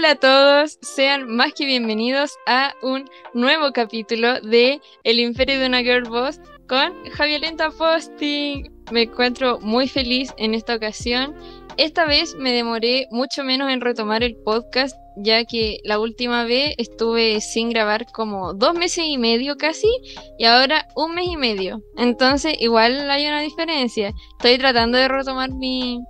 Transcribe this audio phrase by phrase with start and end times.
[0.00, 5.66] Hola a todos, sean más que bienvenidos a un nuevo capítulo de El Imperio de
[5.66, 8.64] una Girl Boss con Javiolenta Posting.
[8.92, 11.34] Me encuentro muy feliz en esta ocasión.
[11.76, 16.72] Esta vez me demoré mucho menos en retomar el podcast, ya que la última vez
[16.78, 19.90] estuve sin grabar como dos meses y medio casi,
[20.38, 21.82] y ahora un mes y medio.
[21.98, 24.12] Entonces, igual hay una diferencia.
[24.38, 26.00] Estoy tratando de retomar mi,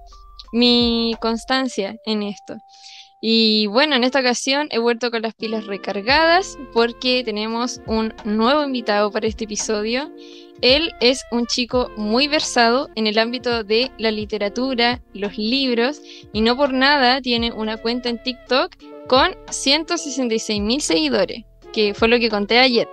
[0.52, 2.54] mi constancia en esto.
[3.20, 8.64] Y bueno, en esta ocasión he vuelto con las pilas recargadas porque tenemos un nuevo
[8.64, 10.10] invitado para este episodio.
[10.62, 16.00] Él es un chico muy versado en el ámbito de la literatura, los libros,
[16.32, 18.74] y no por nada tiene una cuenta en TikTok
[19.06, 22.88] con 166 mil seguidores, que fue lo que conté ayer.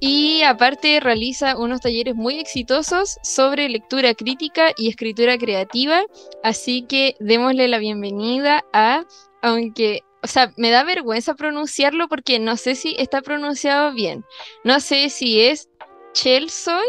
[0.00, 6.02] Y aparte realiza unos talleres muy exitosos sobre lectura crítica y escritura creativa.
[6.42, 9.04] Así que démosle la bienvenida a
[9.44, 14.24] aunque, o sea, me da vergüenza pronunciarlo porque no sé si está pronunciado bien.
[14.64, 15.68] No sé si es
[16.14, 16.88] Chelsoy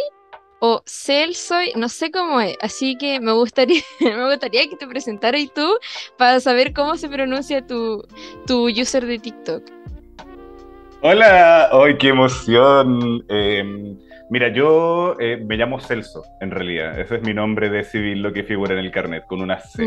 [0.60, 2.56] o Celsoy, no sé cómo es.
[2.62, 5.70] Así que me gustaría, me gustaría que te presentaras tú
[6.18, 8.08] para saber cómo se pronuncia tu,
[8.48, 9.64] tu user de TikTok.
[11.02, 13.26] Hola, ¡ay, qué emoción!
[13.28, 13.98] Em,
[14.30, 16.98] mira, yo eh, me llamo Celso, en realidad.
[16.98, 19.84] Ese es mi nombre de civil, lo que figura en el carnet, con una C.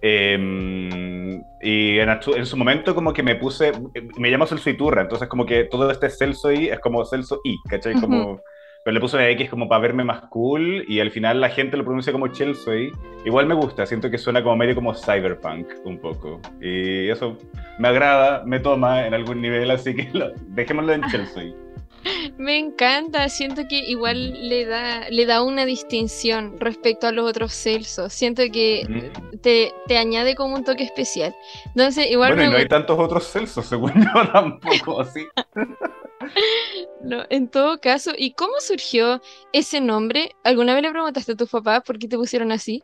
[0.00, 3.72] Em, y en, su momento como que me puse,
[4.16, 7.56] me llamo Celso Iturra, entonces como que todo este Celso I es como Celso I,
[7.68, 7.94] ¿cachai?
[7.94, 8.40] Como,
[8.84, 11.76] pero le puse una X como para verme más cool y al final la gente
[11.76, 12.92] lo pronuncia como Celso I.
[13.24, 16.40] Igual me gusta, siento que suena como medio como cyberpunk un poco.
[16.60, 17.36] Y eso
[17.78, 20.08] me agrada, me toma en algún nivel, así que
[20.48, 21.54] dejémoslo en Celso I.
[22.38, 27.52] Me encanta, siento que igual le da, le da una distinción respecto a los otros
[27.52, 28.12] Celsos.
[28.12, 29.10] Siento que
[29.42, 31.34] te, te, añade como un toque especial.
[31.66, 35.26] Entonces, igual bueno, y no hay tantos otros Celsos, según yo tampoco, así.
[37.02, 39.20] no, en todo caso, ¿y cómo surgió
[39.52, 40.30] ese nombre?
[40.44, 42.82] ¿Alguna vez le preguntaste a tus papás por qué te pusieron así?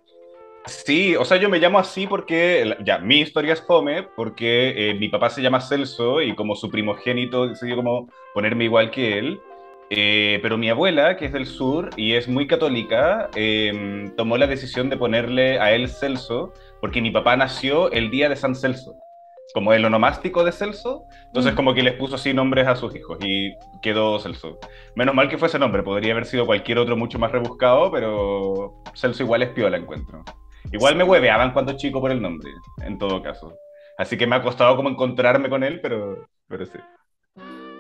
[0.67, 4.95] Sí, o sea, yo me llamo así porque, ya, mi historia es fome, porque eh,
[4.95, 9.41] mi papá se llama Celso y como su primogénito decidió como ponerme igual que él.
[9.91, 14.47] Eh, pero mi abuela, que es del sur y es muy católica, em, tomó la
[14.47, 18.97] decisión de ponerle a él Celso, porque mi papá nació el día de San Celso,
[19.53, 21.57] como el onomástico de Celso, entonces mm.
[21.57, 24.59] como que les puso así nombres a sus hijos y quedó Celso.
[24.97, 28.83] Menos mal que fue ese nombre, podría haber sido cualquier otro mucho más rebuscado, pero
[28.95, 30.25] Celso igual es piola, encuentro.
[30.73, 32.51] Igual me hueveaban cuando chico por el nombre,
[32.83, 33.55] en todo caso.
[33.97, 36.79] Así que me ha costado como encontrarme con él, pero, pero sí.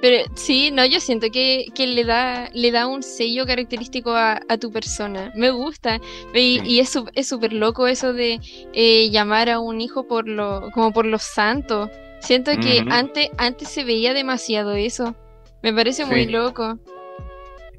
[0.01, 4.39] Pero sí, no, yo siento que, que le, da, le da un sello característico a,
[4.49, 5.33] a tu persona.
[5.35, 5.99] Me gusta.
[6.35, 6.93] Y, y es
[7.27, 8.39] súper loco eso de
[8.75, 11.89] eh, llamar a un hijo por lo, como por los santos.
[12.21, 15.15] Siento que antes, antes se veía demasiado eso.
[15.63, 16.79] Me parece muy loco.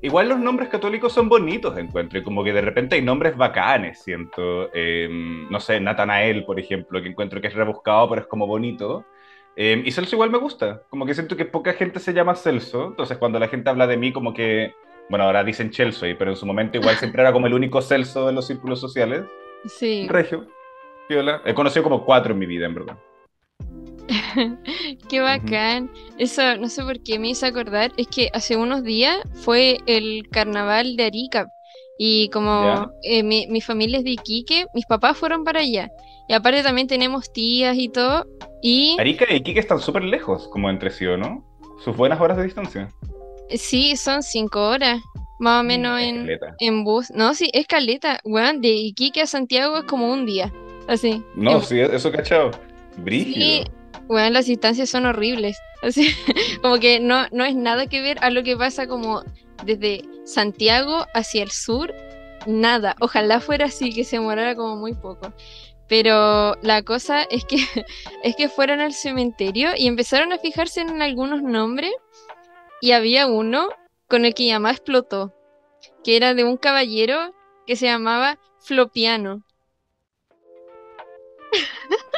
[0.02, 4.04] Igual los nombres católicos son bonitos, encuentro, y como que de repente hay nombres bacanes,
[4.04, 4.74] siento.
[4.74, 9.06] Em, no sé, Natanael, por ejemplo, que encuentro que es rebuscado, pero es como bonito.
[9.56, 12.88] Em, y Celso igual me gusta, como que siento que poca gente se llama Celso,
[12.88, 14.74] entonces cuando la gente habla de mí como que,
[15.10, 18.30] bueno, ahora dicen Chelsea, pero en su momento igual siempre era como el único Celso
[18.30, 19.24] en los círculos sociales.
[19.66, 20.08] Sí.
[20.10, 20.46] Regio,
[21.08, 21.42] Viola.
[21.46, 22.98] He conocido como cuatro en mi vida, en verdad.
[25.10, 25.90] Qué bacán.
[26.18, 27.92] Eso no sé por qué me hizo acordar.
[27.98, 31.48] Es que hace unos días fue el carnaval de Arica.
[31.98, 35.90] Y como eh, mi, familia es de Iquique, mis papás fueron para allá.
[36.28, 38.26] Y aparte también tenemos tías y todo.
[38.62, 38.98] Y...
[39.00, 41.46] Arica y Iquique están súper lejos, como entre sí, ¿o no?
[41.84, 42.90] Sus buenas horas de distancia.
[43.50, 45.00] Sí, son cinco horas.
[45.40, 46.30] Más o mm, menos en,
[46.60, 47.12] en, bus.
[47.12, 48.20] No, sí, es caleta.
[48.24, 50.52] Bueno, de Iquique a Santiago es como un día.
[50.88, 51.24] Así.
[51.36, 52.52] No, sí, eso cachado.
[52.98, 53.70] Brígido.
[54.08, 55.58] Bueno, las distancias son horribles.
[55.82, 56.16] Así,
[56.62, 59.24] como que no, no es nada que ver a lo que pasa como
[59.64, 61.94] desde Santiago hacia el sur.
[62.48, 62.96] Nada.
[63.00, 65.34] Ojalá fuera así, que se demorara como muy poco.
[65.88, 67.58] Pero la cosa es que,
[68.24, 71.94] es que fueron al cementerio y empezaron a fijarse en algunos nombres.
[72.82, 73.70] Y había uno
[74.08, 75.34] con el que llamaba explotó.
[76.04, 77.34] Que era de un caballero
[77.66, 79.44] que se llamaba Flopiano.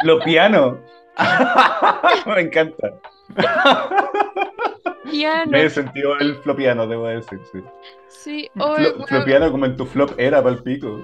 [0.01, 0.81] Flopiano.
[2.25, 2.93] Me encanta.
[5.47, 7.59] Me he sentido el flopiano, debo decir, sí.
[8.07, 8.51] Sí,
[9.07, 10.99] Flopiano como en tu flop era para el pico.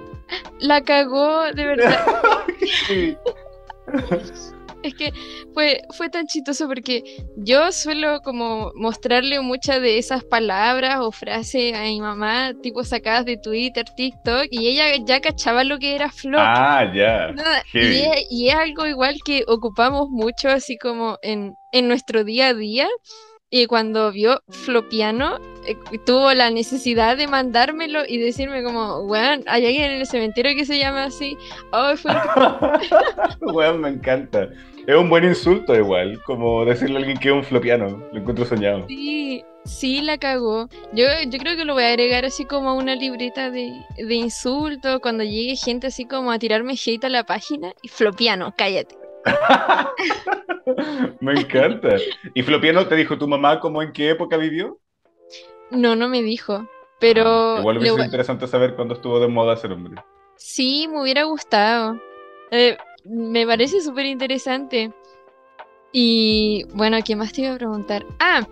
[0.60, 2.06] La cagó, de verdad.
[4.84, 5.14] Es que
[5.54, 7.04] fue, fue tan chistoso porque
[7.38, 13.26] yo suelo como mostrarle muchas de esas palabras o frases a mi mamá, tipo sacadas
[13.26, 16.42] de Twitter, TikTok, y ella ya cachaba lo que era flop.
[16.44, 17.34] Ah, ya.
[17.74, 22.88] y, es, algo igual que ocupamos mucho así como en, en nuestro día a día.
[23.56, 25.38] Y cuando vio Flopiano,
[25.68, 25.76] eh,
[26.08, 30.66] tuvo la necesidad de mandármelo y decirme como, weón, hay alguien en el cementerio que
[30.66, 31.38] se llama así.
[31.72, 32.12] Oh, fue...
[33.54, 34.50] weón, me encanta.
[34.86, 38.04] Es un buen insulto igual, como decirle a alguien que es un flopiano.
[38.12, 38.86] Lo encuentro soñado.
[38.88, 40.68] Sí, sí, la cagó.
[40.92, 44.14] Yo, yo creo que lo voy a agregar así como a una libreta de, de
[44.16, 47.74] insultos cuando llegue gente así como a tirarme hate a la página.
[47.82, 48.98] Y flopiano, cállate.
[51.22, 51.96] Me encanta.
[52.34, 54.80] ¿Y Flopiano te dijo tu mamá cómo en qué época vivió?
[55.72, 56.68] No, no me dijo.
[57.00, 57.56] Pero.
[57.56, 60.02] Ah, igual hubiese sido interesante saber cuándo estuvo de moda ser hombre.
[60.36, 62.00] Sí, me hubiera gustado.
[62.52, 64.92] Eh, me parece súper interesante.
[65.92, 68.06] Y bueno, ¿qué más te iba a preguntar?
[68.20, 68.48] Ah,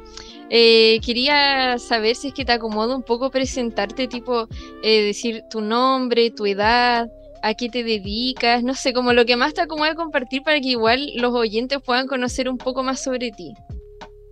[0.49, 4.47] eh, quería saber si es que te acomoda un poco presentarte, tipo,
[4.83, 7.09] eh, decir tu nombre, tu edad,
[7.41, 10.69] a qué te dedicas, no sé, como lo que más te acomoda compartir para que
[10.69, 13.53] igual los oyentes puedan conocer un poco más sobre ti.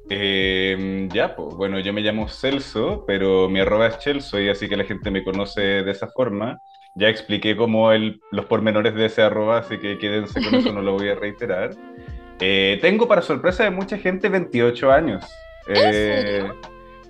[0.09, 4.67] Em, ya, pues bueno, yo me llamo Celso, pero mi arroba es Chelso y así
[4.67, 6.59] que la gente me conoce de esa forma.
[6.99, 10.81] Ya expliqué como el, los pormenores de ese arroba, así que quédense con eso, no
[10.81, 11.71] lo voy a reiterar.
[12.41, 15.25] Eh, tengo para sorpresa de mucha gente 28 años.
[15.67, 16.49] Eh,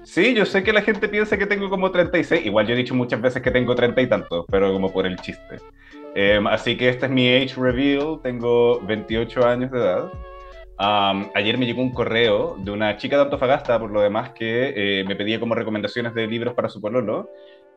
[0.04, 2.96] sí, yo sé que la gente piensa que tengo como 36, igual yo he dicho
[2.96, 5.58] muchas veces que tengo 30 y tantos, pero como por el chiste.
[6.16, 10.12] Em, así que este es mi age reveal, tengo 28 años de edad.
[11.36, 15.04] ayer me llegó un correo de una chica de Antofagasta, por lo demás, que eh,
[15.08, 17.30] me pedía como recomendaciones de libros para su pololo.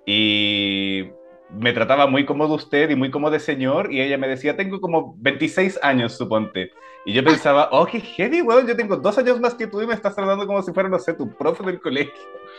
[0.07, 1.11] Y
[1.59, 3.93] me trataba muy como de usted y muy como de señor.
[3.93, 6.71] Y ella me decía, tengo como 26 años, suponte.
[7.05, 9.87] Y yo pensaba, oh, qué heavy, weón, yo tengo dos años más que tú y
[9.87, 12.13] me estás tratando como si fuera, no sé, tu profe del colegio.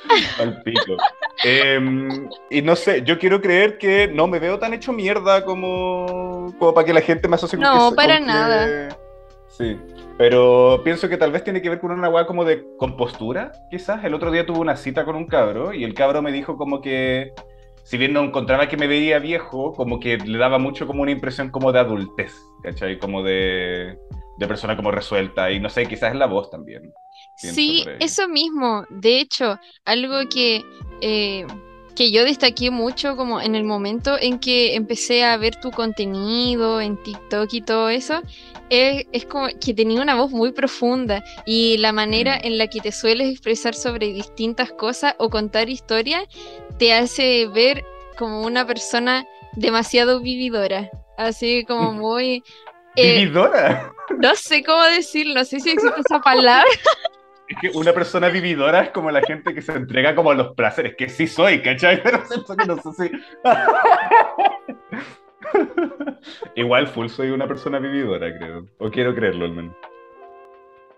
[0.39, 0.97] Al pico.
[1.43, 6.53] Em, y no sé, yo quiero creer que no me veo tan hecho mierda como,
[6.59, 8.97] como para que la gente me asocie con No, para nada.
[9.47, 9.77] Sí,
[10.17, 14.03] pero pienso que tal vez tiene que ver con una weá como de compostura, quizás.
[14.03, 16.81] El otro día tuve una cita con un cabro y el cabro me dijo como
[16.81, 17.33] que,
[17.83, 21.11] si bien no encontraba que me veía viejo, como que le daba mucho como una
[21.11, 22.33] impresión como de adultez,
[22.63, 22.97] ¿cachai?
[22.97, 23.97] Como de,
[24.37, 26.93] de persona como resuelta y no sé, quizás es la voz también.
[27.35, 28.85] Sí, eso mismo.
[28.89, 30.63] De hecho, algo que,
[31.01, 31.45] eh,
[31.95, 36.81] que yo destaqué mucho como en el momento en que empecé a ver tu contenido
[36.81, 38.21] en TikTok y todo eso,
[38.69, 42.47] es, es como que tenía una voz muy profunda y la manera mm.
[42.47, 46.25] en la que te sueles expresar sobre distintas cosas o contar historias
[46.77, 47.83] te hace ver
[48.17, 49.25] como una persona
[49.55, 50.89] demasiado vividora.
[51.17, 52.43] Así como muy...
[52.95, 53.91] Eh, ¿Vividora?
[54.19, 56.65] No sé cómo decirlo, no sé si existe esa palabra.
[57.47, 60.55] Es que una persona vividora es como la gente que se entrega como a los
[60.55, 61.97] placeres, que sí soy, ¿cachai?
[62.03, 63.11] Pero siento que no sé si...
[66.55, 68.67] Igual full soy una persona vividora, creo.
[68.79, 69.75] O quiero creerlo al menos.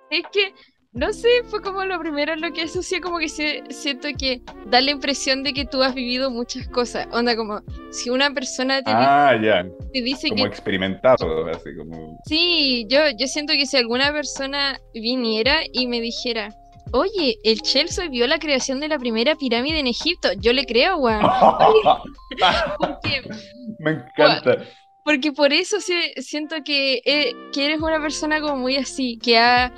[0.10, 0.54] Es que
[0.96, 4.80] no sé, fue como lo primero en lo que asocié, como que siento que da
[4.80, 7.06] la impresión de que tú has vivido muchas cosas.
[7.12, 7.60] Onda, como
[7.92, 9.66] si una persona te, ah, dice, ya.
[9.92, 12.18] te dice como experimentado, así como.
[12.26, 16.56] Sí, yo, yo siento que si alguna persona viniera y me dijera,
[16.94, 20.96] oye, el Chelsea vio la creación de la primera pirámide en Egipto, yo le creo,
[20.96, 21.24] weón.
[23.80, 24.64] me encanta.
[25.04, 29.72] Porque por eso siento que, eh, que eres una persona como muy así, que ha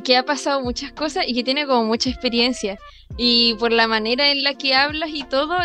[0.00, 2.78] que ha pasado muchas cosas y que tiene como mucha experiencia.
[3.16, 5.58] Y por la manera en la que hablas y todo,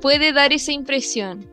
[0.00, 1.46] puede dar esa impresión.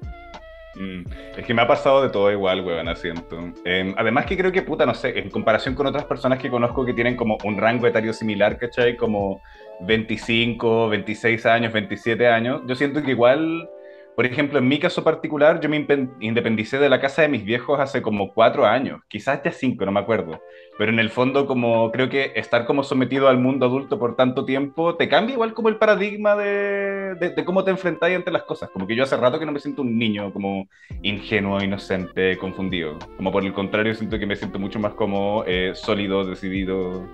[0.75, 1.03] Mm,
[1.37, 3.37] es que me ha pasado de todo igual, weón, asiento.
[3.63, 6.85] Em, además que creo que, puta, no sé, en comparación con otras personas que conozco
[6.85, 8.97] que tienen como un rango etario similar, ¿cachai?
[8.97, 9.41] Como
[9.81, 13.69] 25, 26 años, 27 años, yo siento que igual
[14.15, 15.85] por ejemplo, en mi caso particular, yo me
[16.19, 19.91] independicé de la casa de mis viejos hace como cuatro años, quizás ya cinco, no
[19.91, 20.39] me acuerdo.
[20.77, 24.45] Pero en el fondo, como creo que estar como sometido al mundo adulto por tanto
[24.45, 28.69] tiempo, te cambia igual como el paradigma de, de, cómo te enfrentáis ante las cosas.
[28.69, 30.67] Como que yo hace rato que no me siento un niño como
[31.01, 32.97] ingenuo, inocente, confundido.
[33.17, 37.07] Como por el contrario, siento que me siento mucho más como eh, sólido, decidido,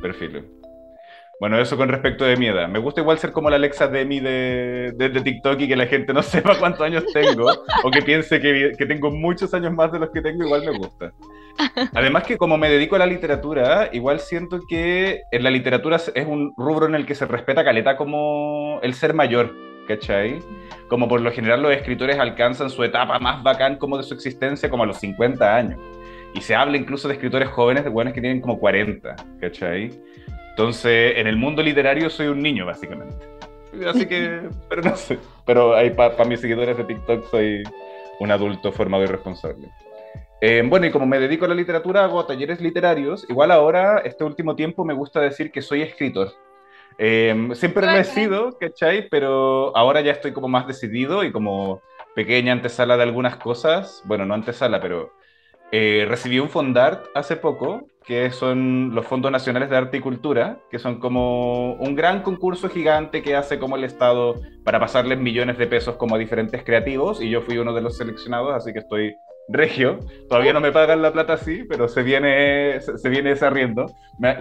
[0.00, 0.44] perfil.
[1.42, 2.68] Bueno, eso con respecto de mi edad.
[2.68, 5.86] Me gusta igual ser como la Alexa Demi de, de, de TikTok y que la
[5.86, 7.50] gente no sepa cuántos años tengo
[7.82, 10.78] o que piense que, que, tengo muchos años más de los que tengo, igual me
[10.78, 11.12] gusta.
[11.94, 16.26] Además que como me dedico a la literatura, igual siento que en la literatura es
[16.28, 19.52] un rubro en el que se respeta caleta como el ser mayor,
[19.88, 20.38] ¿cachai?
[20.86, 24.70] Como por lo general los escritores alcanzan su etapa más bacán como de su existencia
[24.70, 25.80] como a los 50 años.
[26.34, 29.90] y se habla incluso de escritores jóvenes, de buenos que tienen como 40, ¿cachai?
[30.52, 33.26] Entonces, en el mundo literario soy un niño, básicamente.
[33.86, 35.18] Así que, pero no sé.
[35.46, 37.62] Pero para mis seguidores de TikTok soy
[38.20, 39.68] un adulto formado y responsable.
[40.40, 43.24] Eh, bueno, y como me dedico a la literatura, hago talleres literarios.
[43.30, 46.32] Igual ahora, este último tiempo, me gusta decir que soy escritor.
[46.98, 49.08] Eh, siempre lo he sido, ¿cachai?
[49.08, 51.80] Pero ahora ya estoy como más decidido y como
[52.14, 54.02] pequeña antesala de algunas cosas.
[54.04, 55.12] Bueno, no antesala, pero
[55.70, 60.58] eh, recibí un Fondart hace poco, que son los Fondos Nacionales de Arte y Cultura,
[60.70, 65.58] que son como un gran concurso gigante que hace como el Estado para pasarles millones
[65.58, 68.80] de pesos como a diferentes creativos, y yo fui uno de los seleccionados, así que
[68.80, 69.14] estoy
[69.48, 69.98] regio.
[70.28, 73.86] Todavía no me pagan la plata así, pero se viene, se, viene desarriendo.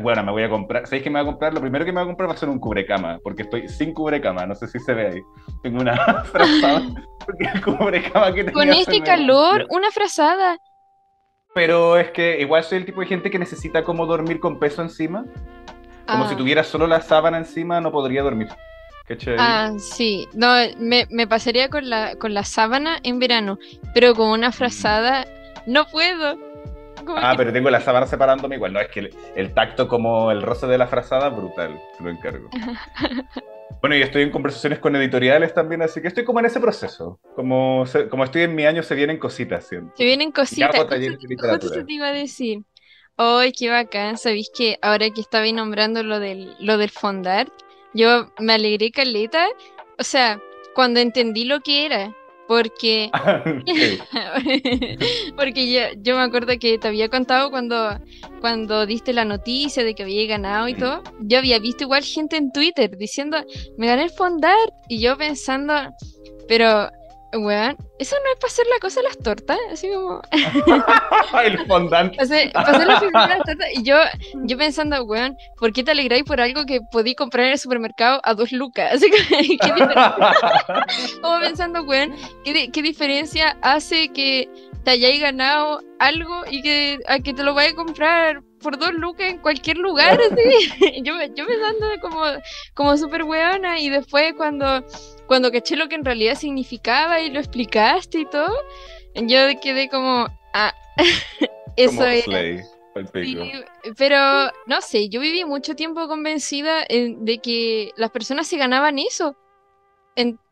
[0.02, 0.86] bueno, me voy a comprar.
[0.86, 1.54] ¿Sabéis qué me voy a comprar?
[1.54, 3.94] Lo primero que me voy a comprar va a ser un cubrecama, porque estoy sin
[3.94, 4.46] cubrecama.
[4.46, 5.22] No sé si se ve ahí.
[5.64, 6.82] Tengo una frazada.
[7.26, 10.58] Porque el cubrecama que Con este calor, una frazada.
[11.54, 14.82] Pero es que igual soy el tipo de gente que necesita como dormir con peso
[14.82, 15.26] encima.
[16.08, 16.38] Como si ah.
[16.38, 18.50] tuviera solo la sábana encima, no podría dormir.
[19.38, 20.28] Ah, sí.
[20.34, 23.60] No, me, me, pasaría con la, con la sábana en verano,
[23.94, 25.26] pero con una frazada
[25.66, 26.38] no puedo.
[27.18, 28.74] ah, pero tengo la sábana separándome igual.
[28.74, 31.80] No, es que el, tacto como el roce de la frazada, brutal.
[32.00, 32.50] Lo encargo.
[33.80, 37.20] Bueno, y estoy en conversaciones con editoriales también, así que estoy como en ese proceso.
[37.36, 39.68] Como, como estoy en mi año, se vienen cositas.
[39.68, 40.76] Se vienen cositas.
[40.76, 42.64] Justo, te iba a decir.
[43.18, 44.18] ¡Ay, qué bacán!
[44.18, 47.52] ¿Sabéis que ahora que estaba nombrando lo del, lo del Fondart,
[47.94, 49.48] yo me alegré caleta?
[50.00, 50.42] O sea,
[50.74, 52.16] cuando entendí lo que era,
[52.52, 53.10] porque,
[55.38, 57.98] porque yo, yo, me acuerdo que te había contado cuando,
[58.42, 61.02] cuando diste la noticia de que había ganado y todo.
[61.22, 63.38] Yo había visto igual gente en Twitter diciendo,
[63.78, 64.58] me gané el fondar.
[64.90, 65.74] Y yo pensando,
[66.50, 66.90] pero
[67.34, 70.22] Weón, eso no es para hacer la cosa de las tortas, así como.
[71.44, 72.16] el fondant.
[72.16, 73.68] para hacer la figura de las tortas.
[73.74, 73.98] Y yo,
[74.44, 78.20] yo pensando, weón, ¿por qué te alegráis por algo que podí comprar en el supermercado
[78.24, 78.94] a dos lucas?
[78.94, 79.18] Así que,
[79.58, 80.16] ¿qué diferencia?
[81.22, 84.50] como pensando, weón, ¿qué, ¿qué, diferencia hace que
[84.84, 88.94] te hayáis ganado algo y que, a que te lo vaya a comprar por dos
[88.94, 90.20] lucas en cualquier lugar?
[90.20, 91.02] Así?
[91.04, 92.24] yo, yo pensando como,
[92.74, 94.84] como súper weona y después cuando
[95.32, 98.54] cuando caché lo que en realidad significaba y lo explicaste y todo,
[99.16, 100.74] yo quedé como, ah,
[101.78, 102.26] eso es.
[103.98, 109.38] pero no sé, yo viví mucho tiempo convencida de que las personas se ganaban eso.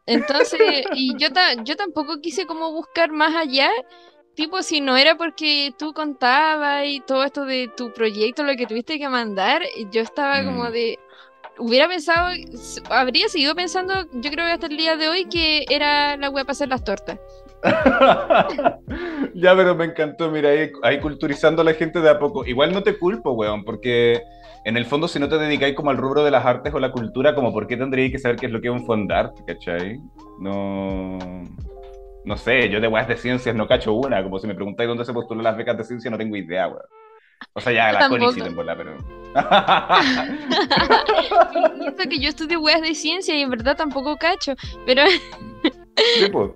[0.06, 0.60] entonces,
[0.94, 1.28] y yo,
[1.66, 3.70] yo tampoco quise como buscar más allá,
[4.34, 8.66] tipo, si no era porque tú contabas y todo esto de tu proyecto, lo que
[8.66, 10.72] tuviste que mandar, yo estaba como mm.
[10.72, 11.00] de,
[11.60, 12.30] hubiera pensado,
[12.90, 16.46] habría seguido pensando, yo creo que hasta el día de hoy, que era la web
[16.46, 17.20] para hacer las tortas.
[19.34, 20.50] ya, pero me encantó, mira,
[20.84, 22.46] ahí, culturizando a la gente de a poco.
[22.46, 24.22] Igual no te culpo, weón, porque
[24.66, 26.92] en el fondo si no te dedicáis como al rubro de las artes o la
[26.92, 30.00] cultura, como por qué tendríais que saber qué es lo que es un fondart, ¿cachai?
[30.40, 31.18] No...
[32.26, 35.06] No sé, yo de weas de ciencias no cacho una, como si me preguntáis dónde
[35.06, 36.82] se postulan las becas de ciencia, no tengo idea, weón.
[37.54, 38.98] O sea, ya la Connie sí bola, pero.
[42.10, 44.56] Que yo estudio weas de ciencia y en verdad tampoco cacho,
[44.86, 45.04] pero.
[45.08, 46.52] sí, pues.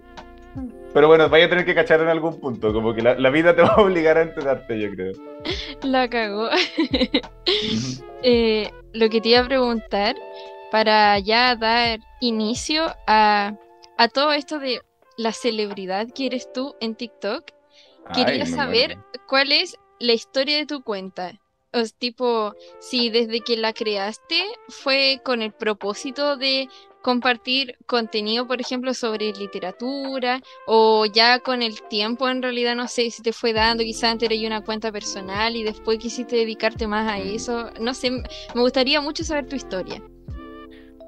[0.93, 3.55] Pero bueno, vaya a tener que cachar en algún punto, como que la, la vida
[3.55, 5.13] te va a obligar a enterarte, yo creo.
[5.81, 6.49] La cagó.
[8.23, 10.15] eh, lo que te iba a preguntar,
[10.71, 13.53] para ya dar inicio a,
[13.97, 14.81] a todo esto de
[15.17, 17.43] la celebridad que eres tú en TikTok,
[18.13, 18.97] quería saber
[19.27, 21.39] cuál es la historia de tu cuenta.
[21.73, 26.69] O tipo, si desde que la creaste fue con el propósito de
[27.01, 33.11] compartir contenido, por ejemplo, sobre literatura, o ya con el tiempo en realidad no sé
[33.11, 37.11] si te fue dando, quizás antes era una cuenta personal y después quisiste dedicarte más
[37.11, 37.71] a eso.
[37.79, 40.01] No sé, me gustaría mucho saber tu historia.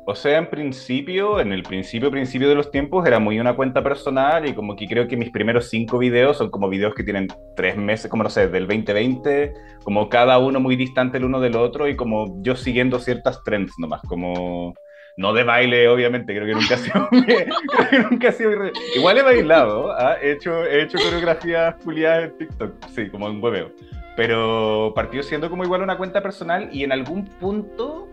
[0.08, 3.82] O sea, en principio, en el principio, principio de los tiempos, era muy una cuenta
[3.82, 7.28] personal y como que creo que mis primeros cinco videos son como videos que tienen
[7.56, 11.56] tres meses, como no sé, del 2020, como cada uno muy distante el uno del
[11.56, 14.76] otro y como yo siguiendo ciertas trends nomás, como
[15.18, 18.52] no de baile, obviamente, creo que nunca ha sido, creo que nunca ha sido
[18.96, 20.18] igual he bailado, ¿ah?
[20.22, 23.72] he hecho, he hecho coreografías juliadas en TikTok, sí, como un hueveo,
[24.16, 28.08] pero partió siendo como igual una cuenta personal y en algún punto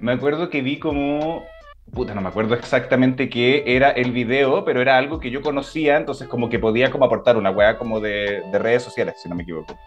[0.00, 1.44] me acuerdo que vi como,
[1.92, 5.96] puta, no me acuerdo exactamente qué era el video, pero era algo que yo conocía,
[5.96, 9.34] entonces como que podía como aportar una weá como de, de redes sociales, si no
[9.34, 9.78] me equivoco.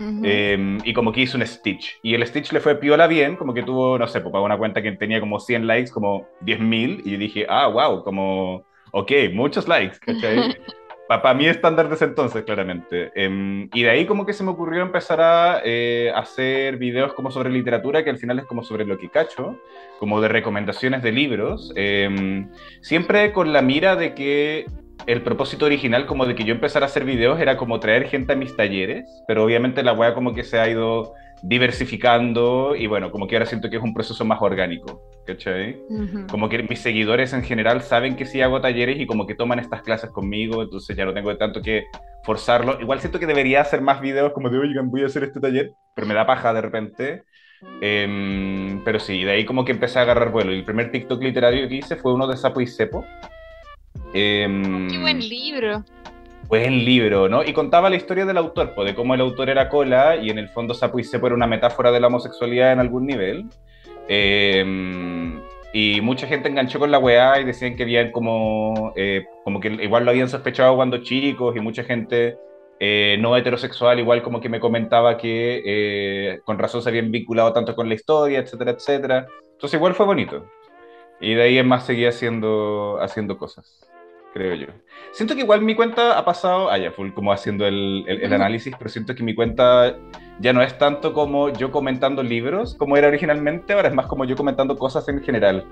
[0.00, 1.98] Em, y como que hizo un Stitch.
[2.02, 4.58] Y el Stitch le fue piola bien, como que tuvo, no sé, pues, pagó una
[4.58, 9.12] cuenta que tenía como 100 likes, como 10.000, y yo dije, ah, wow, como, ok,
[9.32, 10.56] muchos likes, ¿cachai?
[11.08, 13.10] Para mí estándar desde entonces, claramente.
[13.14, 17.30] Em, y de ahí como que se me ocurrió empezar a eh, hacer videos como
[17.30, 19.58] sobre literatura, que al final es como sobre lo que cacho,
[19.98, 22.50] como de recomendaciones de libros, em,
[22.82, 24.66] siempre con la mira de que
[25.06, 28.34] el propósito original como de que yo empezara a hacer videos era como traer gente
[28.34, 33.10] a mis talleres, pero obviamente la wea como que se ha ido diversificando y bueno,
[33.10, 35.80] como que ahora siento que es un proceso más orgánico, ¿cachai?
[36.30, 39.58] Como que mis seguidores en general saben que sí hago talleres y como que toman
[39.58, 41.84] estas clases conmigo, entonces ya no tengo tanto que
[42.24, 42.80] forzarlo.
[42.80, 45.72] Igual siento que debería hacer más videos como de, oigan, voy a hacer este taller,
[45.94, 47.22] pero me da paja de repente.
[47.80, 50.52] Em, pero sí, de ahí como que empecé a agarrar vuelo.
[50.52, 53.04] Y el primer TikTok literario que hice fue uno de Sapo y Cepo.
[54.12, 55.84] Em, Qué buen libro.
[56.46, 57.44] Buen libro, ¿no?
[57.44, 60.38] Y contaba la historia del autor, pues, de cómo el autor era cola y en
[60.38, 63.46] el fondo Cepo era una metáfora de la homosexualidad en algún nivel.
[64.08, 65.42] Em,
[65.72, 69.68] y mucha gente enganchó con la weá y decían que habían como, eh, como que
[69.68, 72.38] igual lo habían sospechado cuando chicos y mucha gente
[72.80, 77.52] eh, no heterosexual igual como que me comentaba que eh, con razón se habían vinculado
[77.52, 79.26] tanto con la historia, etcétera, etcétera.
[79.52, 80.46] Entonces igual fue bonito.
[81.20, 83.88] Y de ahí en más seguía haciendo, haciendo cosas
[84.32, 84.66] creo yo.
[85.12, 88.74] Siento que igual mi cuenta ha pasado, ah, ya, full como haciendo el, el, análisis,
[88.78, 89.96] pero siento que mi cuenta
[90.40, 94.24] ya no es tanto como yo comentando libros como era originalmente, ahora es más como
[94.24, 95.66] yo comentando cosas en general.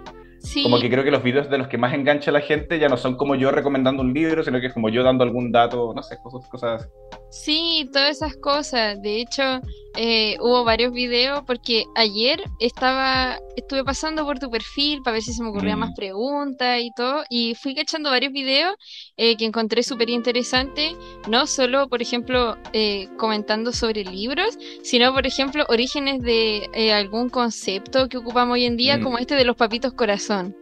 [0.63, 2.89] Como que creo que los videos de los que más engancha a la gente ya
[2.89, 5.93] no son como yo recomendando un libro, sino que es como yo dando algún dato,
[5.95, 6.89] no sé, cosas, cosas.
[7.31, 9.01] Sí, todas esas cosas.
[9.03, 9.61] De hecho,
[9.97, 15.33] eh, hubo varios videos porque ayer estaba, estuve pasando por tu perfil para ver si
[15.33, 15.95] se me ocurrían más mm.
[15.95, 18.75] preguntas y todo, y fui cachando varios videos
[19.17, 20.95] eh, que encontré súper interesantes,
[21.29, 28.09] no solo, por ejemplo, eh, comentando sobre libros, sino, por ejemplo, orígenes de algún concepto
[28.09, 29.03] que ocupamos hoy en día, mm.
[29.03, 30.55] como este de los papitos corazón.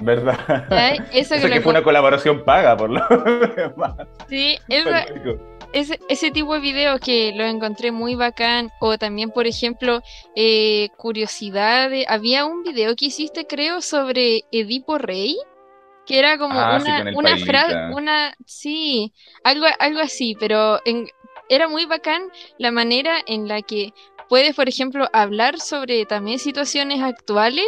[0.00, 1.06] ¿Verdad?
[1.12, 3.00] Eso, que, fue una colaboración paga, por lo
[3.56, 4.08] demás.
[4.28, 4.90] Sí, eso,
[5.72, 10.02] ese, ese tipo de videos que lo encontré muy bacán, o también, por ejemplo,
[10.34, 12.06] eh, curiosidades.
[12.08, 15.36] Había un video que hiciste, creo, sobre Edipo Rey,
[16.06, 16.78] que era como ah,
[17.14, 19.12] una, frase, una, sí,
[19.44, 20.80] algo, algo así, pero
[21.48, 22.22] era muy bacán
[22.58, 23.92] la manera en la que
[24.28, 27.66] puedes, por ejemplo, hablar sobre también situaciones actuales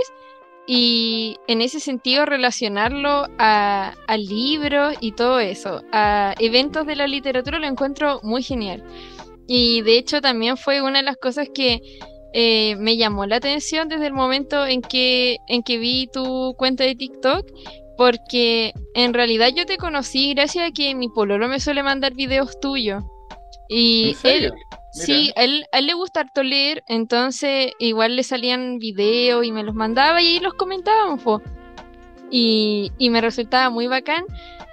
[0.67, 7.59] y en ese sentido relacionarlo a, libros y todo eso, a eventos de la literatura
[7.59, 8.85] lo encuentro muy genial.
[9.49, 11.81] Y de hecho también fue una de las cosas que
[12.33, 16.85] eh, me llamó la atención desde el momento en que, en que vi tu cuenta
[16.85, 17.47] de TikTok,
[17.97, 22.59] porque en realidad yo te conocí gracias a que mi pololo me suele mandar videos
[22.61, 23.03] tuyos.
[23.69, 24.53] Y él,
[24.93, 29.75] Sí, a él, le gusta harto leer, entonces igual le salían videos y me los
[29.75, 31.41] mandaba y ahí los comentábamos.
[32.31, 34.25] Y, y, me resultaba muy bacán,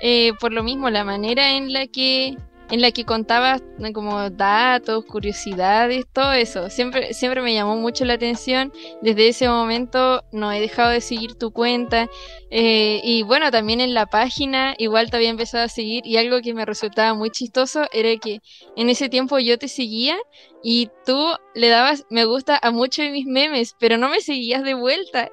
[0.02, 2.38] eh, por lo mismo, la manera en la que
[2.72, 6.70] en la que contabas como datos, curiosidades, todo eso.
[6.70, 8.72] Siempre, siempre me llamó mucho la atención.
[9.02, 12.08] Desde ese momento no he dejado de seguir tu cuenta.
[12.52, 16.42] Eh, y bueno, también en la página igual te había empezado a seguir y algo
[16.42, 18.42] que me resultaba muy chistoso era que
[18.76, 20.18] en ese tiempo yo te seguía
[20.64, 24.64] y tú le dabas me gusta a muchos de mis memes, pero no me seguías
[24.64, 25.30] de vuelta.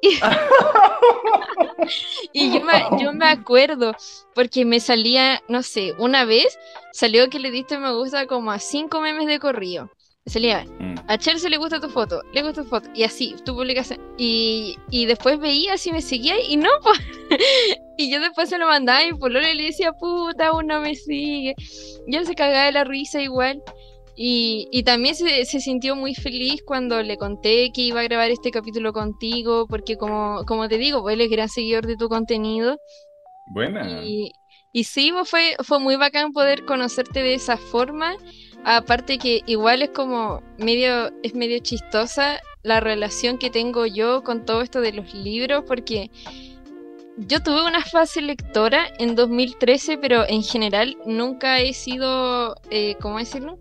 [2.32, 3.94] y yo me, yo me, acuerdo,
[4.34, 6.58] porque me salía, no sé, una vez
[6.92, 9.90] salió que le diste me gusta como a cinco memes de corrido.
[10.26, 10.96] Salía, mm.
[11.08, 13.94] a Chelsea le gusta tu foto, le gusta tu foto, y así, tú publicas.
[14.18, 16.68] Y, y después veía si me seguía y no,
[17.96, 21.54] y yo después se lo mandaba y por lo le decía, puta, uno me sigue.
[22.06, 23.62] Y él se cagaba de la risa igual.
[24.20, 28.92] Y, también se, sintió muy feliz cuando le conté que iba a grabar este capítulo
[28.92, 32.78] contigo, porque como, como te digo, pues él es gran seguidor de tu contenido.
[33.54, 34.02] Buena.
[34.04, 34.32] Y,
[34.72, 38.16] y sí, pues fue, fue muy bacán poder conocerte de esa forma.
[38.64, 44.44] Aparte que igual es como medio, es medio chistosa la relación que tengo yo con
[44.44, 46.10] todo esto de los libros, porque
[47.18, 53.18] yo tuve una fase lectora en 2013, pero en general nunca he sido, eh, ¿cómo
[53.18, 53.60] decirlo?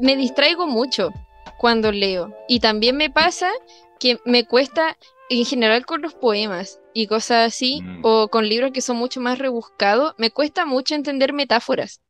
[0.00, 1.12] Me distraigo mucho
[1.58, 2.34] cuando leo.
[2.48, 3.50] Y también me pasa
[3.98, 4.96] que me cuesta
[5.28, 8.00] en general con los poemas y cosas así, mm.
[8.02, 12.00] o con libros que son mucho más rebuscados, me cuesta mucho entender metáforas.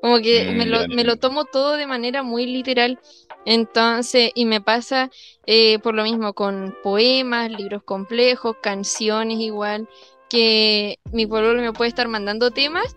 [0.00, 2.98] Como que mm, me, lo, tomo todo de manera muy literal.
[3.44, 5.10] Entonces, y me pasa
[5.44, 9.88] eh, por lo mismo con poemas, libros complejos, canciones igual,
[10.30, 12.96] que mi pueblo me puede estar mandando temas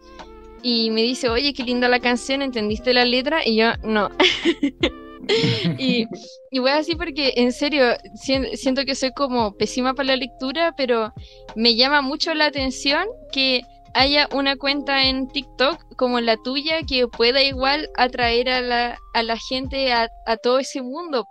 [0.63, 3.45] y me dice, oye, qué linda la canción, ¿entendiste la letra?
[3.45, 4.09] Y yo, no.
[5.77, 6.07] y,
[6.51, 11.13] y voy así porque, en serio, siento que soy como pésima para la lectura, pero
[11.55, 13.61] me llama mucho la atención que
[13.93, 19.23] haya una cuenta en TikTok como la tuya que pueda igual atraer a la, a
[19.23, 21.25] la gente a, a todo ese mundo.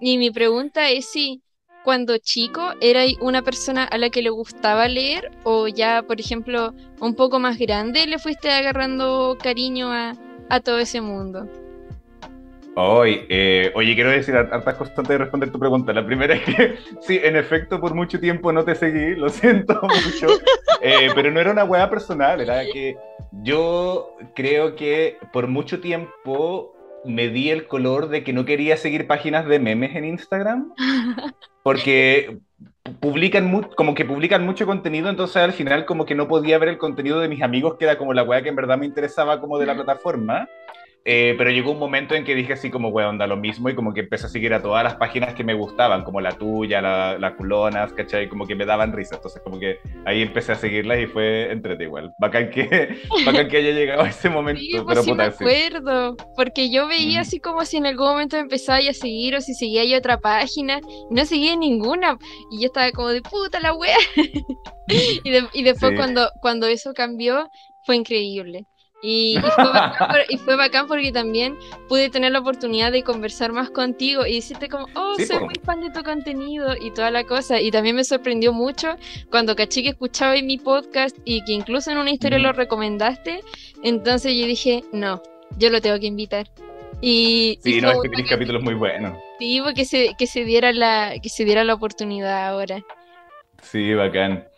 [0.00, 1.42] Y mi pregunta es si
[1.88, 6.74] cuando chico era una persona a la que le gustaba leer o ya, por ejemplo,
[7.00, 10.12] un poco más grande le fuiste agarrando cariño a,
[10.50, 11.48] a todo ese mundo.
[12.74, 15.94] Hoy, eh, oye, quiero decir hartas cosas antes de responder tu pregunta.
[15.94, 19.80] La primera es que, sí, en efecto, por mucho tiempo no te seguí, lo siento
[19.80, 20.26] mucho,
[20.82, 22.98] eh, pero no era una hueá personal, era que
[23.32, 26.74] yo creo que por mucho tiempo
[27.04, 30.74] me di el color de que no quería seguir páginas de memes en Instagram,
[31.62, 32.38] porque
[33.00, 36.78] publican como que publican mucho contenido, entonces al final como que no podía ver el
[36.78, 39.58] contenido de mis amigos, que era como la weá que en verdad me interesaba como
[39.58, 40.48] de la plataforma.
[41.10, 43.74] Eh, pero llegó un momento en que dije así como, weón, da lo mismo y
[43.74, 46.82] como que empecé a seguir a todas las páginas que me gustaban, como la tuya,
[46.82, 48.28] la, la culonas, ¿cachai?
[48.28, 49.14] Como que me daban risa.
[49.14, 52.12] Entonces como que ahí empecé a seguirlas y fue entrete igual.
[52.18, 54.60] Bacán que, bacán que haya llegado a ese momento.
[54.60, 58.76] Sí, pues sí me acuerdo, porque yo veía así como si en algún momento empezaba
[58.78, 60.78] a seguir o si seguía yo otra página
[61.10, 62.18] y no seguía ninguna.
[62.50, 63.96] Y yo estaba como de puta la wea.
[64.88, 65.22] y,
[65.54, 67.48] y, después cuando, cuando eso cambió
[67.86, 68.66] fue increíble.
[69.02, 69.36] Y,
[70.44, 71.56] fue bacán, porque también
[71.88, 75.80] pude tener la oportunidad de conversar más contigo y decirte como, oh, soy muy fan
[75.80, 77.60] de tu contenido y toda la cosa.
[77.60, 78.96] Y también me sorprendió mucho
[79.30, 83.40] cuando caché que escuchaba en mi podcast y que incluso en una historia lo recomendaste.
[83.84, 85.22] Entonces yo dije, no,
[85.58, 86.48] yo lo tengo que invitar.
[87.00, 89.16] Y, sí, no, es que tienes capítulos muy buenos.
[89.38, 92.82] Sí, porque se, que se diera la, que se diera la oportunidad ahora.
[93.62, 94.48] Sí, bacán.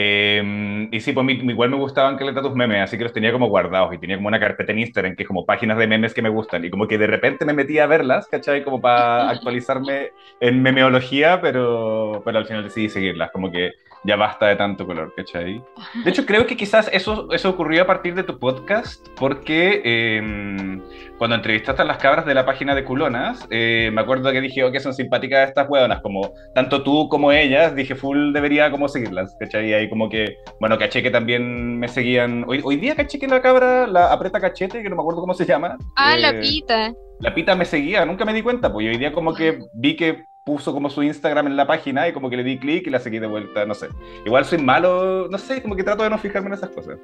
[0.00, 3.32] Em, y sí, pues igual me gustaban que le tus memes, así que los tenía
[3.32, 6.14] como guardados y tenía como una carpeta en Instagram que es como páginas de memes
[6.14, 8.62] que me gustan y como que de repente me metía a verlas, ¿cachai?
[8.62, 13.72] Como para actualizarme en memeología, pero, pero al final decidí seguirlas, como que
[14.04, 15.62] ya basta de tanto color, ¿cachai?
[16.04, 20.80] De hecho, creo que quizás eso, eso ocurrió a partir de tu podcast, porque eh,
[21.18, 24.64] cuando entrevistaste a las cabras de la página de Culonas, eh, me acuerdo que dije,
[24.64, 28.88] oh, que son simpáticas estas hueonas, como tanto tú como ellas, dije, full debería como
[28.88, 29.70] seguirlas, ¿cachai?
[29.70, 33.26] Y ahí como que, bueno, caché que también me seguían, hoy, hoy día caché que
[33.26, 35.76] la cabra, la aprieta cachete, que no me acuerdo cómo se llama.
[35.96, 36.92] Ah, la eh, pita.
[37.20, 40.24] La pita me seguía, nunca me di cuenta, pues hoy día como que vi que
[40.44, 43.00] puso como su Instagram en la página y como que le di clic y la
[43.00, 43.88] seguí de vuelta, no sé.
[44.24, 46.98] Igual soy malo, no sé, como que trato de no fijarme en esas cosas.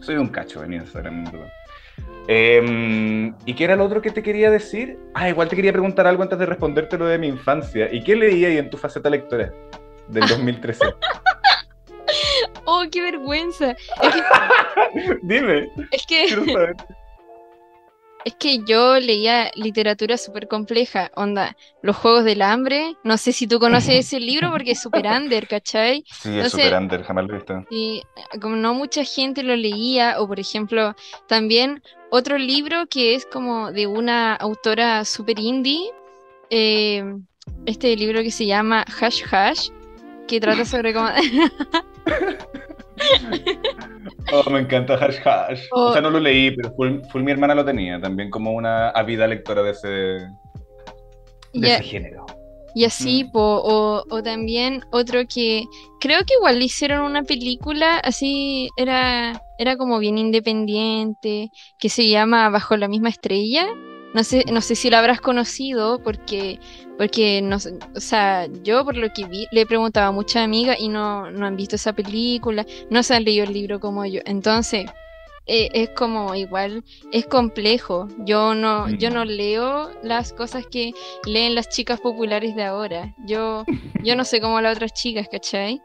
[0.00, 1.24] Soy un cacho en Instagram,
[2.28, 4.98] eh, ¿Y qué era lo otro que te quería decir?
[5.14, 7.88] Ah, igual te quería preguntar algo antes de responderte lo de mi infancia.
[7.92, 9.52] ¿Y qué leía ahí en tu faceta lectora
[10.08, 10.84] del 2013?
[12.64, 13.74] oh, qué vergüenza.
[15.22, 15.68] Dime.
[15.90, 16.26] Es que...
[18.24, 23.46] Es que yo leía literatura súper compleja, onda, Los Juegos del Hambre, no sé si
[23.46, 26.04] tú conoces ese libro porque es súper under, ¿cachai?
[26.22, 27.64] Sí, es súper under, jamás lo he visto.
[27.70, 28.02] Y
[28.40, 30.94] como no mucha gente lo leía, o por ejemplo,
[31.26, 35.90] también otro libro que es como de una autora súper indie,
[36.50, 37.02] eh,
[37.66, 39.70] este libro que se llama Hash Hash,
[40.28, 41.08] que trata sobre cómo...
[44.32, 45.66] Oh, me encanta Hash Hash.
[45.72, 49.26] O sea, no lo leí, pero full, mi hermana lo tenía también como una ávida
[49.26, 52.24] lectora de ese, de ese género.
[52.74, 53.30] Y así, mm.
[53.34, 55.64] o, o, también otro que
[56.00, 62.08] creo que igual le hicieron una película, así era, era como bien independiente, que se
[62.08, 63.66] llama Bajo la misma estrella.
[64.14, 66.60] No sé, no sé si lo habrás conocido porque,
[66.98, 70.88] porque no, o sea, yo por lo que vi le preguntaba a muchas amigas y
[70.88, 74.20] no, no han visto esa película, no se han leído el libro como yo.
[74.26, 74.86] Entonces,
[75.46, 78.08] eh, es como igual, es complejo.
[78.18, 80.92] Yo no, yo no leo las cosas que
[81.26, 83.14] leen las chicas populares de ahora.
[83.26, 83.64] Yo,
[84.04, 85.80] yo no sé cómo las otras chicas, ¿cachai?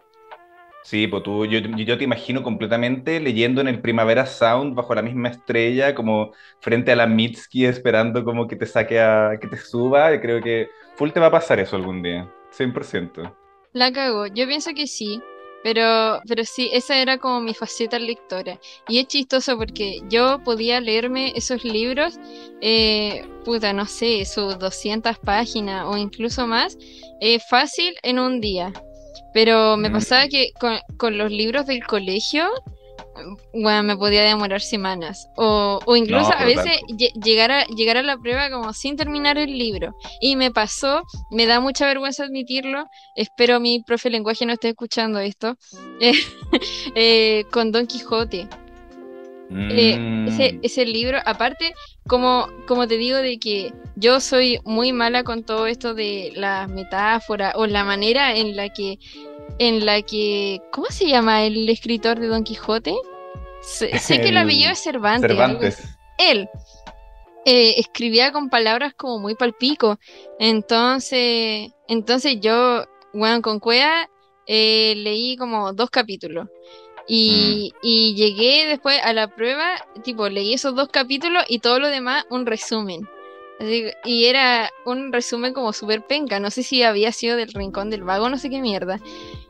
[0.87, 5.01] Sí, pues tú, yo, yo, te imagino completamente leyendo en el Primavera Sound bajo la
[5.01, 9.57] misma estrella, como frente a la Mitski esperando como que te saque a, que te
[9.57, 10.13] suba.
[10.15, 13.35] Y creo que full te va a pasar eso algún día, 100%.
[13.73, 15.21] La cago, yo pienso que sí,
[15.61, 18.57] pero, pero sí, esa era como mi faceta lectora.
[18.87, 22.17] Y es chistoso porque yo podía leerme esos libros,
[22.61, 26.77] eh, puta, no sé, sus 200 páginas o incluso más,
[27.19, 28.71] eh, fácil en un día.
[29.33, 30.51] Pero me pasaba que
[30.97, 32.49] con, los libros del colegio,
[33.53, 35.27] bueno, me podía demorar semanas.
[35.35, 36.79] O, incluso a veces
[37.23, 39.95] llegar a, llegar a la prueba como sin terminar el libro.
[40.21, 44.69] Y me pasó, me da mucha vergüenza admitirlo, espero mi profe de lenguaje no esté
[44.69, 45.57] escuchando esto,
[46.95, 48.47] eh, con Don Quijote.
[49.49, 50.59] Eh, ese, mm.
[50.61, 51.73] ese, libro, aparte,
[52.07, 56.69] como, como te digo, de que yo soy muy mala con todo esto de las
[56.69, 58.99] metáforas o la manera en la que,
[59.59, 62.95] en la que, ¿cómo se llama el escritor de Don Quijote?
[63.61, 63.89] sé,
[64.21, 65.83] que el apellido es Cervantes.
[66.17, 66.49] Él
[67.45, 69.99] eh, escribía con palabras como muy palpico.
[70.39, 74.09] Entonces, entonces yo, bueno, con Cuea
[74.47, 76.47] eh, leí como dos capítulos.
[77.07, 77.77] Y, mm.
[77.81, 82.25] y, llegué después a la prueba, tipo, leí esos dos capítulos y todo lo demás
[82.29, 83.07] un resumen.
[84.03, 86.39] y era un resumen como súper penca.
[86.39, 88.99] No sé si había sido del Rincón del Vago, no sé qué mierda.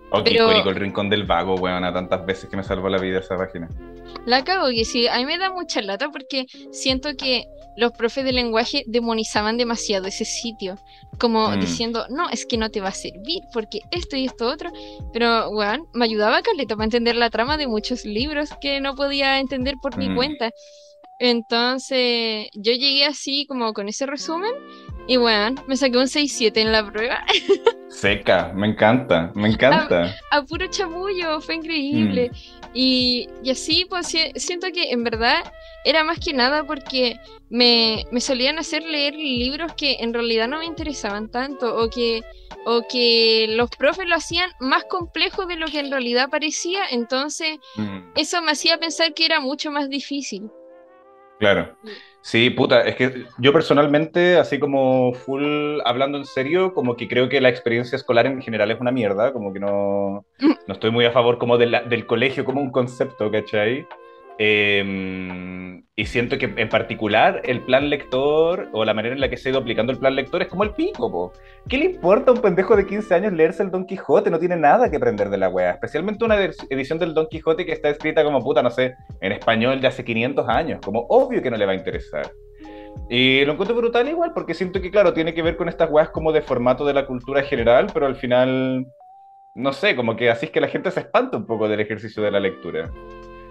[0.10, 0.52] Ok, pero...
[0.52, 3.68] el Rincón del Vago, weón, a tantas veces que me salvó la vida esa página.
[4.26, 7.46] La cago que sí, a mí me da mucha lata porque siento que
[7.78, 10.78] los profes de lenguaje demonizaban demasiado ese sitio,
[11.20, 11.60] como mm.
[11.60, 14.72] diciendo, no, es que no te va a servir porque esto y esto otro,
[15.14, 19.40] pero, weón, me ayudaba Caleta para entender la trama de muchos libros que no podía
[19.40, 20.16] entender por mi mm.
[20.16, 20.52] cuenta.
[21.20, 24.52] Entonces, yo llegué así como con ese resumen
[25.08, 27.24] y bueno, me saqué un 6-7 en la prueba.
[27.90, 30.14] Seca, me encanta, me encanta.
[30.32, 32.30] A, puro chamullo, fue increíble.
[32.30, 32.68] Mm.
[32.74, 35.44] Y, y, así, pues siento que en verdad
[35.84, 37.16] era más que nada porque
[37.50, 42.22] me, me, solían hacer leer libros que en realidad no me interesaban tanto o que,
[42.66, 46.82] o que los profes lo hacían más complejo de lo que en realidad parecía.
[46.92, 48.12] Entonces, mm.
[48.16, 50.52] eso me hacía pensar que era mucho más difícil.
[51.40, 51.78] Claro.
[52.28, 57.30] Sí, puta, es que yo personalmente, así como full hablando en serio, como que creo
[57.30, 61.06] que la experiencia escolar en general es una mierda, como que no, no estoy muy
[61.06, 63.88] a favor como del colegio como un concepto, ¿cachai?
[64.40, 69.38] Em, y siento que en particular el plan lector o la manera en la que
[69.38, 71.34] se ha ido aplicando el plan lector es como el pico, po.
[71.68, 74.30] ¿Qué le importa a un pendejo de 15 años leerse el Don Quijote?
[74.30, 75.72] No tiene nada que aprender de la wea.
[75.72, 76.38] Especialmente una
[76.70, 80.06] edición del Don Quijote que está escrita como puta, no sé, en español de hace
[80.06, 80.82] 500 años.
[80.86, 82.32] Como obvio que no le va a interesar.
[83.10, 86.10] Y lo encuentro brutal igual, porque siento que, claro, tiene que ver con estas weas
[86.10, 88.86] como de formato de la cultura general, pero al final,
[89.56, 92.22] no sé, como que así es que la gente se espanta un poco del ejercicio
[92.22, 92.92] de la lectura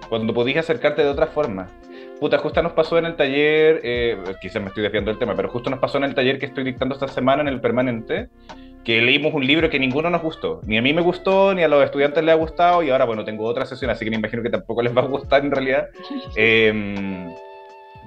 [0.09, 1.69] cuando podías acercarte de otra forma.
[2.21, 5.51] Puta, justo nos pasó en el taller, eh, quizás me estoy desviando del tema, pero
[5.51, 8.29] justo nos pasó en el taller que estoy dictando esta semana en el permanente,
[8.85, 10.61] que leímos un libro que ninguno nos gustó.
[10.65, 13.25] Ni a mí me gustó, ni a los estudiantes les ha gustado, y ahora, bueno,
[13.25, 15.89] tengo otra sesión, así que me imagino que tampoco les va a gustar en realidad.
[16.37, 17.29] Em,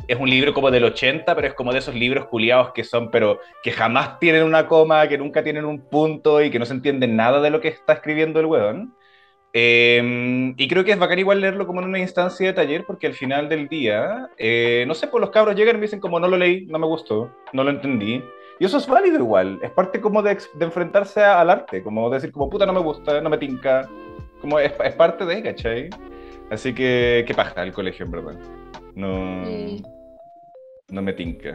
[0.08, 3.12] es un libro como del 80, pero es como de esos libros culiados que son,
[3.12, 6.74] pero que jamás tienen una coma, que nunca tienen un punto y que no se
[6.74, 8.96] entiende nada de lo que está escribiendo el weón.
[9.52, 13.08] Em, y creo que es bacán igual leerlo como en una instancia de taller, porque
[13.08, 16.20] al final del día, eh, no sé, pues los cabros llegan y me dicen como
[16.20, 18.24] no lo leí, no me gustó, no lo entendí.
[18.60, 22.32] Y eso es válido igual, es parte como de, de enfrentarse al arte, como decir
[22.32, 23.90] como puta no me gusta, no me tinca,
[24.42, 25.90] como es, es parte de, ¿cachai?
[26.52, 28.40] Así que, qué paja el colegio, en verdad.
[28.96, 29.46] No,
[30.90, 31.54] no me tinca.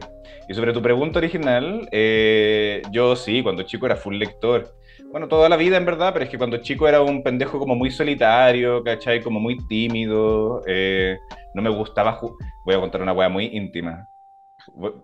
[0.48, 4.74] Y sobre tu pregunta original, eh, yo sí, cuando chico era full lector.
[5.14, 7.76] Bueno, toda la vida en verdad, pero es que cuando chico era un pendejo como
[7.76, 9.22] muy solitario, ¿cachai?
[9.22, 10.60] Como muy tímido.
[10.66, 11.20] Eh,
[11.54, 12.18] no me gustaba.
[12.64, 14.08] Voy a contar una weá muy íntima.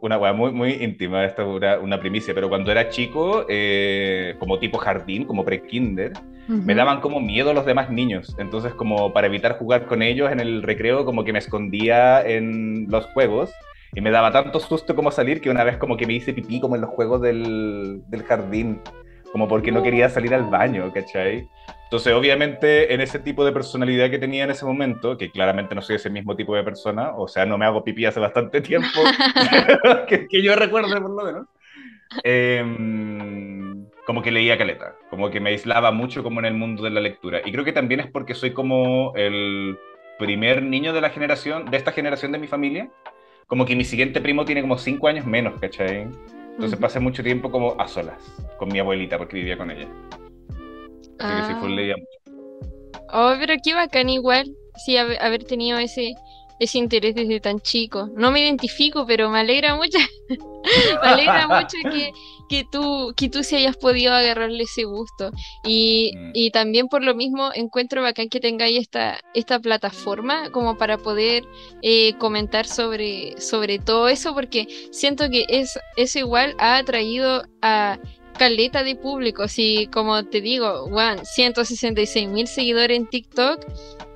[0.00, 4.58] Una weá muy, muy íntima, esta es una, primicia, pero cuando era chico, eh, como
[4.58, 6.14] tipo jardín, como pre-kinder,
[6.48, 8.34] me daban como miedo los demás niños.
[8.40, 12.86] Entonces, como para evitar jugar con ellos en el recreo, como que me escondía en
[12.88, 13.52] los juegos
[13.94, 16.58] y me daba tanto susto como salir que una vez como que me hice pipí
[16.58, 18.80] como en los juegos del, del jardín
[19.32, 21.48] como porque no quería salir al baño, ¿cachai?
[21.84, 25.82] Entonces, obviamente, en ese tipo de personalidad que tenía en ese momento, que claramente no
[25.82, 28.88] soy ese mismo tipo de persona, o sea, no me hago pipí hace bastante tiempo,
[30.08, 31.46] que, yo recuerde por lo menos,
[32.22, 36.90] em, como que leía caleta, como que me aislaba mucho como en el mundo de
[36.90, 37.40] la lectura.
[37.44, 39.76] Y creo que también es porque soy como el
[40.18, 42.88] primer niño de la generación, de esta generación de mi familia,
[43.48, 46.06] como que mi siguiente primo tiene como cinco años menos, ¿cachai?
[46.60, 48.18] Entonces pasé mucho tiempo como a solas
[48.58, 49.88] con mi abuelita porque vivía con ella.
[51.18, 52.38] Así que sí, fue leía mucho.
[53.14, 56.12] Oh, pero qué bacán igual, sí, haber tenido ese,
[56.58, 58.10] ese interés desde tan chico.
[58.14, 59.98] No me identifico, pero me alegra mucho,
[61.02, 62.12] me alegra mucho que,
[62.50, 65.30] que, tú, que tú sí hayas podido agarrarle ese gusto.
[65.64, 66.30] Y, mm.
[66.34, 71.44] y también por lo mismo encuentro bacán que tengáis esta, esta plataforma como para poder
[71.82, 78.00] eh, comentar sobre, sobre todo eso, porque siento que es, eso igual ha atraído a
[78.36, 79.46] caleta de público.
[79.46, 83.64] Si, como te digo, Juan, 166 mil seguidores en TikTok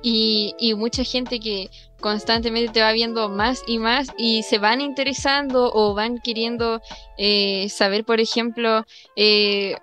[0.03, 4.81] y, y mucha gente que constantemente te va viendo más y más y se van
[4.81, 6.81] interesando o van queriendo
[7.17, 9.75] eh, saber, por ejemplo, eh,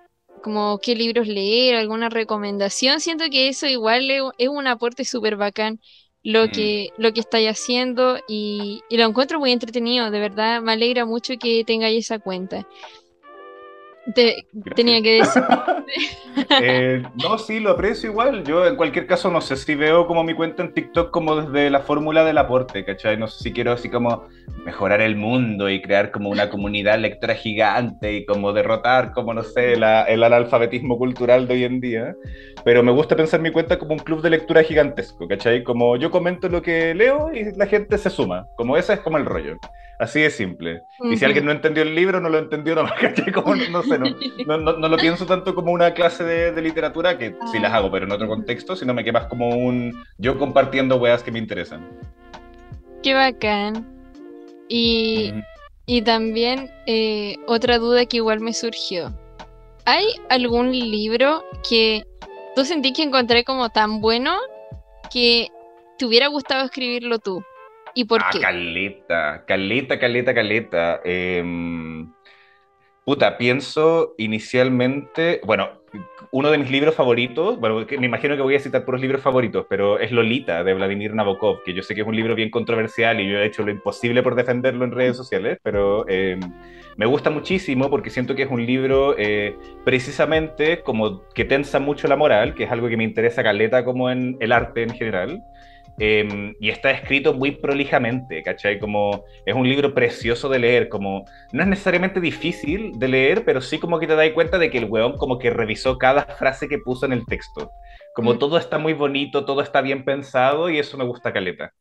[0.43, 3.01] como qué libros leer, alguna recomendación.
[3.01, 5.81] Siento que eso igual es un aporte súper bacán
[6.23, 11.05] lo que, lo que estáis haciendo y, lo encuentro muy entretenido, de verdad me alegra
[11.05, 12.67] mucho que tengáis esa cuenta.
[14.15, 15.43] Te, tenía que decir.
[16.61, 18.43] eh, no, sí, lo aprecio igual.
[18.43, 21.71] Yo en cualquier caso no sé si veo como mi cuenta en TikTok como desde
[21.71, 23.17] la fórmula del aporte, ¿cachai?
[23.17, 24.25] No sé si quiero así como
[24.65, 29.45] mejorar el mundo y crear como una comunidad lectora gigante y como derrotar, como no
[29.45, 32.17] sé, la, el analfabetismo cultural de hoy en día.
[32.65, 35.63] Pero me gusta pensar mi cuenta como un club de lectura gigantesco, ¿cachai?
[35.63, 38.47] Como yo comento lo que leo y la gente se suma.
[38.57, 39.59] Como ese es como el rollo.
[40.03, 40.83] Así de simple.
[41.13, 42.95] Y si alguien no entendió el libro, no lo entendió nomás,
[43.33, 47.17] Como, no, sé, no, no, no, lo pienso tanto como una clase de, de literatura,
[47.17, 50.97] que sí las hago, pero en otro contexto, sino me quedas como un yo compartiendo
[50.97, 51.89] weas que me interesan.
[53.05, 53.87] Qué bacán.
[54.69, 55.33] Y,
[55.87, 59.17] y también eh, otra duda que igual me surgió.
[59.85, 62.03] ¿Hay algún libro que
[62.57, 64.35] tú sentí que encontré como tan bueno
[65.13, 65.47] que
[65.97, 67.45] te hubiera gustado escribirlo tú?
[67.95, 68.41] ¿Y por ah, qué?
[68.41, 71.01] Caleta, caleta, caleta, caleta.
[71.05, 72.11] Em,
[73.05, 75.83] puta, pienso inicialmente, bueno,
[76.31, 79.67] uno de mis libros favoritos, bueno, me imagino que voy a citar puros libros favoritos,
[79.69, 83.21] pero es Lolita de Vladimir Nabokov, que yo sé que es un libro bien controversial
[83.21, 86.41] y yo he hecho lo imposible por defenderlo en redes sociales, pero em,
[86.97, 92.09] me gusta muchísimo porque siento que es un libro eh, precisamente como que tensa mucho
[92.09, 95.43] la moral, que es algo que me interesa caleta como en el arte en general.
[95.99, 98.79] Em, y está escrito muy prolijamente, ¿cachai?
[98.79, 103.61] Como es un libro precioso de leer, como no es necesariamente difícil de leer, pero
[103.61, 106.69] sí como que te das cuenta de que el weón como que revisó cada frase
[106.69, 107.71] que puso en el texto.
[108.15, 108.39] Como mm.
[108.39, 111.73] todo está muy bonito, todo está bien pensado y eso me gusta caleta.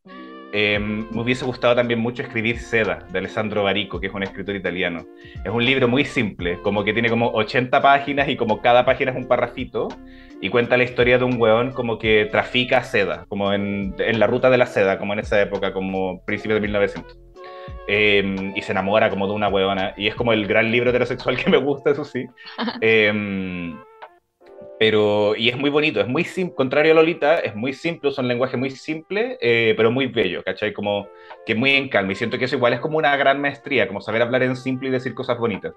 [0.54, 4.56] Em, me hubiese gustado también mucho escribir Seda, de Alessandro Barico, que es un escritor
[4.56, 5.06] italiano.
[5.46, 9.12] Es un libro muy simple, como que tiene como 80 páginas y como cada página
[9.12, 9.88] es un parrafito,
[10.42, 14.28] y cuenta la historia de un weón como que trafica seda, como en, en la
[14.28, 17.18] ruta de la seda, como en esa época, como principios de 1900.
[17.88, 21.38] Em, y se enamora como de una weona, y es como el gran libro heterosexual
[21.38, 22.26] que me gusta, eso sí.
[22.82, 23.74] Eh,
[24.82, 28.18] pero, y es muy bonito, es muy simple, contrario a Lolita, es muy simple, es
[28.18, 30.74] un lenguaje muy simple, eh, pero muy bello, ¿cachai?
[30.74, 31.08] Como
[31.46, 34.02] que muy en calma, y siento que eso igual es como una gran maestría, como
[34.02, 35.76] saber hablar en simple y decir cosas bonitas.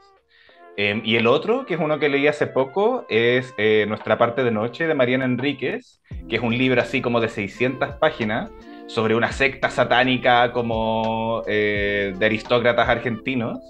[0.76, 4.42] Em, y el otro, que es uno que leí hace poco, es eh, Nuestra parte
[4.42, 8.50] de noche de Mariana Enríquez, que es un libro así como de 600 páginas
[8.86, 13.60] sobre una secta satánica como eh, de aristócratas argentinos.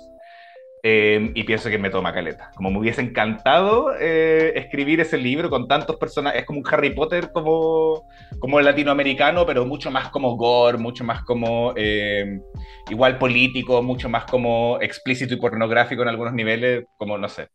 [0.86, 2.50] Em, y pienso que me toma caleta.
[2.54, 6.90] Como me hubiese encantado eh, escribir ese libro con tantos personajes, es como un Harry
[6.90, 8.06] Potter como,
[8.38, 12.42] como latinoamericano, pero mucho más como gore, mucho más como em,
[12.90, 17.48] igual político, mucho más como explícito y pornográfico en algunos niveles, como no sé.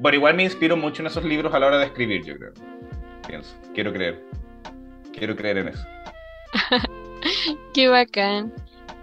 [0.00, 2.54] Bueno, igual me inspiro mucho en esos libros a la hora de escribir, yo creo.
[3.28, 4.20] Pienso, quiero creer.
[5.16, 5.86] Quiero creer en eso.
[7.72, 8.52] Qué bacán.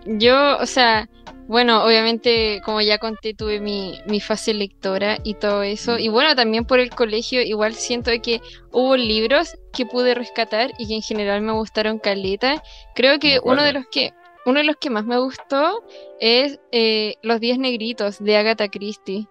[0.05, 1.07] Yo, o sea,
[1.51, 5.99] bueno, obviamente, como ya conté, tuve mi, fase lectora y todo eso.
[5.99, 8.39] Y bueno, también por el colegio, igual siento que
[8.71, 12.63] hubo libros que pude rescatar y que en general me gustaron caleta.
[12.95, 14.13] Creo que uno de los que
[14.45, 15.83] uno de los que más me gustó
[16.21, 19.27] es eh, Los Diez Negritos de Agatha Christie.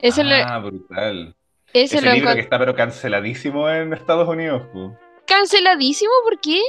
[0.00, 1.36] ah, brutal.
[1.74, 4.62] Ese, libro que está pero canceladísimo en Estados Unidos.
[5.26, 6.12] ¿Canceladísimo?
[6.24, 6.62] ¿Por qué?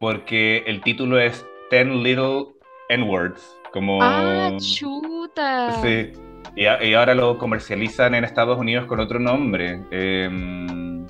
[0.00, 2.46] Porque el título es Ten Little
[2.88, 3.61] N-Words.
[3.72, 3.98] Como...
[4.02, 5.80] Ah, chuta.
[5.82, 6.12] Sí.
[6.54, 9.82] Y, ahora lo comercializan en Estados Unidos con otro nombre.
[9.90, 11.06] Em,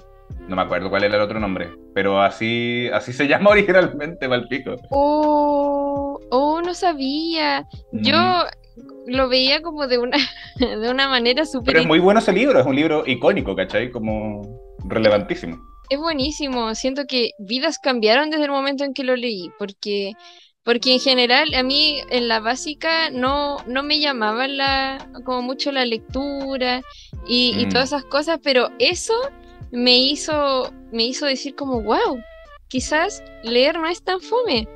[0.48, 4.76] no me acuerdo cuál era el otro nombre, pero así, así se llama originalmente Valpico.
[4.90, 7.66] Oh, oh, no sabía.
[7.92, 8.44] Yo
[9.06, 10.18] lo veía como de una,
[10.58, 11.72] de una manera súper...
[11.72, 13.90] Pero es muy bueno ese libro, es un libro icónico, ¿cachai?
[13.90, 15.60] Como relevantísimo.
[15.90, 20.12] Es buenísimo, siento que vidas cambiaron desde el momento en que lo leí, porque
[20.64, 25.72] porque en general a mí en la básica no, no me llamaba la, como mucho
[25.72, 26.82] la lectura
[27.26, 27.96] y, todas mm.
[27.96, 29.14] esas cosas, pero eso
[29.72, 32.20] me hizo, me hizo decir como, wow,
[32.68, 34.68] quizás leer no es tan fome.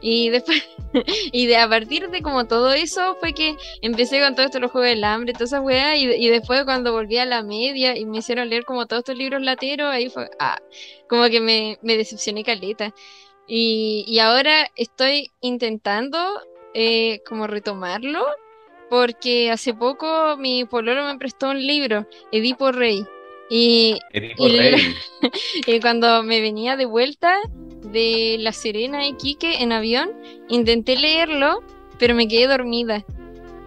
[0.00, 0.62] Y después,
[1.32, 4.70] y de a partir de como todo eso fue que empecé con todo esto, los
[4.70, 8.04] juegos del hambre, todas esas weas, y, y, después cuando volví a la media y
[8.04, 10.58] me hicieron leer como todos estos libros lateros, ahí fue, ah,
[11.08, 12.94] como que me, me decepcioné caleta.
[13.46, 16.18] Y, ahora estoy intentando
[16.72, 18.24] eh, como retomarlo
[18.88, 23.04] porque hace poco mi pololo me prestó un libro, Edipo Rey.
[23.50, 23.98] Y,
[25.66, 27.36] y, cuando me venía de vuelta
[27.92, 30.10] de La Serena a Iquique en avión,
[30.48, 31.62] intenté leerlo,
[31.98, 33.04] pero me quedé dormida.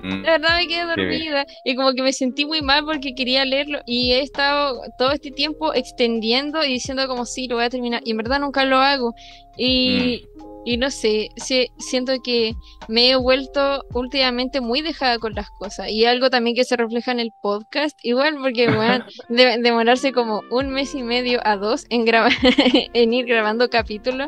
[0.04, 0.22] Mm.
[0.24, 3.80] La verdad me quedé dormida y como que me sentí muy mal porque quería leerlo
[3.86, 8.02] y he estado todo este tiempo extendiendo y diciendo como sí, lo voy a terminar
[8.06, 9.14] y en verdad nunca lo hago.
[9.58, 10.42] Y, mm.
[10.66, 11.30] y no sé,
[11.78, 12.54] siento que
[12.88, 17.12] me he vuelto últimamente muy dejada con las cosas y algo también que se refleja
[17.12, 21.86] en el podcast, igual porque bueno, de, demorarse como un mes y medio a dos
[21.90, 22.06] en,
[22.94, 24.28] en ir grabando capítulos,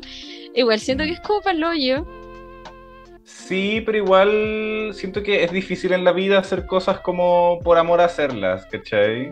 [0.56, 2.19] igual siento que es como para el hoyo.
[3.30, 8.02] Sí, pero igual siento que es difícil en la vida hacer cosas como por amor
[8.02, 9.32] a hacerlas, ¿cachai?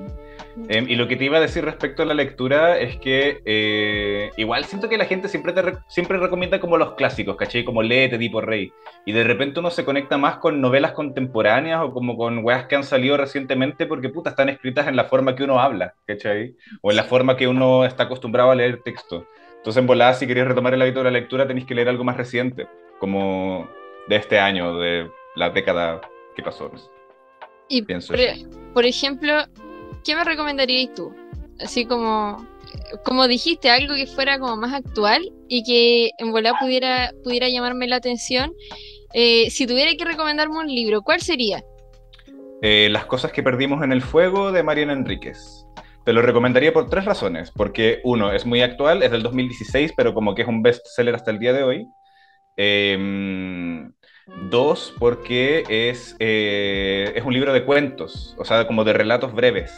[0.70, 4.32] Em, y lo que te iba a decir respecto a la lectura es que eh,
[4.38, 7.64] igual siento que la gente siempre te siempre recomienda como los clásicos, ¿cachai?
[7.64, 8.72] Como léete tipo rey.
[9.06, 12.76] Y de repente uno se conecta más con novelas contemporáneas o como con weas que
[12.76, 16.56] han salido recientemente porque puta están escritas en la forma que uno habla, ¿cachai?
[16.82, 19.28] O en la forma que uno está acostumbrado a leer texto.
[19.58, 22.04] Entonces en volada si queréis retomar el hábito de la lectura tenéis que leer algo
[22.04, 22.68] más reciente,
[23.00, 23.68] como
[24.08, 26.02] de este año, de la década
[26.36, 26.72] que pasó.
[27.70, 28.14] Y Pienso
[28.74, 29.34] por, ejemplo,
[30.04, 31.14] ¿qué me recomendarías tú?
[31.60, 32.46] Así como,
[33.04, 37.88] como dijiste, algo que fuera como más actual y que en volar pudiera, pudiera llamarme
[37.88, 38.54] la atención.
[39.14, 41.64] Eh, si tuviera que recomendarme un libro, ¿cuál sería?
[42.62, 45.66] Eh, Las cosas que perdimos en el fuego de Mariana Enríquez.
[46.06, 47.52] Te lo recomendaría por tres razones.
[47.52, 51.32] Porque uno, es muy actual, es del 2016, pero como que es un bestseller hasta
[51.32, 51.88] el día de hoy.
[52.56, 53.88] Eh,
[54.50, 59.74] Dos, porque es, eh, es un libro de cuentos, o sea, como de relatos breves.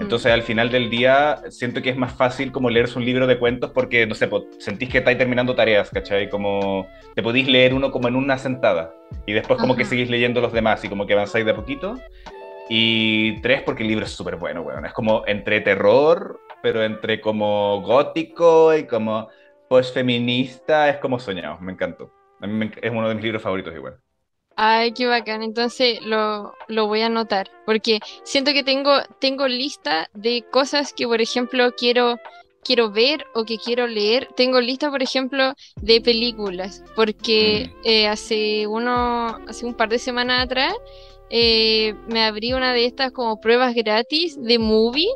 [0.00, 3.38] Entonces, al final del día, siento que es más fácil como leerse un libro de
[3.38, 4.28] cuentos porque, no sé,
[4.58, 6.28] sentís que estáis terminando tareas, ¿cachai?
[6.28, 8.94] Como te podéis leer uno como en una sentada
[9.26, 11.98] y después como que seguís leyendo los demás y como que avanzáis de a poquito.
[12.68, 14.86] Y tres, porque el libro es súper bueno, weón.
[14.86, 19.28] Es como entre terror, pero entre como gótico y como
[19.68, 22.12] post-feminista, es como soñado, me encantó
[22.44, 23.98] es uno de mis libros favoritos igual.
[24.56, 25.42] Ay, qué bacán.
[25.42, 27.50] Entonces lo, voy a anotar.
[27.66, 32.18] Porque siento que tengo, tengo lista de cosas que, por ejemplo, quiero,
[32.62, 34.28] quiero ver o que quiero leer.
[34.36, 36.84] Tengo lista, por ejemplo, de películas.
[36.94, 37.80] Porque mm.
[37.84, 40.74] eh, hace uno, hace un par de semanas atrás,
[41.30, 45.08] eh, me abrí una de estas como pruebas gratis de movie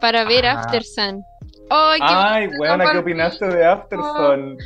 [0.00, 1.24] para ver After Sun.
[1.70, 4.58] Ay, buena, ¿qué opinaste de After Sun?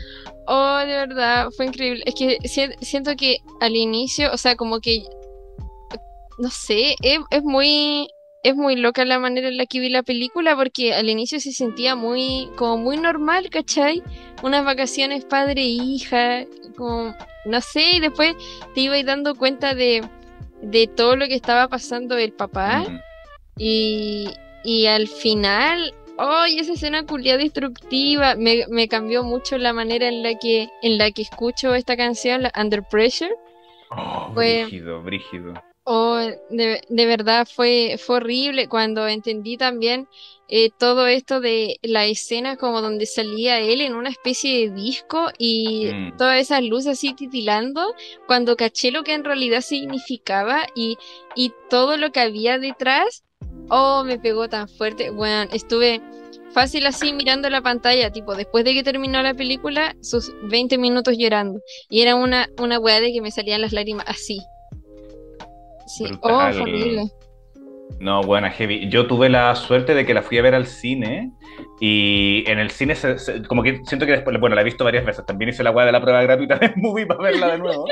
[0.46, 2.03] Oh, de verdad, fue increíble.
[2.07, 2.38] Es que
[2.80, 5.03] siento que al inicio, o sea, como que,
[6.38, 8.09] no sé, es, muy,
[8.42, 11.53] es muy loca la manera en la que vi la película porque al inicio se
[11.53, 14.03] sentía muy, como muy normal, ¿cachai?
[14.42, 16.44] Unas vacaciones padre e hija,
[16.76, 18.34] como, no sé, y después
[18.74, 20.03] te ibas dando cuenta de,
[20.61, 22.84] de todo lo que estaba pasando el papá.
[23.59, 24.28] Y,
[24.64, 28.34] y al final ¡Ay, esa escena culia destructiva!
[28.36, 32.48] Me, me, cambió mucho la manera en la que, en la que escucho esta canción,
[32.58, 33.34] Under Pressure.
[33.90, 35.54] Oh, brígido, brígido.
[35.84, 36.16] Oh,
[36.50, 40.06] de, de, verdad fue, fue horrible cuando entendí también
[40.48, 45.30] eh, todo esto de la escena como donde salía él en una especie de disco
[45.38, 46.16] y mm.
[46.18, 47.94] todas esas luces así titilando,
[48.28, 50.98] cuando caché lo que en realidad significaba y,
[51.34, 53.24] y todo lo que había detrás,
[53.68, 55.10] Oh, me pegó tan fuerte.
[55.10, 56.00] Bueno, estuve
[56.52, 61.16] fácil así mirando la pantalla, tipo, después de que terminó la película, sus 20 minutos
[61.18, 61.60] llorando.
[61.88, 64.40] Y era una, una weá de que me salían las lágrimas así.
[65.86, 67.10] Sí, oh, horrible.
[68.01, 68.88] No, buena, heavy.
[68.88, 71.32] Yo tuve la suerte de que la fui a ver al cine
[71.80, 72.95] y en el cine
[73.49, 75.24] como que siento que después, bueno, la he visto varias veces.
[75.26, 77.86] También hice la weá de la prueba gratuita de Movie para verla de nuevo.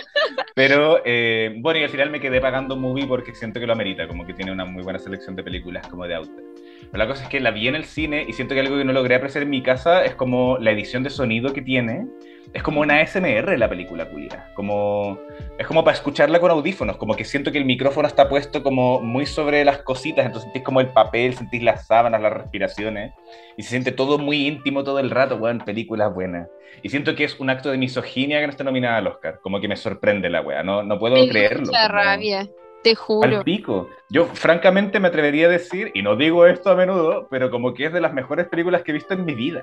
[0.54, 4.08] Pero eh, bueno, y al final me quedé pagando Movie porque siento que lo amerita,
[4.08, 6.42] como que tiene una muy buena selección de películas como de autor.
[6.80, 8.84] Pero la cosa es que la vi en el cine y siento que algo que
[8.84, 12.06] no logré apreciar en mi casa es como la edición de sonido que tiene
[12.52, 14.48] es como una SMR la película, culia.
[14.54, 15.18] Como,
[15.58, 19.00] es como para escucharla con audífonos, como que siento que el micrófono está puesto como
[19.00, 23.12] muy sobre las cositas, entonces sentís como el papel, sentís las sábanas, las respiraciones,
[23.56, 26.48] y se siente todo muy íntimo todo el rato, weón, películas buenas.
[26.82, 29.60] Y siento que es un acto de misoginia que no está nominada al Oscar, como
[29.60, 31.66] que me sorprende la wea, no, no puedo creerlo.
[31.66, 32.48] Mucha rabia.
[32.82, 33.28] Te juro.
[33.28, 33.90] Al pico.
[34.08, 37.86] Yo, francamente, me atrevería a decir, y no digo esto a menudo, pero como que
[37.86, 39.62] es de las mejores películas que he visto en mi vida.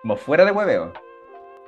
[0.00, 0.94] Como fuera de hueveo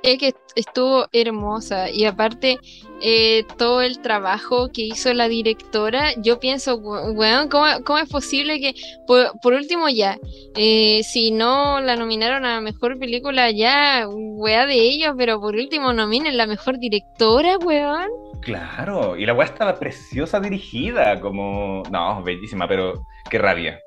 [0.03, 2.59] es que estuvo hermosa y aparte
[3.01, 8.75] eh, todo el trabajo que hizo la directora, yo pienso, bueno, ¿cómo, es posible que,
[9.07, 10.17] por, último ya,
[10.55, 15.93] eh, si no la nominaron a Mejor Película ya, weá de ellos, pero por último
[15.93, 18.09] nominen la Mejor Directora, weón?
[18.41, 23.79] Claro, y la weá estaba preciosa dirigida, como, no, bellísima, pero qué rabia.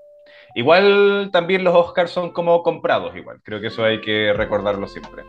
[0.54, 5.22] Igual también los Oscars son como comprados, igual, creo que eso hay que recordarlo siempre.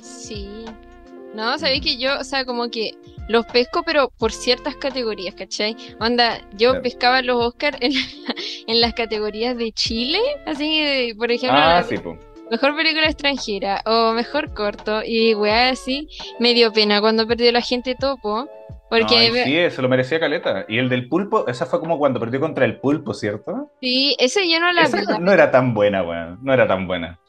[0.00, 0.64] Sí.
[1.34, 2.92] No, sabéis que yo, o sea, como que
[3.28, 5.76] los pesco, pero por ciertas categorías, ¿cachai?
[6.00, 6.82] Onda, yo Claro.
[6.82, 7.92] pescaba los Oscars en,
[8.66, 12.16] en las categorías de Chile, así, de, por ejemplo, Ah, la- sí, po.
[12.50, 16.08] mejor película extranjera o mejor corto, y weá, así,
[16.40, 18.48] me dio pena cuando perdió la gente topo,
[18.88, 20.64] porque Ay, me- sí, se lo merecía Caleta.
[20.66, 23.70] Y el del pulpo, esa fue como cuando perdió contra el pulpo, ¿cierto?
[23.82, 25.06] sí, ese yo no la Esa vi.
[25.06, 26.38] no, no era tan buena, weón.
[26.42, 27.20] No era tan buena.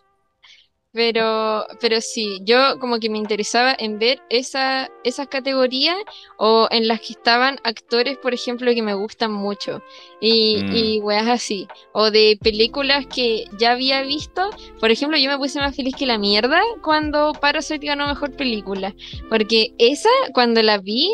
[0.92, 5.96] Pero, pero sí, yo como que me interesaba en ver esa, esas categorías
[6.38, 9.84] o en las que estaban actores, por ejemplo, que me gustan mucho.
[10.20, 10.76] Y, Mm.
[10.76, 11.68] y weas así.
[11.94, 14.50] O de películas que ya había visto.
[14.80, 18.96] Por ejemplo, yo me puse más feliz que la mierda cuando Parasite ganó mejor película.
[19.30, 21.08] Porque esa, cuando la vi,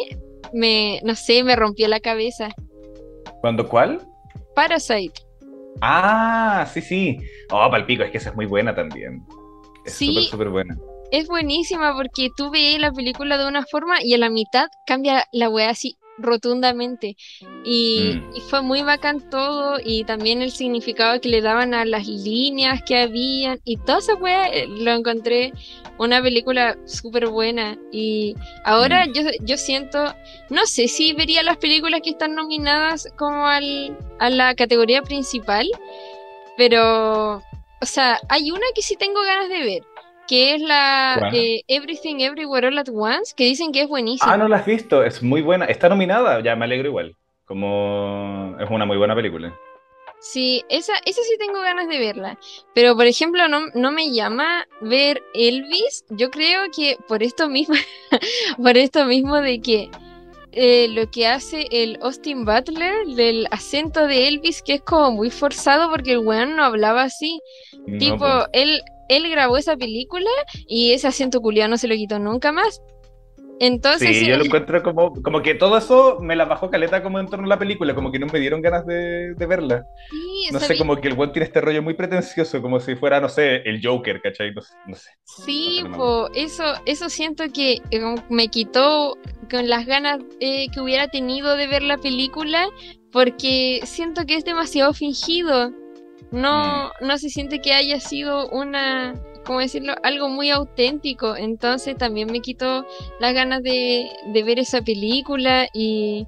[0.54, 2.48] me, no sé, me rompió la cabeza.
[3.42, 4.02] ¿Cuándo cuál?
[4.56, 5.22] Parasite.
[5.82, 7.18] Ah, sí, sí.
[7.52, 9.22] Oh, palpico, es que esa es muy buena también.
[9.86, 10.08] Es Sí.
[10.08, 10.78] súper, súper buena.
[11.12, 15.28] Es buenísima porque tú ves la película de una forma y a la mitad cambia
[15.32, 17.16] la weá así rotundamente.
[17.64, 18.36] Y, Mm.
[18.38, 22.82] y fue muy bacán todo y también el significado que le daban a las líneas
[22.86, 25.52] que habían y toda esa weá eh, lo encontré
[25.98, 27.78] una película súper buena.
[27.92, 29.14] Y ahora Mm.
[29.14, 30.14] yo, yo siento,
[30.50, 35.68] no sé si vería las películas que están nominadas como al, a la categoría principal,
[36.58, 37.42] pero,
[37.82, 39.84] o sea, hay una que sí tengo ganas de ver,
[40.28, 44.34] que es la eh, Everything Everywhere All at Once, que dicen que es buenísima.
[44.34, 45.66] Ah, no la has visto, es muy buena.
[45.66, 47.16] Está nominada, ya me alegro igual.
[47.46, 49.54] Como es una muy buena película.
[50.20, 52.40] Sí, esa, esa sí tengo ganas de verla.
[52.74, 56.04] Pero, por ejemplo, no, no me llama ver Elvis.
[56.10, 57.76] Yo creo que por esto mismo,
[58.58, 59.92] por esto mismo de que
[60.56, 65.30] eh, lo que hace el Austin Butler del acento de Elvis, que es como muy
[65.30, 67.42] forzado porque el weón no hablaba así.
[67.86, 68.48] No, tipo, po.
[68.54, 70.30] él, él grabó esa película
[70.68, 72.82] y ese acento culiao no se lo quitó nunca más.
[73.60, 77.20] Entonces, Sí, yo lo encuentro como, como que todo eso me la bajó caleta como
[77.20, 79.86] en torno a la película, como que no me dieron ganas de, de verla.
[80.10, 83.22] sí, No sé, como que el weón tiene este rollo muy pretencioso, como si fuera,
[83.22, 84.54] no sé, el Joker, ¿cachai?
[84.54, 84.74] No sé.
[84.88, 85.10] No sé.
[85.24, 89.18] Sí, No sé, po, eso, eso siento que eh, me quitó
[89.50, 92.68] con las ganas eh, que hubiera tenido de ver la película,
[93.12, 95.72] porque siento que es demasiado fingido.
[96.32, 97.08] No, Mm.
[97.08, 99.14] no se siente que haya sido una,
[99.46, 99.96] ¿cómo decirlo?
[100.04, 101.36] Algo muy auténtico.
[101.36, 102.86] Entonces también me quitó
[103.20, 106.28] las ganas de, de ver esa película y,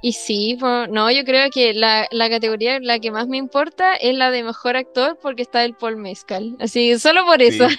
[0.00, 4.16] y sí, no, yo creo que la, la categoría la que más me importa es
[4.16, 6.56] la de mejor actor porque está el Paul Mescal.
[6.60, 7.68] Así, solo por eso.
[7.68, 7.76] Sí.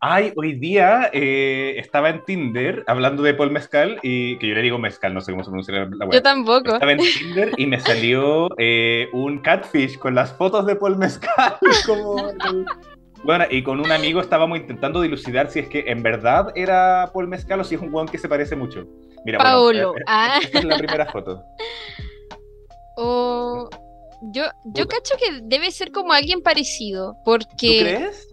[0.00, 4.62] Ay, hoy día eh, estaba en Tinder hablando de Paul Mezcal y que yo le
[4.62, 6.72] digo Mezcal, no sé cómo se pronuncia la, la Yo tampoco.
[6.72, 11.56] Estaba en Tinder y me salió eh, un catfish con las fotos de Paul Mezcal.
[11.86, 12.16] Como
[13.28, 17.28] Bueno, y con un amigo estábamos intentando dilucidar si es que en verdad era Paul
[17.28, 18.86] Mezcal o si es un weón que se parece mucho.
[19.26, 19.96] Mira, bueno, Paolo.
[19.96, 21.42] eh, eh, Ah, esta es la primera foto.
[22.96, 23.68] o
[24.32, 24.96] yo, yo Puta.
[24.96, 28.28] cacho que debe ser como alguien parecido, ¿Tú porque crees?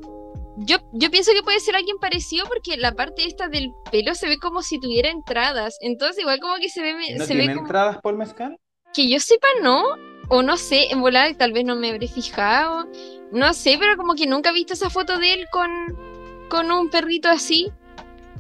[0.60, 4.30] yo, yo pienso que puede ser alguien parecido porque la parte esta del pelo se
[4.30, 7.54] ve como si tuviera entradas, entonces igual como que se ve, ¿No se ve tiene
[7.56, 8.58] como entradas Paul Mezcal?
[8.94, 9.84] que yo sepa no,
[10.30, 12.88] o no sé, en volada tal vez no me habré fijado,
[13.32, 15.70] no sé, pero como que nunca he visto esa foto de él con,
[16.50, 17.72] con un perrito así.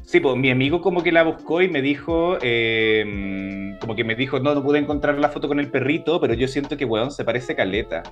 [0.04, 4.16] Sí, pues mi amigo como que la buscó y me dijo, eh, como que me
[4.16, 7.12] dijo, no, no pude encontrar la foto con el perrito, pero yo siento que, weón,
[7.12, 8.04] se parece caleta.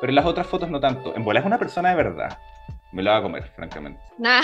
[0.00, 1.14] Pero en las otras fotos no tanto.
[1.16, 2.38] En bola es una persona de verdad.
[2.92, 4.00] Me lo va a comer, francamente.
[4.18, 4.42] Nah,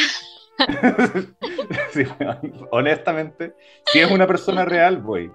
[1.90, 3.54] Sí, weón, honestamente,
[3.86, 5.30] si es una persona real, voy.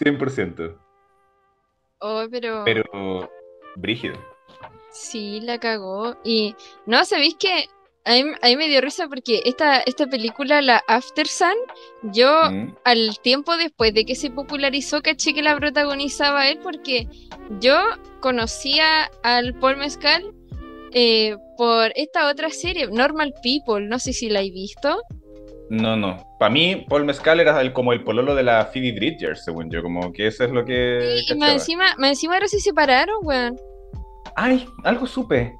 [0.00, 0.76] 100%.
[1.98, 2.62] oh, pero...
[2.64, 3.30] Pero,
[3.76, 4.14] brígido.
[5.00, 6.16] Sí, la cagó.
[6.24, 6.54] Y
[6.86, 7.66] no, ¿sabéis que
[8.04, 11.54] a mí, a mí me dio risa porque esta, esta película, la After Sun,
[12.02, 12.74] yo Mm.
[12.84, 17.06] al tiempo después de que se popularizó, caché que la protagonizaba él porque
[17.60, 17.76] yo
[18.20, 20.32] conocía al Paul Mescal
[20.92, 25.02] eh, por esta otra serie, Normal People, no sé si la he visto.
[25.70, 26.24] No, no.
[26.38, 29.82] Para mí, Paul Mezcal era el- como el pololo de la Phoebe Bridgers, según yo.
[29.82, 31.20] Como que eso es lo que.
[31.28, 31.52] Y más cachaba.
[31.52, 33.60] encima, más encima ahora se separaron, weón.
[34.40, 35.52] Ay, algo supe.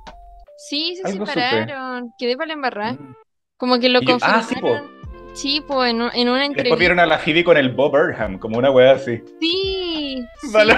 [0.68, 1.40] Sí, se Algo supe.
[1.40, 2.10] separaron.
[2.18, 2.92] Quedé para la embarrada.
[2.94, 3.14] Mm.
[3.56, 4.44] Como que lo yo- ah, confirmaron.
[4.48, 5.34] sí, po.
[5.34, 6.76] Sí, pues en, un- en una Después entrevista.
[6.78, 9.22] vieron a la Phoebe con el Bob Burnham, como una wea así.
[9.40, 10.52] Sí, sí.
[10.52, 10.74] Vale.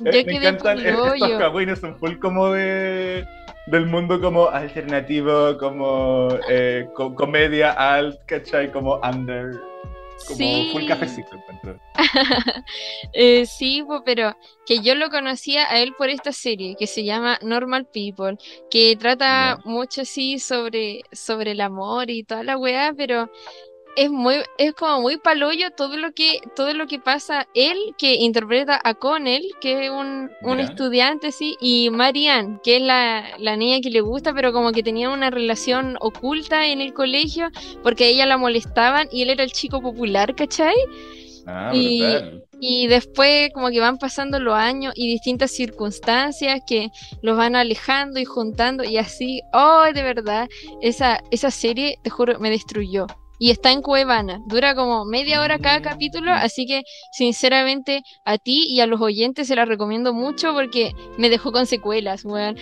[0.00, 3.24] yo Me encantan estos cagüines, son full como de
[3.66, 8.70] del mundo como alternativo, como eh, co- comedia alt, ¿cachai?
[8.70, 9.60] Como under,
[10.26, 10.68] como Sí.
[10.72, 11.36] full cafecito.
[11.36, 11.80] encuentro.
[13.12, 14.36] Eh, sí, pero
[14.66, 18.36] que yo lo conocía a él por esta serie que se llama Normal People,
[18.70, 23.30] que trata mucho así sobre, sobre el amor y toda la weá, pero
[23.96, 28.14] es muy, es como muy paloyo todo lo que, todo lo que pasa él, que
[28.14, 33.56] interpreta a Connell, que es un, un estudiante, sí, y Marianne, que es la, la
[33.56, 37.48] niña que le gusta, pero como que tenía una relación oculta en el colegio,
[37.82, 40.76] porque a ella la molestaban y él era el chico popular, ¿cachai?
[41.46, 42.42] Ah, Y-.
[42.58, 46.88] Y después como que van pasando los años y distintas circunstancias que
[47.20, 50.48] los van alejando y juntando y así, oh, de verdad,
[50.80, 53.06] esa, esa serie, te juro, me destruyó.
[53.38, 56.38] Y está en Cuevana, dura como media hora cada capítulo, Mm.
[56.38, 56.82] así que
[57.12, 61.66] sinceramente a ti y a los oyentes se la recomiendo mucho porque me dejó con
[61.66, 62.56] secuelas, weón.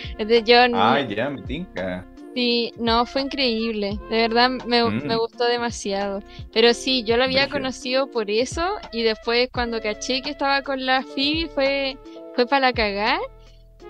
[0.45, 2.05] Yo Ah, ya, me tinca.
[2.35, 3.97] Sí, no, fue increíble.
[4.09, 5.17] De verdad me, me Mm.
[5.17, 6.21] gustó demasiado.
[6.51, 8.61] Pero sí, yo lo había conocido por eso
[8.91, 11.97] y después cuando caché que estaba con la Phoebe fue,
[12.35, 13.19] fue para la cagá.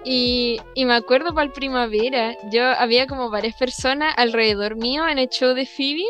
[0.04, 5.18] Y, y me acuerdo para el primavera, yo había como varias personas alrededor mío en
[5.18, 6.04] el show de Phoebe,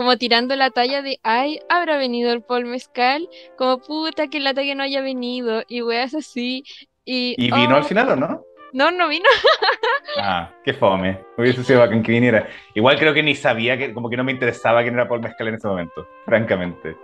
[0.00, 3.28] como tirando la talla de, ay, habrá venido el Paul Mezcal,
[3.58, 6.64] como puta que lata que no haya venido, y weas así.
[7.04, 8.42] Y, ¿Y vino oh, al final o no?
[8.72, 9.28] No, no vino.
[10.18, 11.20] Ah, qué fome.
[11.36, 12.48] Hubiese sido bacán que viniera.
[12.74, 15.48] Igual creo que ni sabía que, como que no me interesaba quién era Paul Mezcal
[15.48, 16.96] en ese momento, francamente.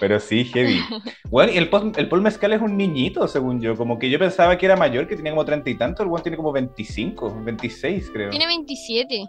[0.00, 0.80] Pero sí, heavy.
[1.30, 3.76] Bueno, y el Paul, el Paul Mezcal es un niñito, según yo.
[3.76, 6.02] Como que yo pensaba que era mayor, que tenía como treinta y tanto.
[6.02, 8.30] El buen tiene como 25, 26, creo.
[8.30, 9.24] Tiene 27.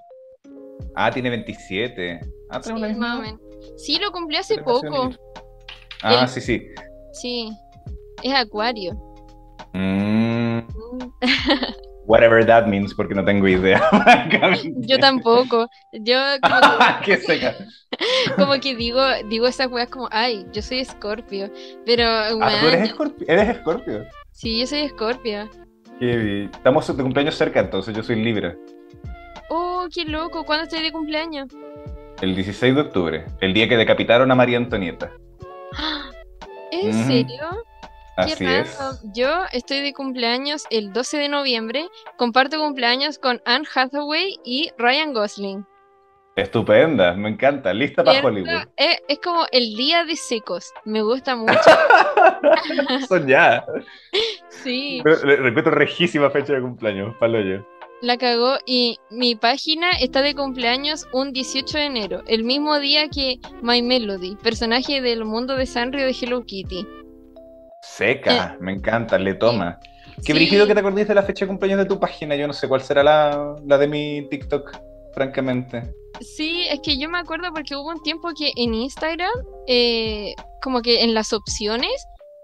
[0.95, 2.40] Ah, tiene 27.
[2.51, 3.37] Ah, Sí, misma
[3.99, 5.09] lo cumplí hace poco.
[6.03, 6.67] Ah, El- sí, sí.
[7.13, 7.51] Sí.
[8.23, 8.93] Es acuario.
[9.73, 10.59] Mm,
[12.05, 13.81] whatever that means, porque no tengo idea.
[14.79, 15.67] Yo tampoco.
[15.93, 16.55] Yo como
[17.03, 17.17] que,
[18.37, 21.49] como que digo, digo esas weas como, ay, yo soy escorpio.
[21.85, 23.25] Pero, Ah, tú eres escorpio.
[23.27, 24.05] Eres escorpio.
[24.31, 25.49] sí, yo soy escorpio.
[25.99, 28.57] Estamos de cumpleaños cerca, entonces yo soy Libra.
[29.49, 30.43] Oh, qué loco.
[30.45, 31.47] ¿Cuándo estoy de cumpleaños?
[32.21, 35.11] El 16 de octubre, el día que decapitaron a María Antonieta.
[36.71, 37.49] ¿En serio?
[38.15, 38.79] Qué Así es.
[39.15, 41.87] Yo estoy de cumpleaños el 12 de noviembre.
[42.17, 45.65] Comparto cumpleaños con Anne Hathaway y Ryan Gosling.
[46.35, 47.73] Estupenda, me encanta.
[47.73, 48.21] Lista para.
[48.21, 48.67] Hollywood.
[48.77, 50.71] Es, es como el día de secos.
[50.85, 51.59] Me gusta mucho.
[53.07, 53.65] Son ya.
[54.49, 55.01] Sí.
[55.03, 57.65] Repito, rejísima fecha de cumpleaños, palo yo.
[58.01, 63.07] La cagó y mi página está de cumpleaños un 18 de enero, el mismo día
[63.09, 66.85] que My Melody, personaje del mundo de Sanrio de Hello Kitty.
[67.83, 69.79] Seca, me encanta, le toma.
[70.17, 70.33] Qué Sí.
[70.33, 72.35] brígido que te acordís de la fecha de cumpleaños de tu página.
[72.35, 74.71] Yo no sé cuál será la, la de mi TikTok,
[75.13, 75.93] francamente.
[76.21, 79.31] Sí, es que yo me acuerdo porque hubo un tiempo que en Instagram,
[79.67, 81.91] eh, como que en las opciones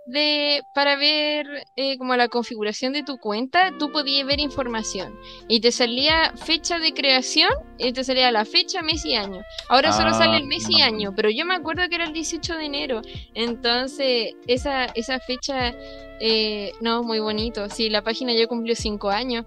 [0.07, 1.45] de para ver
[1.75, 5.13] eh, como la configuración de tu cuenta, tú podías ver información
[5.49, 9.41] y te salía fecha de creación y te salía la fecha, mes y año.
[9.69, 10.85] Ahora solo sale el mes y Ah.
[10.87, 13.01] año, pero yo me acuerdo que era el 18 de enero.
[13.33, 15.73] Entonces, esa, esa fecha,
[16.19, 17.69] eh, no, muy bonito.
[17.69, 19.45] Sí, la página ya cumplió cinco años.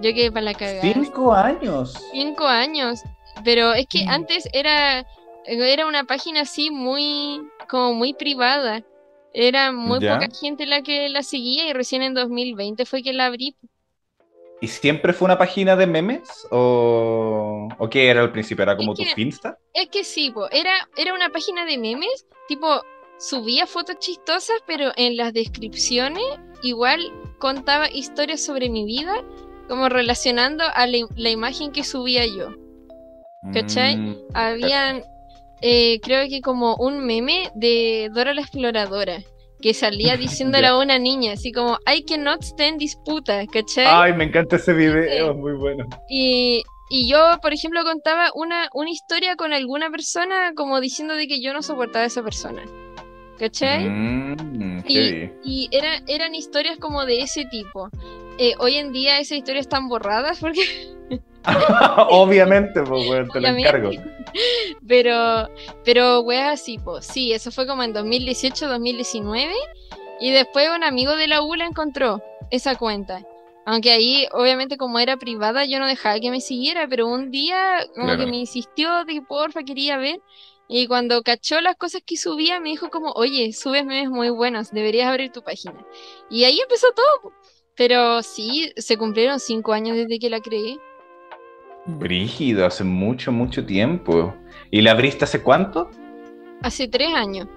[0.00, 0.82] Yo quedé para la cagada.
[0.82, 1.94] Cinco años.
[2.12, 3.00] Cinco años.
[3.44, 4.08] Pero es que Mm.
[4.10, 5.06] antes era,
[5.44, 8.82] era una página así muy, como muy privada.
[9.40, 10.18] Era muy Ya.
[10.18, 13.54] poca gente la que la seguía y recién en 2020 fue que la abrí.
[14.60, 16.28] ¿Y siempre fue una página de memes?
[16.50, 18.64] ¿O, o qué era al principio?
[18.64, 19.56] ¿Era como Es tu que- Finsta?
[19.74, 22.82] Es que sí, po, era, era una página de memes, tipo,
[23.20, 26.24] subía fotos chistosas, pero en las descripciones
[26.64, 27.00] igual
[27.38, 29.22] contaba historias sobre mi vida,
[29.68, 32.48] como relacionando a la, la imagen que subía yo.
[33.52, 33.96] ¿Cachai?
[33.96, 35.04] Mm, Habían,
[35.62, 39.18] eh, creo que como un meme de Dora la Exploradora,
[39.60, 40.70] que salía diciéndole Ya.
[40.70, 43.86] a una niña, así como, I cannot stand disputa, ¿cachai?
[43.88, 45.86] Ay, me encanta ese video, muy bueno.
[46.08, 51.26] Y, y yo, por ejemplo, contaba una, una historia con alguna persona como diciendo de
[51.26, 52.62] que yo no soportaba a esa persona.
[53.38, 53.88] ¿Cachai?
[53.88, 55.32] Mm, Y- heavy.
[55.44, 57.88] Y era, eran historias como de ese tipo.
[58.38, 60.60] Eh, hoy en día esas historias están borradas porque
[62.10, 63.90] Obviamente, pues, weón, te lo encargo.
[64.86, 65.48] Pero,
[65.84, 69.52] pero weas así, pues sí, eso fue como en 2018-2019.
[70.20, 73.24] Y después un amigo de la U la encontró, esa cuenta.
[73.66, 77.86] Aunque ahí, obviamente, como era privada, yo no dejaba que me siguiera, pero un día
[77.94, 78.24] como Claro.
[78.24, 80.20] que me insistió de que porfa quería ver.
[80.68, 84.70] Y cuando cachó las cosas que subía, me dijo como, oye, subes memes muy buenos,
[84.70, 85.74] deberías abrir tu página.
[86.30, 87.32] Y ahí empezó todo.
[87.74, 90.78] Pero sí, se cumplieron cinco años desde que la creé.
[91.96, 94.34] Brígido, hace mucho, mucho tiempo.
[94.70, 95.90] ¿Y la abriste hace cuánto?
[96.62, 97.48] Hace tres años.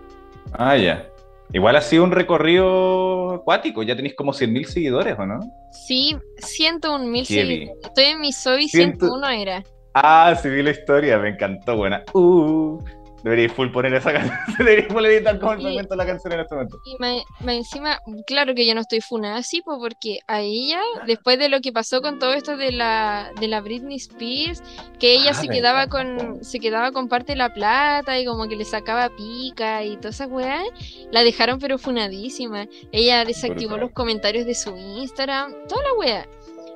[0.54, 1.08] Ah, ya.
[1.54, 5.42] Igual ha sido un recorrido acuático, ya tenéis como 100.000 seguidores, ¿o no?
[5.86, 7.50] Sí, 101 mil Heavy.
[7.58, 7.84] seguidores.
[7.86, 9.64] Estoy en mi Soy Ciento- 101 era.
[9.94, 12.04] Ah, sí vi la historia, me encantó, buena.
[12.14, 12.80] Uh,
[13.24, 14.38] Debería full poner esa canción.
[14.58, 16.80] Debería full editar como el momento la canción en este momento.
[16.86, 21.38] Y me, encima, claro que yo no estoy funada así, pues porque a ella, después
[21.40, 24.64] de lo que pasó con todo esto de la, de la Britney Spears,
[25.00, 28.48] que ella ah, se quedaba con se quedaba con parte de la plata y como
[28.48, 30.66] que le sacaba pica y todas esas weas,
[31.12, 32.68] la dejaron pero funadísima.
[32.92, 36.28] Ella desactivó los comentarios de su Instagram, toda la wea.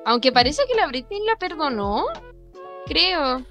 [0.04, 2.06] Aunque parece que la Britney la perdonó,
[2.86, 3.44] creo.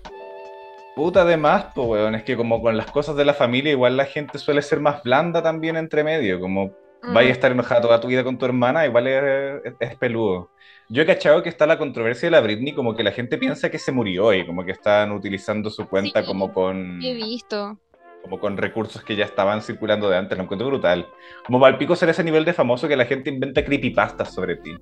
[0.96, 2.16] Puta de más, pues, weón.
[2.16, 5.04] Es que como con las cosas de la familia, igual la gente suele ser más
[5.04, 6.39] blanda también entre medio.
[6.39, 6.74] Como
[7.04, 7.34] vaya a mm.
[7.34, 10.52] estar enojada toda tu vida con tu hermana, igual es, peludo.
[10.88, 13.70] Yo he cachado que está la controversia de la Britney, como que la gente piensa
[13.70, 17.04] que se murió y como que están utilizando su cuenta como con.
[17.04, 17.78] He visto.
[18.24, 20.38] Como con recursos que ya estaban circulando de antes.
[20.38, 21.08] Lo encuentro brutal.
[21.46, 24.76] Como va pico ser ese nivel de famoso que la gente inventa creepypastas sobre ti.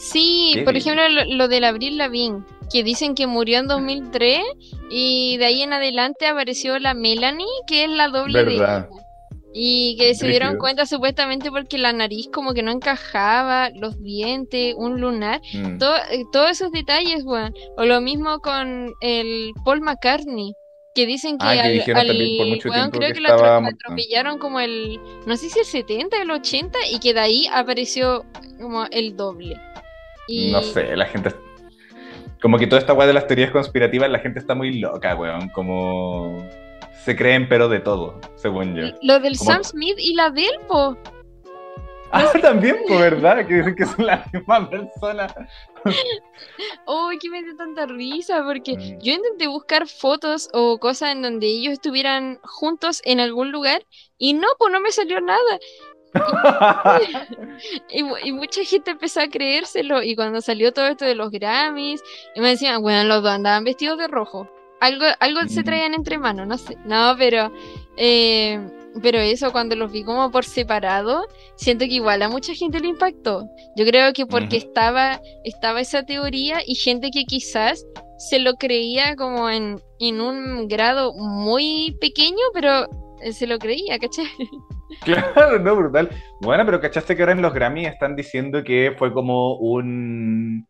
[0.00, 2.42] Sí, por ejemplo, lo, de Abril Lavigne,
[2.72, 4.40] que dicen que murió en 2003
[4.90, 8.88] y de ahí en adelante apareció la Melanie, que es la doble de ella.
[9.52, 14.74] Y que se dieron cuenta supuestamente porque la nariz como que no encajaba, los dientes,
[14.78, 15.82] un lunar, mm.
[16.12, 17.50] eh, todos esos detalles, bueno.
[17.76, 20.54] O lo mismo con el Paul McCartney,
[20.94, 25.66] que dicen que, ah, al, creo que, lo atropellaron como el, no sé si el
[25.66, 28.24] 70, el 80, y que de ahí apareció
[28.58, 29.56] como el doble.
[30.28, 31.34] No sé, la gente.
[32.40, 35.48] Como que toda esta weá de las teorías conspirativas, la gente está muy loca, weón.
[35.50, 36.44] Como.
[37.04, 38.88] Se creen, pero de todo, según yo.
[39.02, 40.96] Lo del Sam Smith y la del, po.
[42.12, 43.46] Ah, también, po, ¿verdad?
[43.46, 45.32] Que dicen que son la misma persona.
[46.86, 48.98] Uy, que me dio tanta risa, porque mm.
[49.00, 53.86] yo intenté buscar fotos o cosas en donde ellos estuvieran juntos en algún lugar
[54.18, 55.58] y no, pues no me salió nada.
[57.90, 60.02] y, mucha gente empezó a creérselo.
[60.02, 62.02] Y cuando salió todo esto de los Grammys,
[62.34, 64.48] y me decían, bueno, los dos andaban vestidos de rojo.
[64.80, 66.76] Algo, algo se traían entre manos, no sé.
[66.84, 67.52] No, pero.
[67.96, 68.58] Eh,
[69.02, 72.88] pero eso, cuando los vi como por separado, siento que igual a mucha gente le
[72.88, 73.48] impactó.
[73.76, 77.86] Yo creo que porque estaba, estaba esa teoría y gente que quizás
[78.18, 82.88] se lo creía como en, en un grado muy pequeño, pero
[83.32, 84.26] se lo creía, ¿cachai?
[85.04, 86.10] Claro, no, brutal.
[86.40, 90.66] Bueno, pero ¿cachaste que ahora en los Grammy están diciendo que fue como un.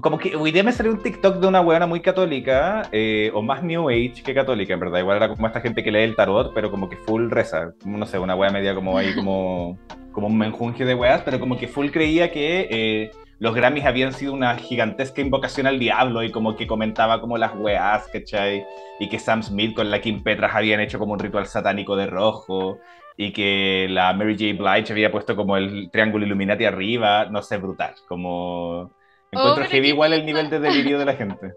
[0.00, 3.42] como que hoy día me salió un TikTok de una weona muy católica, eh, o
[3.42, 5.00] más New Age que católica, en verdad.
[5.00, 7.72] Igual era como esta gente que lee el tarot, pero como que full reza.
[7.84, 9.78] no sé, una wea media como ahí, como,
[10.12, 12.68] como un menjunje de weas, pero como que full creía que.
[12.70, 17.38] Eh, los Grammys habían sido una gigantesca invocación al diablo y como que comentaba como
[17.38, 18.64] las weas, ¿cachai?
[19.00, 22.06] Y que Sam Smith con la Kim Petras habían hecho como un ritual satánico de
[22.06, 22.78] rojo
[23.16, 24.62] y que la Mary J.
[24.62, 28.90] Blige había puesto como el triángulo Illuminati arriba, no sé, brutal, como...
[29.30, 31.54] Encuentro que vi igual el nivel de delirio de la gente.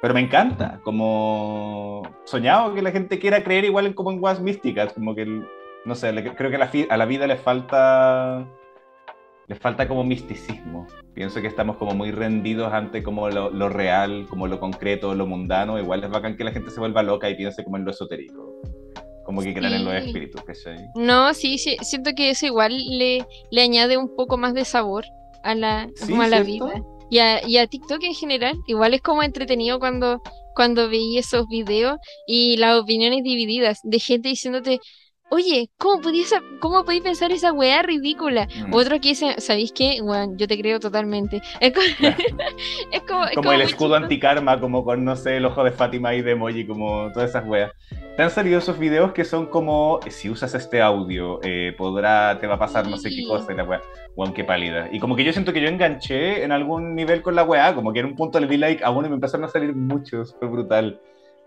[0.00, 4.40] Pero me encanta, como soñado que la gente quiera creer igual en como en weas
[4.40, 5.26] místicas, como que,
[5.84, 8.46] no sé, creo que a la vida le falta
[9.48, 10.86] les falta como misticismo.
[11.14, 15.78] Pienso que estamos como muy rendidos ante como lo, real, como lo concreto, lo mundano.
[15.78, 18.60] Igual es bacán que la gente se vuelva loca y piense como en lo esotérico.
[19.24, 20.42] Como que crean en los espíritus,
[20.94, 25.04] No, sí, sí, siento que eso igual le, le añade un poco más de sabor
[25.42, 25.88] a la,
[26.20, 26.82] a la vida.
[27.08, 30.20] Y a, y a TikTok en general, igual es como entretenido cuando,
[30.54, 34.80] cuando veí esos videos y las opiniones divididas de gente diciéndote,
[35.28, 38.46] Oye, ¿cómo podías, cómo podías pensar esa weá ridícula?
[38.68, 38.72] Mm.
[38.72, 40.00] Otro que dice, ¿sabéis qué?
[40.00, 41.42] Bueno, yo te creo totalmente.
[41.60, 46.22] Es como, como, el escudo antikarma, como con, no sé, el ojo de Fátima y
[46.22, 47.72] de emoji, como todas esas weas.
[48.16, 52.46] Te han salido esos videos que son como, si usas este audio, eh, podrá, te
[52.46, 53.82] va a pasar no sé qué cosa, y la wea,
[54.14, 54.88] weón, qué pálida.
[54.92, 57.92] Y como que yo siento que yo enganché en algún nivel con la weá, como
[57.92, 60.36] que en un punto le di like a uno y me empezaron a salir muchos,
[60.38, 61.00] fue brutal.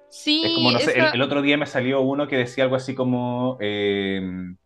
[0.10, 2.95] Sí, es como, no sé, el, otro día me salió uno que decía algo así
[2.95, 4.57] como, em,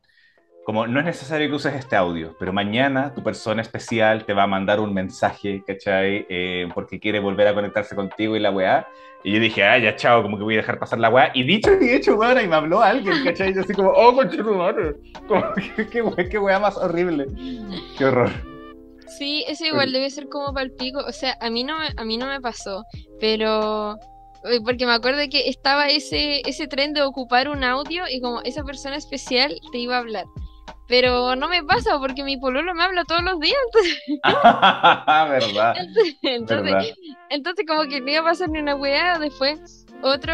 [0.66, 4.44] como, no es necesario que uses este audio, pero mañana tu persona especial te va
[4.44, 6.26] a mandar un mensaje, ¿cachai?
[6.30, 8.88] Eh, porque quiere volver a conectarse contigo y la weá.
[9.26, 11.32] Y yo dije, ah, ya chao, como que voy a dejar pasar la weá.
[11.34, 13.52] Y dicho y hecho, weá, y me habló alguien, ¿cachai?
[13.52, 14.96] Y yo así como, oh, madre
[15.28, 15.44] como,
[15.76, 17.28] qué, qué, qué weá más horrible.
[17.98, 18.32] Qué horror.
[19.18, 21.00] Sí, eso igual debe ser como palpico.
[21.00, 22.84] O sea, a mí no a mí no me pasó,
[23.20, 24.13] pero eh,
[24.64, 28.64] porque me acuerdo que estaba ese, ese tren de ocupar un audio y como esa
[28.64, 30.26] persona especial te iba a hablar.
[30.88, 33.58] Pero no me pasa porque mi pololo me habla todos los días.
[34.24, 35.76] ¿Verdad?
[36.22, 36.94] Entonces,
[37.30, 39.18] entonces, como que no iba a pasar ni una weá.
[39.18, 40.34] Después, otro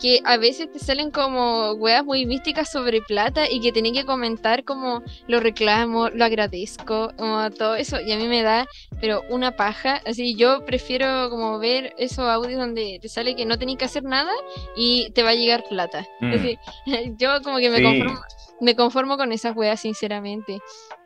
[0.00, 4.04] que a veces te salen como weas muy místicas sobre plata y que tenés que
[4.04, 8.66] comentar como lo reclamo, lo agradezco, como todo eso, y a mí me da,
[9.00, 13.58] pero una paja, así yo prefiero como ver esos audios donde te sale que no
[13.58, 14.32] tenés que hacer nada
[14.76, 16.06] y te va a llegar plata.
[16.20, 16.32] Mm.
[16.32, 16.58] Así,
[17.18, 17.84] yo como que me, Sí.
[17.84, 18.20] conformo,
[18.60, 20.60] me conformo con esas weas, sinceramente.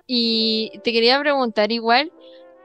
[0.07, 2.13] Y te quería preguntar igual,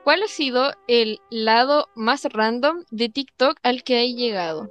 [0.04, 4.70] ¿cuál ha sido el lado más random de TikTok al que hay llegado?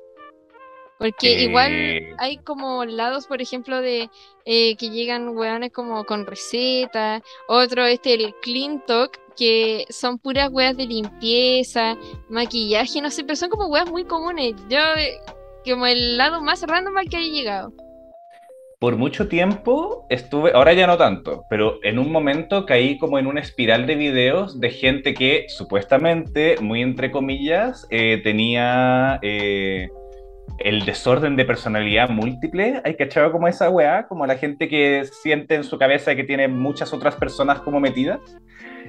[0.99, 4.11] Porque igual hay como lados, por ejemplo, de
[4.45, 10.51] eh, que llegan weones como con recetas, otro este el clean talk, que son puras
[10.51, 11.97] weas de limpieza,
[12.29, 14.55] maquillaje, no sé, pero son como weas muy comunes.
[14.69, 15.21] Yo, eh,
[15.65, 17.73] como el lado más random al que hay llegado.
[18.81, 23.27] Por mucho tiempo estuve, ahora ya no tanto, pero en un momento caí como en
[23.27, 29.89] una espiral de videos de gente que supuestamente, muy entre comillas, eh, tenía eh,
[30.59, 32.81] el desorden de personalidad múltiple.
[32.85, 34.07] ¿Hay cachado como esa weá?
[34.09, 38.21] Como la gente que siente en su cabeza que tiene muchas otras personas como metidas.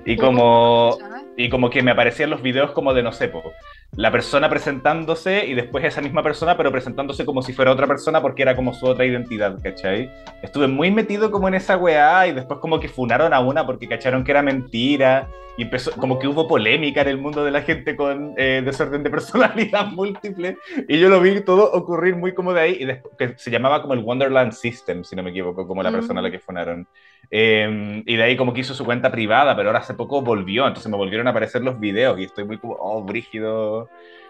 [0.06, 0.98] Y como,
[1.40, 3.54] y como que me aparecían los videos como de, no sé, po,
[3.96, 8.22] la persona presentándose y después esa misma persona, pero presentándose como si fuera otra persona
[8.22, 10.12] porque era como su otra identidad, ¿cachai?
[10.44, 13.88] Estuve muy metido como en esa weá y después como que funaron a una porque
[13.88, 17.62] cacharon que era mentira y empezó, como que hubo polémica en el mundo de la
[17.62, 20.58] gente con eh, desorden de personalidad múltiple
[20.90, 23.82] y yo lo vi todo ocurrir muy como de ahí y después, que se llamaba
[23.82, 26.86] como el Wonderland System, si no me equivoco, como la persona a la que funaron.
[27.32, 30.68] Eh, y de ahí como que hizo su cuenta privada, pero ahora hace poco volvió,
[30.68, 33.88] entonces me volvieron a aparecer los videos y estoy muy como, oh, brígido,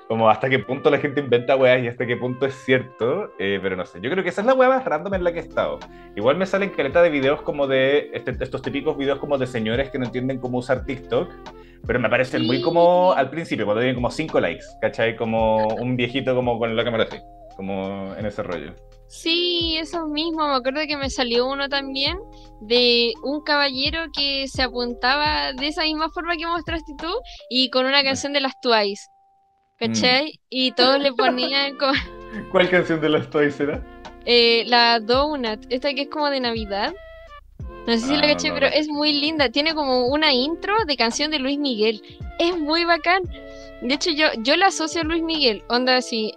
[0.07, 3.59] como hasta qué punto la gente inventa weas y hasta qué punto es cierto, eh,
[3.61, 5.39] pero no sé, yo creo que esa es la wea más random en la que
[5.39, 5.79] he estado.
[6.15, 9.89] Igual me salen caleta de videos como de, este- estos típicos videos como de señores
[9.91, 11.31] que no entienden cómo usar TikTok,
[11.85, 15.15] pero me parecen muy como al principio, cuando tienen como 5 likes, ¿cachai?
[15.15, 17.17] Como un viejito como con la cámara así,
[17.55, 18.73] como en ese rollo.
[19.07, 20.47] Sí, eso mismo.
[20.47, 22.17] Me acuerdo que me salió uno también
[22.61, 27.11] de un caballero que se apuntaba de esa misma forma que mostraste tú
[27.49, 29.03] y con una canción de las Twice.
[29.77, 30.39] ¿Cachai?
[30.49, 31.93] Y todos le ponían como,
[32.51, 33.81] ¿Cuál canción de los Toys era?
[34.25, 36.93] eh, la Donut, esta que es como de Navidad.
[37.87, 39.49] No sé si la Ah, caché, no, pero es muy linda.
[39.49, 42.01] Tiene como una intro de canción de Luis Miguel.
[42.37, 43.23] Es muy bacán.
[43.81, 45.63] De hecho, yo, yo la asocio a Luis Miguel.
[45.69, 46.33] Onda, así.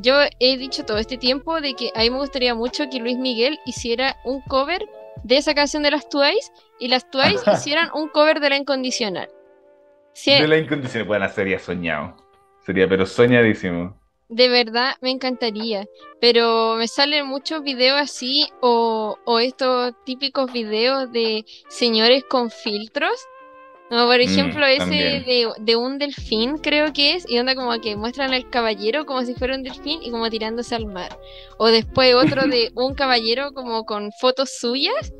[0.00, 3.18] Yo he dicho todo este tiempo de que a mí me gustaría mucho que Luis
[3.18, 4.86] Miguel hiciera un cover
[5.24, 9.28] de esa canción de las Twice y las Twice hicieran un cover de la incondicional.
[10.12, 12.16] Sí, De la incondicional hacer, sería soñado.
[12.64, 13.96] Sería, pero soñadísimo.
[14.28, 15.86] De verdad me encantaría,
[16.20, 23.14] pero me salen muchos videos así o, o estos típicos videos de señores con filtros.
[23.88, 24.84] Como por ejemplo ese
[25.24, 29.22] de, de un delfín creo que es, y onda como que muestran al caballero como
[29.24, 31.18] si fuera un delfín y como tirándose al mar.
[31.58, 35.12] O después otro de un caballero como con fotos suyas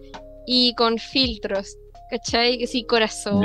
[0.47, 1.77] y con filtros,
[2.11, 2.66] ¿cachai?
[2.66, 3.41] Sí, corazón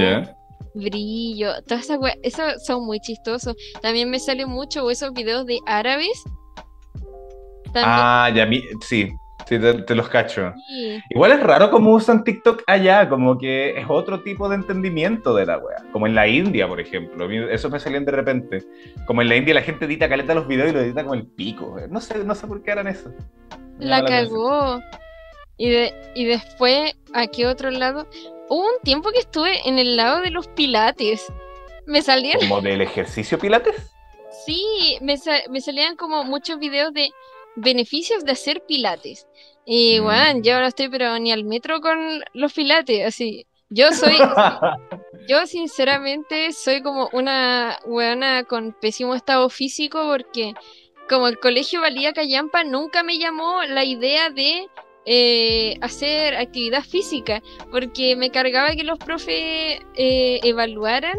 [0.75, 3.55] brillo, todas esas weas, esos son muy chistosos.
[3.81, 6.23] También me salen mucho esos videos de árabes.
[7.65, 9.09] También, Ah, ya, mi- sí,
[9.55, 10.53] sí, te, te los cacho.
[10.67, 10.99] sí.
[11.09, 15.45] Igual es raro cómo usan TikTok allá, como que es otro tipo de entendimiento de
[15.45, 15.77] la wea.
[15.91, 17.29] Como en la India, por ejemplo.
[17.49, 18.63] Eso me salían de repente.
[19.05, 21.25] Como en la India la gente edita caleta los videos y lo edita como el
[21.27, 21.77] pico.
[21.89, 23.11] No sé, no sé por qué harán eso.
[23.79, 24.79] Me La cagó.
[25.57, 28.07] Y, de, y después, ¿a qué otro lado?
[28.49, 31.31] Hubo un tiempo que estuve en el lado de los pilates.
[31.85, 33.89] Me salían, ¿Como del ejercicio pilates?
[34.45, 37.09] sí, me, sa- me salían como muchos videos de
[37.55, 39.27] beneficios de hacer pilates.
[39.65, 40.03] Y Mm.
[40.03, 43.45] bueno, yo no estoy pero ni al metro con los pilates, así.
[43.69, 44.15] Yo soy,
[45.27, 50.53] Yo sinceramente soy como una weona con pésimo estado físico porque
[51.09, 54.67] como el colegio valía callampa, nunca me llamó la idea de
[55.05, 57.41] eh, hacer actividad física
[57.71, 61.17] porque me cargaba que los profes eh, evaluaran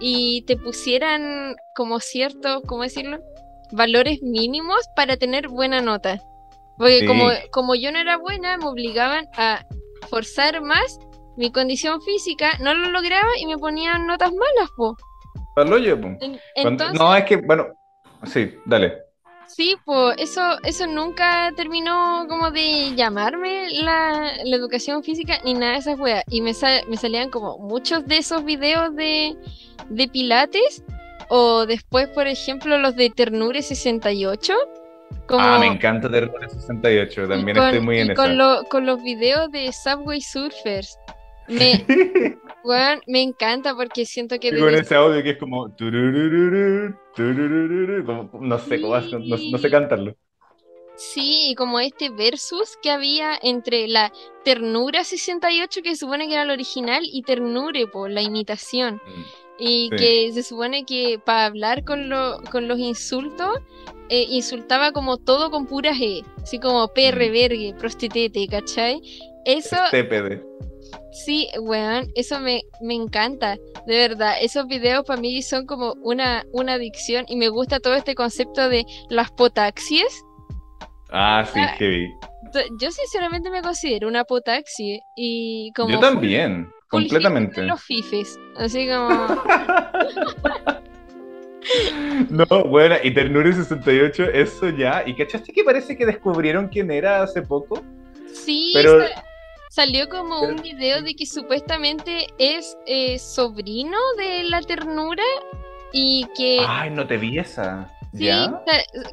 [0.00, 3.20] y te pusieran como ciertos, ¿cómo decirlo?
[3.76, 6.20] Valores mínimos para tener buena nota.
[6.78, 7.06] Porque Sí.
[7.06, 9.64] como, como yo no era buena, me obligaban a
[10.08, 10.98] forzar más
[11.36, 14.96] mi condición física, no lo lograba y me ponían notas malas, po.
[15.56, 16.08] Hoyo, po.
[16.20, 17.66] En- Entonces, No, es que, bueno,
[18.24, 18.98] sí, dale.
[19.46, 25.72] sí, pues eso, eso nunca terminó como de llamarme la, la educación física ni nada
[25.74, 26.24] de esas weas.
[26.28, 29.36] Y me, sa- me salían como muchos de esos videos de,
[29.90, 30.82] de pilates.
[31.28, 34.54] O después, por ejemplo, los de Ternure 68.
[35.26, 38.22] Como, Ah, me encanta Terror 68, y también con- estoy muy en y esa.
[38.22, 40.98] con, lo- con los videos de Subway Surfers.
[41.48, 41.84] Me,
[43.06, 45.68] me encanta porque siento que Y con desde ese audio que es como.
[45.68, 45.76] no
[48.58, 50.14] sé cómo no, no sé cantarlo.
[50.96, 54.12] Sí, y como este versus que había entre la
[54.44, 59.00] Ternura 68, que supone que era el original, y Ternure, por la imitación.
[59.04, 59.22] Mm,
[59.58, 59.96] Y Sí.
[59.96, 63.58] que se supone que para hablar con, lo- con los insultos,
[64.08, 67.32] eh, insultaba como todo con puras E, así como perre, Mm.
[67.32, 69.00] vergue, prostitete, ¿cachai?
[69.44, 70.42] Eso, TPD.
[71.12, 74.34] sí, weón, eso me, me encanta, de verdad.
[74.40, 78.68] Esos videos para mí son como una, una adicción y me gusta todo este concepto
[78.68, 80.22] de las potaxies.
[81.10, 81.76] Ah, sí, Ah,
[82.80, 86.68] Yo sinceramente me considero una potaxi y como Yo también,
[87.00, 87.62] completamente.
[87.62, 89.08] los fifes, así como...
[92.28, 95.02] No, bueno, y Ternura 68, eso ya.
[95.06, 97.82] ¿Y cachaste que parece que descubrieron quién era hace poco?
[98.32, 99.24] Sí, Pero- sa-
[99.70, 105.22] salió como pero- un video de que supuestamente es eh, sobrino de la ternura
[105.92, 107.88] y que Ay, no te vi esa.
[108.12, 108.28] sí,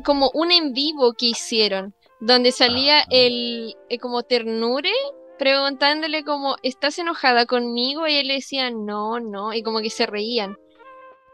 [0.04, 3.08] como un en vivo que hicieron, donde salía Ajá.
[3.12, 4.92] el eh, como ternure
[5.42, 8.08] preguntándole como, ¿estás enojada conmigo?
[8.08, 10.56] Y él le decía, no, no, y como que se reían.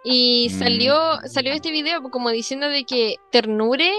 [0.06, 1.28] Y salió, Mm.
[1.28, 3.92] salió este video como diciendo de que Ternure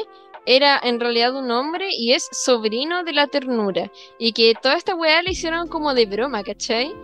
[0.47, 3.93] era en realidad un hombre y es sobrino de la ternura.
[4.19, 6.95] Y que toda esta weá le hicieron como de broma, ¿cachai?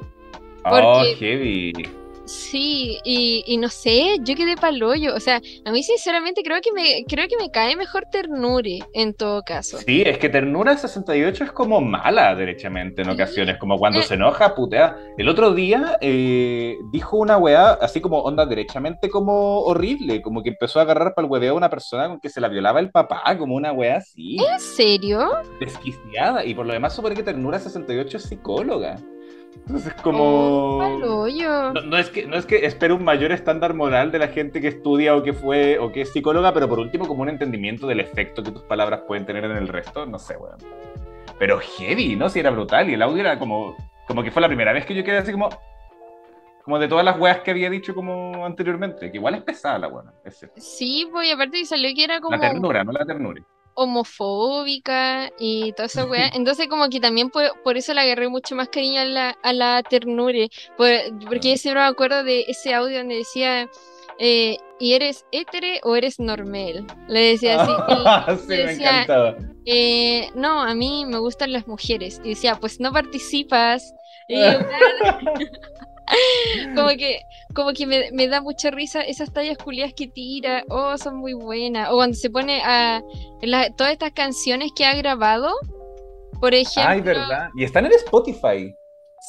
[0.65, 1.73] Oh, porque- heavy.
[2.27, 5.15] Sí, y, y no sé, yo quedé pa'l-hoyo.
[5.15, 9.15] O sea, a mí sinceramente creo que me, creo que me cae mejor Ternure en
[9.15, 9.79] todo caso.
[9.79, 13.57] Sí, es que Ternura 68 es como mala, derechamente, en ocasiones.
[13.59, 14.03] Como cuando Eh.
[14.03, 14.97] se enoja, putea.
[15.19, 20.23] El otro día eh, dijo una weá así como onda derechamente como horrible.
[20.23, 22.49] Como que empezó a agarrar para el hueveo a una persona con que se la
[22.49, 24.37] violaba el papá, como una weá así.
[24.39, 25.31] ¿En serio?
[25.61, 26.45] Desquiciada.
[26.45, 28.97] Y por lo demás, supone que Ternura 68 es psicóloga.
[29.57, 30.79] Entonces, Oh, como.
[30.79, 31.73] pa'l-hoyo.
[31.73, 34.61] No, no es que, no es que espere un mayor estándar moral de la gente
[34.61, 37.87] que estudia o que fue o que es psicóloga, pero por último como un entendimiento
[37.87, 40.59] del efecto que tus palabras pueden tener en el resto, no sé, weón.
[41.39, 42.29] Pero heavy, ¿no?
[42.29, 43.77] Si era brutal y el audio era como,
[44.07, 45.49] como que fue la primera vez que yo quedé así como,
[46.65, 49.89] como de todas las weas que había dicho como anteriormente, que igual es pesada la
[50.31, 50.61] cierto.
[50.61, 53.43] Sí, pues y aparte salió que era como La ternura, no la ternura.
[53.75, 56.29] Homofóbica y toda esa weá.
[56.35, 59.53] Entonces como que también por, por eso le agarré mucho más cariño a la, a
[59.53, 60.49] la ternure.
[60.77, 60.89] Por-
[61.27, 63.69] porque yo siempre me acuerdo de ese audio donde decía,
[64.19, 66.87] eh, ¿y eres hétere o eres normel?
[67.09, 67.73] Le decía así.
[68.33, 69.37] y sí, le me decía, encantaba.
[69.67, 72.21] eh, no, a mí me gustan las mujeres.
[72.25, 73.93] Y decía, pues no participas.
[74.29, 74.37] Y
[76.75, 77.21] como que,
[77.55, 80.65] como que me, me da mucha risa esas tallas culiadas que tira.
[80.69, 81.91] Oh, son muy buenas.
[81.91, 83.03] O cuando se pone a
[83.43, 85.53] la- todas estas canciones que ha grabado.
[86.41, 87.49] Por ejemplo, Ay, verdad.
[87.57, 88.75] Y están en Spotify.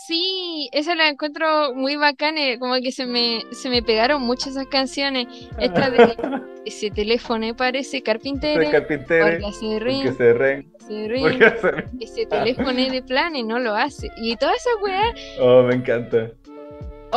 [0.08, 2.58] sí, esa la encuentro muy bacana.
[2.60, 5.28] Como que se me, se me pegaron mucho esas canciones.
[5.60, 6.16] Esta de
[6.66, 8.70] ese teléfono parece De carpintero.
[8.72, 9.26] carpintero.
[9.40, 10.74] Porque se Porque ríe, se ren.
[10.88, 11.22] se ríe.
[11.22, 11.60] Porque
[12.00, 14.10] se Ese teléfono de plan y no lo hace.
[14.18, 16.32] Y toda esa weá, Oh, me encanta.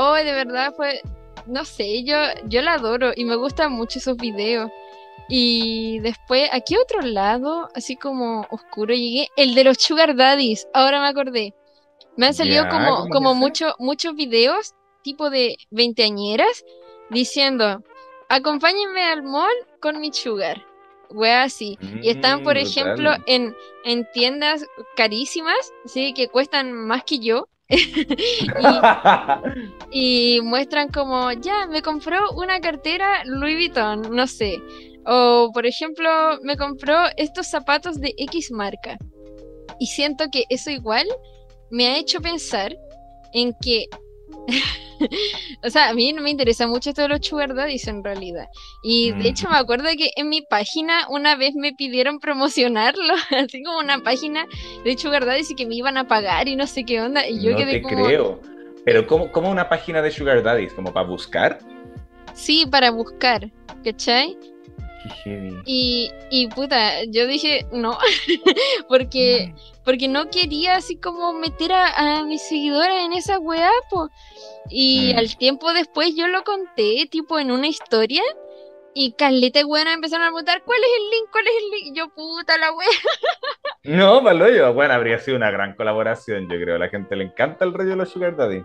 [0.00, 1.00] Oh, de verdad fue,
[1.46, 4.70] no sé, yo, yo la adoro y me gustan mucho esos videos.
[5.28, 9.28] Y después, ¿a qué otro lado, así como oscuro, llegué?
[9.36, 11.54] El de los Sugar Daddies, ahora me acordé.
[12.16, 16.64] Me han salido como, ¿cómo como mucho- muchos videos, tipo de veinteañeras,
[17.10, 17.82] diciendo,
[18.28, 20.64] acompáñenme al mall con mi sugar.
[21.10, 21.78] Wea así.
[22.02, 24.64] Y están, por Mm, ejemplo, en, en tiendas
[24.96, 26.12] carísimas, ¿sí?
[26.14, 27.48] que cuestan más que yo.
[29.90, 34.58] y, muestran como, ya, me compró una cartera Louis Vuitton, no sé.
[35.04, 38.96] O, por ejemplo, me compró estos zapatos de X marca.
[39.78, 41.06] Y siento que eso igual
[41.70, 42.74] me ha hecho pensar
[43.32, 43.86] en que...
[45.64, 48.46] o sea, a mí no me interesa mucho esto de los sugar daddies en realidad.
[48.82, 49.26] Y de Mm.
[49.26, 53.98] hecho me acuerdo que en mi página una vez me pidieron promocionarlo, así como una
[54.00, 54.46] página
[54.84, 57.26] de sugar daddies y que me iban a pagar y no sé qué onda.
[57.28, 58.40] Y yo no quedé te como, creo.
[58.84, 60.72] Pero ¿cómo, cómo una página de Sugar Daddies?
[60.72, 61.58] ¿Como para buscar?
[62.34, 63.50] sí, para buscar,
[63.84, 64.36] ¿cachai?
[65.08, 65.56] Qué heavy.
[65.66, 67.98] Y, y puta, yo dije no,
[68.88, 69.54] porque,
[69.84, 74.08] porque no quería así como meter a, a mis seguidores en esa weá, po.
[74.70, 75.18] Y Mm.
[75.18, 78.22] al tiempo después yo lo conté, tipo en una historia,
[78.94, 81.30] y caleta buena empezaron a preguntar, ¿cuál es el link?
[81.30, 81.86] ¿Cuál es el link?
[81.86, 82.88] Y yo, puta la weá.
[83.84, 84.74] No, Paloyo.
[84.74, 86.76] Bueno, habría sido una gran colaboración, yo creo.
[86.76, 88.62] A la gente le encanta el rollo de los Sugar Daddy.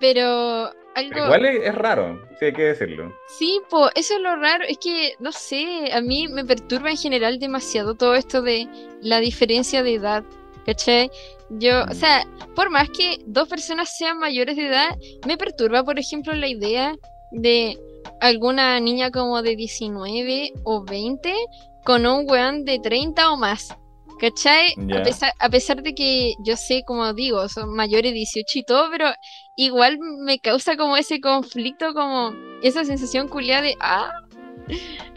[0.00, 1.24] Pero algo...
[1.24, 3.12] Igual es, es raro, sí hay que decirlo.
[3.38, 6.96] Sí, po, eso es lo raro, es que, no sé, a mí me perturba en
[6.96, 8.68] general demasiado todo esto de
[9.00, 10.24] la diferencia de edad,
[10.66, 11.10] ¿cachai?
[11.50, 14.96] Yo, o sea, por más que dos personas sean mayores de edad,
[15.26, 16.94] me perturba, por ejemplo, la idea
[17.30, 17.78] de
[18.20, 21.34] alguna niña como de 19 o 20
[21.84, 23.74] con un weón de 30 o más.
[24.18, 24.74] ¿Cachai?
[24.92, 28.64] A, pesar, a pesar de que yo sé, como digo, son mayores de 18 y
[28.64, 29.06] todo, pero
[29.54, 34.10] igual me causa como ese conflicto, como esa sensación culiada de, ah,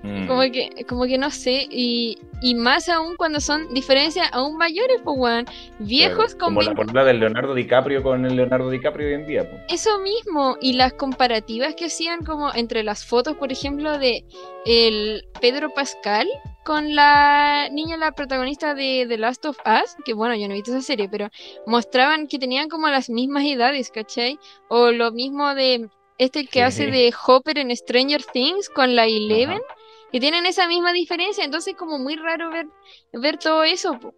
[0.03, 0.27] Mm.
[0.27, 4.99] como que, como que no sé, y, y más aún cuando son diferencias aún mayores,
[5.03, 5.45] pues weón,
[5.79, 9.13] viejos Claro, con Como la 20 portada del Leonardo DiCaprio con el Leonardo DiCaprio hoy
[9.13, 9.49] en día.
[9.49, 9.57] po.
[9.69, 14.25] Eso mismo, y las comparativas que hacían como entre las fotos, por ejemplo, de
[14.65, 16.27] el Pedro Pascal
[16.63, 20.57] con la niña, la protagonista de The Last of Us, que bueno, yo no he
[20.57, 21.29] visto esa serie, pero
[21.65, 24.37] mostraban que tenían como las mismas edades, ¿cachai?
[24.69, 25.89] O lo mismo de
[26.21, 29.75] este que hace de Hopper en Stranger Things con la Eleven, Ajá.
[30.11, 32.67] que tienen esa misma diferencia, entonces como muy raro ver,
[33.11, 33.97] ver todo eso.
[33.99, 34.13] po.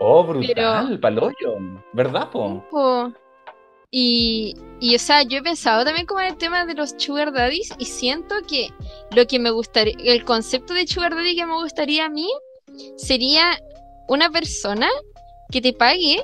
[0.00, 1.56] Oh, brutal, palollo.
[1.92, 2.64] ¿Verdad, po?
[2.70, 3.12] Po.
[3.92, 7.32] Y, y, o sea, yo he pensado también como en el tema de los sugar
[7.32, 8.70] daddies y siento que
[9.14, 12.28] lo que me gustaría, el concepto de sugar daddy que me gustaría a mí
[12.96, 13.56] sería
[14.08, 14.88] una persona
[15.52, 16.20] que te pague,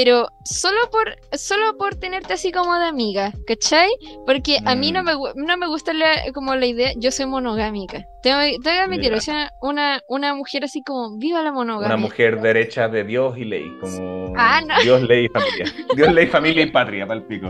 [0.00, 3.90] pero solo por, solo por tenerte así como de amiga, ¿cachai?
[4.26, 5.06] Porque a mí no Mm.
[5.06, 8.04] me, no me gusta la- como la idea, yo soy monogámica.
[8.22, 11.96] Tengo, tengo que admitirlo, soy una, una, mujer así como, viva la monogamia.
[11.96, 14.74] Una mujer derecha de Dios y ley, como Ah, no.
[14.84, 15.64] Dios, ley y familia.
[15.96, 17.48] Dios, ley, familia y patria, palpico.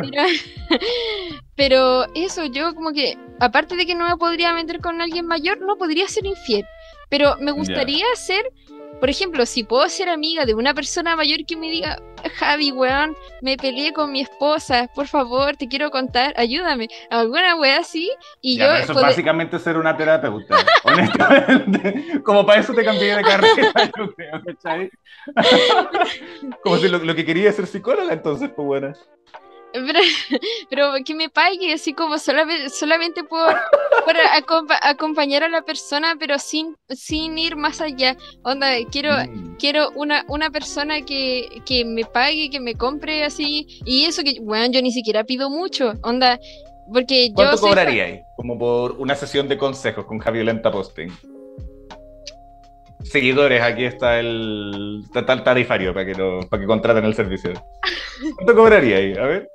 [0.00, 0.22] Pero,
[1.54, 5.60] pero eso, yo como que, aparte de que no me podría meter con alguien mayor,
[5.60, 6.64] no podría ser infiel.
[7.10, 8.52] Pero me gustaría ser,
[9.00, 12.02] por ejemplo, si puedo ser amiga de una persona mayor que me diga,
[12.36, 16.88] Javi, weón, me peleé con mi esposa, por favor, te quiero contar, ayúdame.
[17.10, 18.10] Alguna wea así,
[18.40, 22.20] y Ya, yo pero eso es poder- básicamente ser una terapeuta, honestamente.
[22.24, 24.90] Como para eso te cambié de carrera, yo creo, ¿cachai?
[26.62, 28.92] Como si lo, lo que quería es ser psicóloga, entonces, pues bueno.
[29.86, 30.00] Pero,
[30.70, 33.54] pero que me pague, así como solamente, solamente por,
[34.04, 38.16] por acompa- acompañar a la persona, pero sin, sin ir más allá.
[38.42, 39.56] Onda, quiero, Mm.
[39.58, 43.66] quiero una, una persona que, que me pague, que me compre así.
[43.84, 45.92] Y eso que, bueno, yo ni siquiera pido mucho.
[46.02, 46.38] Onda,
[46.92, 48.20] porque yo ¿Cuánto soy- cobraríais?
[48.36, 51.08] Como por una sesión de consejos con Javi Lenta Posting.
[53.04, 57.52] Seguidores, aquí está el, el tarifario para que, lo, para que contraten el servicio.
[58.36, 59.16] ¿Cuánto cobraríais?
[59.16, 59.48] A ver.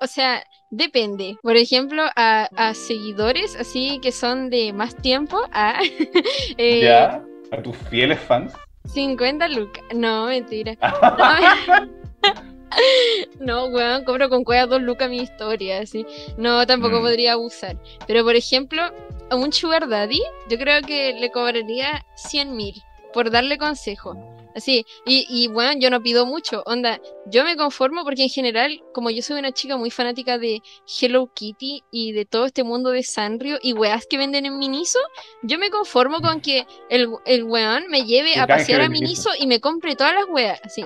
[0.00, 1.36] O sea, depende.
[1.42, 5.80] Por ejemplo, a, a seguidores así que son de más tiempo, a
[6.58, 7.22] eh, ¿Ya?
[7.52, 8.52] ¿A tus fieles fans?
[8.92, 9.82] 50 lucas.
[9.94, 10.74] No, mentira.
[10.80, 11.86] No,
[13.40, 16.04] No, weón, cobro con cueva dos lucas mi historia, así.
[16.36, 17.02] No, tampoco Mm.
[17.02, 17.76] podría abusar.
[18.06, 18.82] Pero, por ejemplo,
[19.30, 20.20] a un sugar daddy,
[20.50, 22.74] yo creo que le cobraría 100 mil
[23.14, 24.14] por darle consejo.
[24.56, 28.82] Así, y, y bueno, yo no pido mucho, onda, yo me conformo porque en general,
[28.94, 30.62] como yo soy una chica muy fanática de
[30.98, 34.98] Hello Kitty y de todo este mundo de Sanrio y weas que venden en Miniso,
[35.42, 39.28] yo me conformo con que el, el weón me lleve a pasear a Miniso.
[39.28, 40.82] Miniso y me compre todas las weas, así.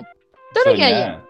[0.53, 1.05] Todo lo que haya.
[1.05, 1.27] Soñá.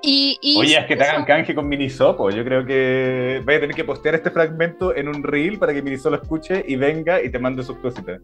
[0.00, 2.30] Y, y Oye, es que te hagan canje con Minisopo.
[2.30, 5.82] Yo creo que voy a tener que postear este fragmento en un reel para que
[5.82, 8.22] Miniso lo escuche y venga y te mande sus cositas.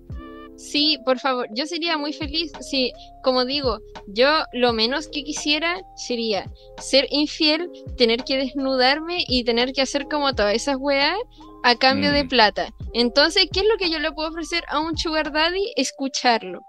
[0.61, 2.93] Sí, por favor, yo sería muy feliz si,
[3.23, 6.45] como digo, yo lo menos que quisiera sería
[6.79, 11.17] ser infiel, tener que desnudarme y tener que hacer como todas esas weas
[11.63, 12.29] a cambio de Mm.
[12.29, 12.69] plata.
[12.93, 15.73] Entonces, ¿qué es lo que yo le puedo ofrecer a un sugar daddy?
[15.77, 16.61] Escucharlo,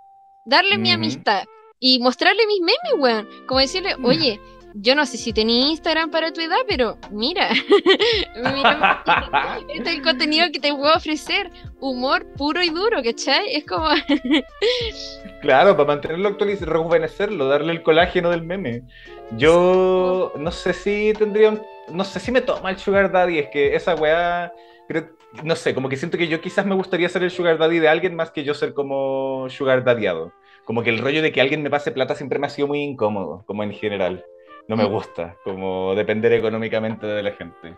[0.46, 1.44] darle mi amistad
[1.80, 3.28] y mostrarle mis memes, weón.
[3.48, 4.06] Como decirle, Mm.
[4.06, 4.40] oye,
[4.74, 7.50] yo no sé si tenía Instagram para tu edad, pero mira,
[8.36, 9.04] mira,
[9.70, 11.50] este es el contenido que te puedo ofrecer.
[11.80, 13.56] Humor puro y duro, ¿cachai?
[13.56, 13.88] Es como...
[15.42, 18.84] Claro, para mantenerlo actualizado, rejuvenecerlo, darle el colágeno del meme.
[19.38, 21.60] Yo no sé si tendría
[21.90, 24.54] No sé si me toma el Sugar Daddy, es que esa weá.
[25.44, 27.90] no sé, como que siento que yo quizás me gustaría ser el Sugar Daddy de
[27.90, 30.32] alguien más que yo ser como Sugar Daddyado.
[30.64, 32.82] Como que el rollo de que alguien me pase plata siempre me ha sido muy
[32.82, 34.24] incómodo, como en general.
[34.68, 37.76] No me gusta, como depender económicamente de la gente.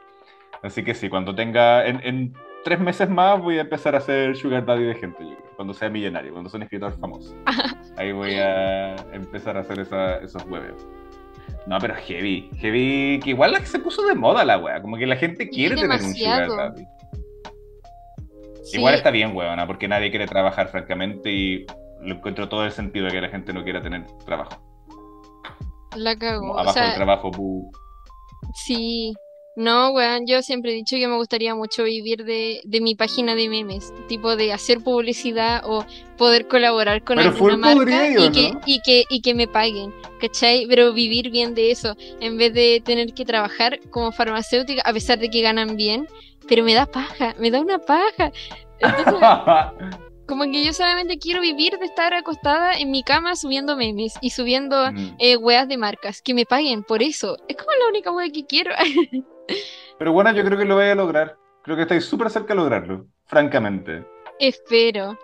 [0.62, 1.86] Así que sí, cuando tenga.
[1.86, 5.36] En, en tres meses más voy a empezar a ser Sugar Daddy de gente, yo
[5.36, 7.36] creo, cuando sea millonario, cuando sea un escritor famoso.
[7.98, 10.88] Ahí voy a empezar a hacer esa- esos huevos.
[11.68, 12.50] No, pero heavy.
[12.58, 14.82] Heavy, que igual la que se puso de moda la wea.
[14.82, 16.86] Como que la gente quiere tener un sugar daddy.
[18.64, 21.66] Sí, Igual está bien, weona, porque nadie quiere trabajar, francamente, y
[22.02, 24.62] lo encuentro todo el sentido de que la gente no quiera tener trabajo.
[25.96, 26.52] La cago.
[26.52, 27.72] O abajo del sea, trabajo, bu.
[28.54, 29.14] sí.
[29.56, 33.36] No, weón, yo siempre he dicho que me gustaría mucho vivir de, de mi página
[33.36, 35.86] de memes, tipo de hacer publicidad o
[36.18, 38.62] poder colaborar con Pero alguna marca podría, y, ¿o que, no?
[38.66, 40.66] y, que, y que me paguen, ¿cachai?
[40.68, 45.20] Pero vivir bien de eso, en vez de tener que trabajar como farmacéutica, a pesar
[45.20, 46.08] de que ganan bien,
[46.48, 48.32] pero me da paja, me da una paja.
[48.80, 49.20] Entonces,
[50.28, 54.30] como que yo solamente quiero vivir de estar acostada en mi cama subiendo memes y
[54.30, 55.16] subiendo Mm.
[55.20, 57.38] eh, weas de marcas, que me paguen por eso.
[57.48, 58.72] Es como la única wea que quiero.
[60.00, 61.38] Pero bueno, yo creo que lo voy a lograr.
[61.64, 64.06] Creo que estáis súper cerca de lograrlo, francamente.
[64.40, 65.18] Espero.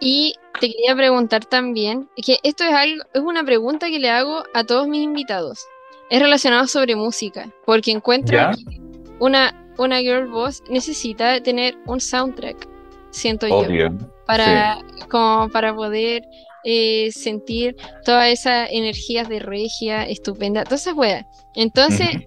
[0.00, 4.42] Y te quería preguntar también, que esto es algo, es una pregunta que le hago
[4.54, 5.66] a todos mis invitados.
[6.10, 8.50] Es relacionado sobre música, porque encuentro ¿Ya?
[8.52, 8.80] que
[9.18, 12.68] una, una girl boss necesita tener un soundtrack,
[13.16, 13.96] siento yo, Obvio.
[14.26, 14.78] para,
[15.10, 16.22] como para poder
[16.64, 21.24] eh, sentir todas esas energías de regia estupenda, todas esas weas.
[21.54, 22.24] Entonces, Ujú.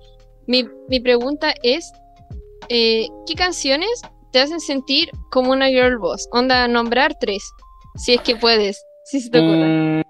[0.47, 1.91] mi, mi pregunta es,
[2.69, 4.01] eh, ¿qué canciones
[4.31, 6.27] te hacen sentir como una girl boss?
[6.31, 7.43] Onda, nombrar tres,
[7.95, 9.65] si es que puedes, si se te ocurre.
[9.67, 10.01] Mm,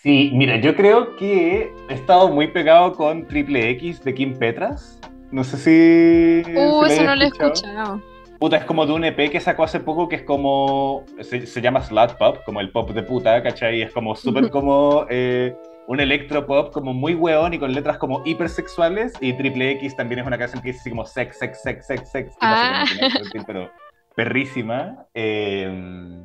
[0.00, 5.00] Sí, mira, yo creo que he estado muy pegado con Triple X de Kim Petras.
[5.32, 6.52] No sé si.
[6.56, 8.00] Uh, eso no lo he escuchado.
[8.38, 11.04] Puta, es como de un EP que sacó hace poco que es como.
[11.22, 13.82] Se, se llama Slut Pop, como el pop de puta, ¿cachai?
[13.82, 15.06] Es como súper como.
[15.10, 15.56] eh,
[15.88, 19.14] un electropop como muy weón y con letras como hipersexuales.
[19.20, 22.10] Y Triple X también es una canción que dice así como sex, sex, sex, sex,
[22.12, 22.36] sex.
[22.40, 22.84] Ah.
[23.00, 23.70] no es sentir, pero
[24.14, 25.06] perrísima.
[25.14, 26.20] Eh,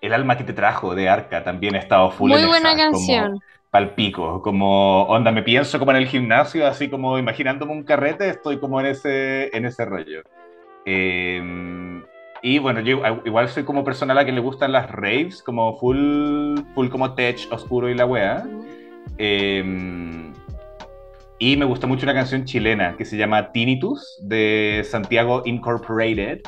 [0.00, 2.80] el alma que te trajo de Arca también ha estado full Muy en buena como-
[2.92, 3.40] canción.
[3.70, 8.58] palpico, como onda, me pienso como en el gimnasio, así como imaginándome un carrete, estoy
[8.58, 10.22] como en ese, en ese rollo.
[10.86, 12.02] Eh,
[12.42, 15.76] y bueno, yo igual soy como persona a la que le gustan las raves, como
[15.78, 18.44] full, full como tech, oscuro y la wea.
[19.18, 20.32] Eh,
[21.42, 26.42] y me gusta mucho una canción chilena que se llama Tinnitus, de Santiago Incorporated,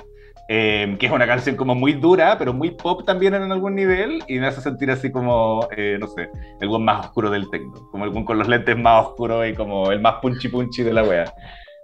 [0.49, 4.23] eh, que es una canción como muy dura, pero muy pop también en algún nivel,
[4.29, 6.29] y me hace sentir así como, eh, no sé,
[6.61, 9.55] el buen más oscuro del techno, como el buen con los lentes más oscuros y
[9.55, 11.33] como el más punchy punchy de la wea.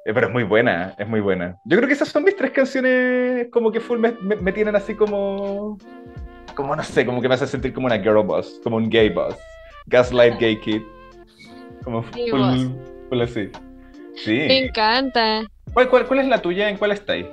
[0.08, 1.58] Eh, pero es muy buena, es muy buena.
[1.66, 4.74] Yo creo que esas son mis tres canciones como que full me, me- me tienen
[4.74, 5.76] así como,
[6.54, 9.10] como no sé, como que me hace sentir como una girl boss, como un gay
[9.10, 9.36] boss.
[9.86, 10.80] Gaslight Gay Kid.
[11.84, 12.30] Como full,
[13.10, 13.50] full así.
[13.52, 14.40] Me Sí.
[14.50, 15.42] encanta.
[15.74, 16.70] ¿Cuál, cuál, cuál es la tuya?
[16.70, 17.26] ¿En cuál estáis?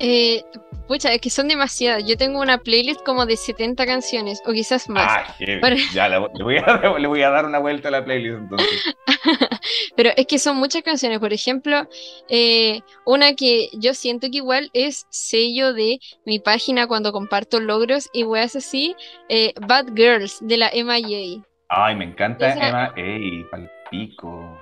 [0.00, 0.42] Eh,
[0.88, 2.04] pucha, es que son demasiadas.
[2.06, 5.06] Yo tengo una playlist como de 70 canciones, o quizás más.
[5.28, 5.34] Ah.
[5.38, 8.38] Pero- Ya, le, le voy a, le voy a dar una vuelta a la playlist
[8.38, 8.82] entonces.
[9.96, 11.18] Pero es que son muchas canciones.
[11.20, 11.88] Por ejemplo,
[12.28, 18.08] eh, una que yo siento que igual es sello de mi página cuando comparto logros
[18.12, 18.94] y weas así,
[19.28, 21.42] eh, Bad Girls de la MIA.
[21.68, 22.92] Ay, me encanta Esa- Emma.
[22.96, 23.44] Ey,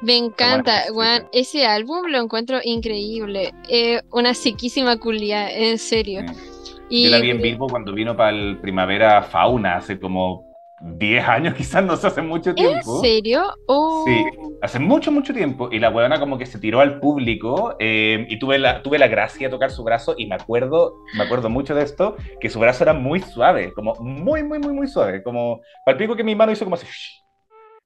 [0.02, 1.28] Me encanta, weón.
[1.32, 3.52] Ese álbum lo encuentro increíble.
[3.68, 6.22] Eh, una sequísima culia, en serio.
[6.28, 6.52] Sí.
[6.88, 10.44] Y Yo la vi en vivo cuando vino para el Primavera Fauna hace como
[10.82, 13.00] 10 años, quizás no sé, hace mucho ¿En tiempo.
[13.00, 13.44] serio?
[13.66, 14.24] Oh, Sí,
[14.60, 15.68] hace mucho, mucho tiempo.
[15.70, 19.09] Y la weona como que se tiró al público eh, y tuve la, tuve la
[19.09, 22.59] gracia de tocar su brazo y me acuerdo, me acuerdo mucho de esto, que su
[22.59, 25.22] brazo era muy suave, como muy, muy, muy, muy suave.
[25.22, 27.22] Como, palpico que mi mano hizo como así, shh,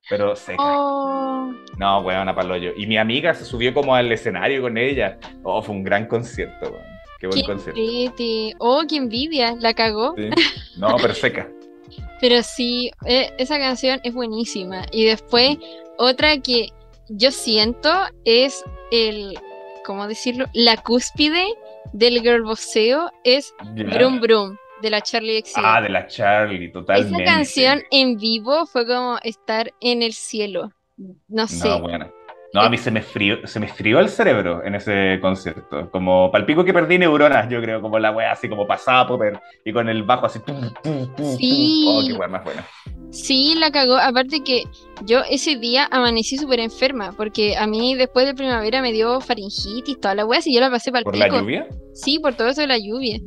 [0.08, 0.56] pero seca.
[0.62, 1.52] oh.
[1.78, 2.72] No, weona, paloyo.
[2.76, 5.18] Y mi amiga se subió como al escenario con ella.
[5.42, 6.84] Oh, fue un gran concierto, weón.
[7.18, 7.80] Qué buen Qué concierto.
[7.80, 8.54] pretty.
[8.58, 9.54] Oh, qué envidia.
[9.58, 10.14] La cagó.
[10.16, 10.28] Sí.
[10.76, 11.48] No, pero seca.
[12.20, 14.86] Pero sí, eh, esa canción es buenísima.
[14.90, 15.58] Y después,
[15.98, 16.70] otra que
[17.10, 17.90] yo siento
[18.24, 19.38] es el,
[19.84, 20.46] ¿cómo decirlo?
[20.54, 21.44] La cúspide
[21.92, 23.54] del girl bosseo es.
[23.74, 25.54] Brum Brum de la Charlie XCX.
[25.56, 27.22] Ah, de la Charlie, totalmente.
[27.22, 30.70] Esa canción en vivo fue como estar en el cielo.
[31.28, 31.68] No sé.
[31.68, 32.10] No, bueno.
[32.54, 35.90] No, a mí se me frió, se me frió el cerebro en ese concierto.
[35.90, 39.72] Como palpico que perdí neuronas, yo creo, como la wea así como pasaba Popper y
[39.74, 40.38] con el bajo así.
[40.38, 41.36] pum, pum, pum, pum.
[41.36, 41.84] Sí.
[41.86, 42.66] Oh, qué wea más buena.
[43.10, 43.96] Sí, la cagó.
[43.96, 44.62] Aparte que
[45.04, 50.00] yo ese día amanecí súper enferma, porque a mí después de primavera me dio faringitis,
[50.00, 51.68] toda la wea, y yo la pasé para el ¿Por la lluvia?
[51.92, 53.18] Sí, por todo eso de la lluvia.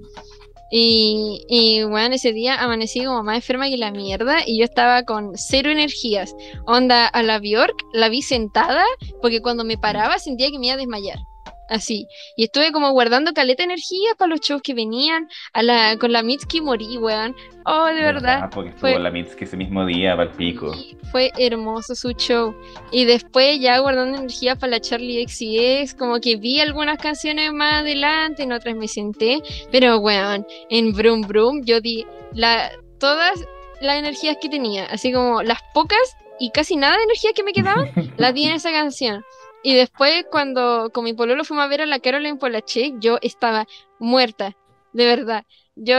[0.72, 5.04] Y, y bueno, ese día amanecí como más enferma que la mierda y yo estaba
[5.04, 6.36] con cero energías.
[6.66, 8.84] Onda, a la Bjork la vi sentada
[9.22, 11.29] porque cuando me paraba sentía que me iba a desmayar.
[11.70, 12.08] Así.
[12.36, 15.28] Y estuve como guardando caleta de energía para los shows que venían.
[15.54, 17.36] A la, con la Mitski morí, weón.
[17.66, 18.50] Oh, de verdad.
[18.52, 20.74] Porque estuvo fue- la Mitski ese mismo día, palpico.
[20.76, 22.56] Y fue hermoso su show.
[22.92, 27.82] Y después ya guardando energía para la Charlie XCX, como que vi algunas canciones más
[27.82, 29.40] adelante, en otras me senté,
[29.72, 33.40] pero weón, en Brum Brum yo di la, todas
[33.82, 36.00] las energías que tenía, así como las pocas
[36.40, 39.24] y casi nada de energía que me quedaban, las di en esa canción.
[39.64, 43.68] Y después cuando con mi pololo fuimos a ver a la Caroline Polachek, yo estaba
[44.00, 44.56] muerta,
[44.94, 45.44] de verdad.
[45.82, 45.96] Yo,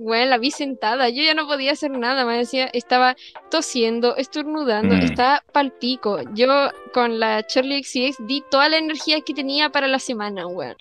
[0.00, 3.16] bueno, la vi sentada, yo ya no podía hacer nada, me decía, estaba
[3.50, 5.00] tosiendo, estornudando, Mm.
[5.02, 6.20] estaba palpico.
[6.34, 6.46] Yo
[6.92, 10.76] con la Charlie XCX di toda la energía que tenía para la semana, weón.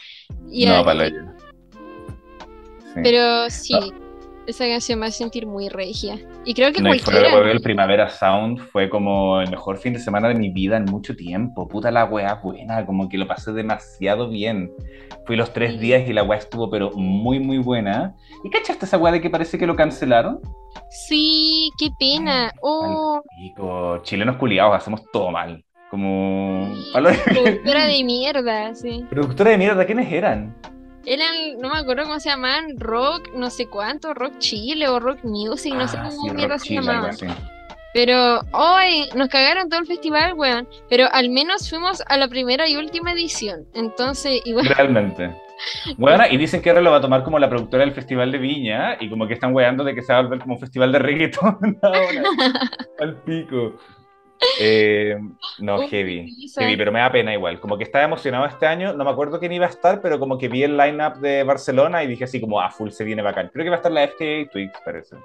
[0.52, 1.22] Y no, ahí- paloyo.
[2.96, 3.74] Pero sí,
[4.48, 6.20] esa canción me hace sentir muy regia.
[6.46, 7.36] Y creo que No, cualquiera.
[7.36, 10.86] huevo, el Primavera Sound fue como el mejor fin de semana de mi vida en
[10.86, 11.68] mucho tiempo.
[11.68, 14.72] Puta la weá buena, como que lo pasé demasiado bien.
[15.26, 18.16] Fui los tres días y la weá estuvo pero muy muy buena.
[18.44, 20.40] ¿Y cachaste esa weá de que parece que lo cancelaron?
[20.90, 22.52] Sí, qué pena.
[22.62, 25.64] Oh, Pico, chilenos culiados, hacemos todo mal.
[25.90, 26.70] Como...
[26.74, 26.92] sí,
[27.32, 29.06] productora de mierda, sí.
[29.10, 30.56] Productora de mierda, ¿quiénes eran?
[31.06, 35.20] Eran, no me acuerdo cómo se llamaban, Rock, no sé cuánto, Rock Chile o Rock
[35.24, 37.16] Music, no sé Ah, cómo sí, mierda se llamaban.
[37.94, 40.68] Pero hoy nos cagaron todo el festival, weón.
[40.90, 43.66] Pero al menos fuimos a la primera y última edición.
[43.76, 44.66] Entonces, igual.
[44.66, 45.36] Realmente.
[45.98, 48.40] Bueno, y dicen que ahora lo va a tomar como la productora del Festival de
[48.40, 50.92] Viña y como que están weando de que se va a volver como un festival
[50.92, 52.24] de reggaetón ahora.
[53.00, 53.76] Al pico.
[54.60, 55.16] Eh,
[55.60, 56.50] no, Uy, heavy.
[56.58, 57.60] Heavy, pero me da pena igual.
[57.60, 58.94] Como que estaba emocionado este año.
[58.94, 62.04] No me acuerdo quién iba a estar, pero como que vi el line-up de Barcelona
[62.04, 63.50] y dije así como, ah, full se viene bacán.
[63.52, 65.16] Creo que va a estar la FKA Twix, parece.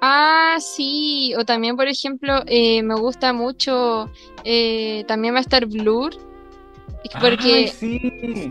[0.00, 1.34] Ah, sí.
[1.38, 4.10] O también, por ejemplo, eh, me gusta mucho.
[4.44, 6.14] eh, también va a estar Blur.
[7.20, 7.54] Porque.
[7.54, 7.98] Ay, sí.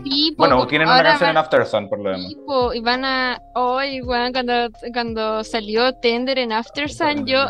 [0.04, 2.26] sí, po, Bueno, tienen una canción van- en After Sun, por lo demás.
[2.28, 3.40] sí, po, y van a.
[3.56, 7.46] Hoy, weón, cuando, cuando salió Tender en After Sun, yo.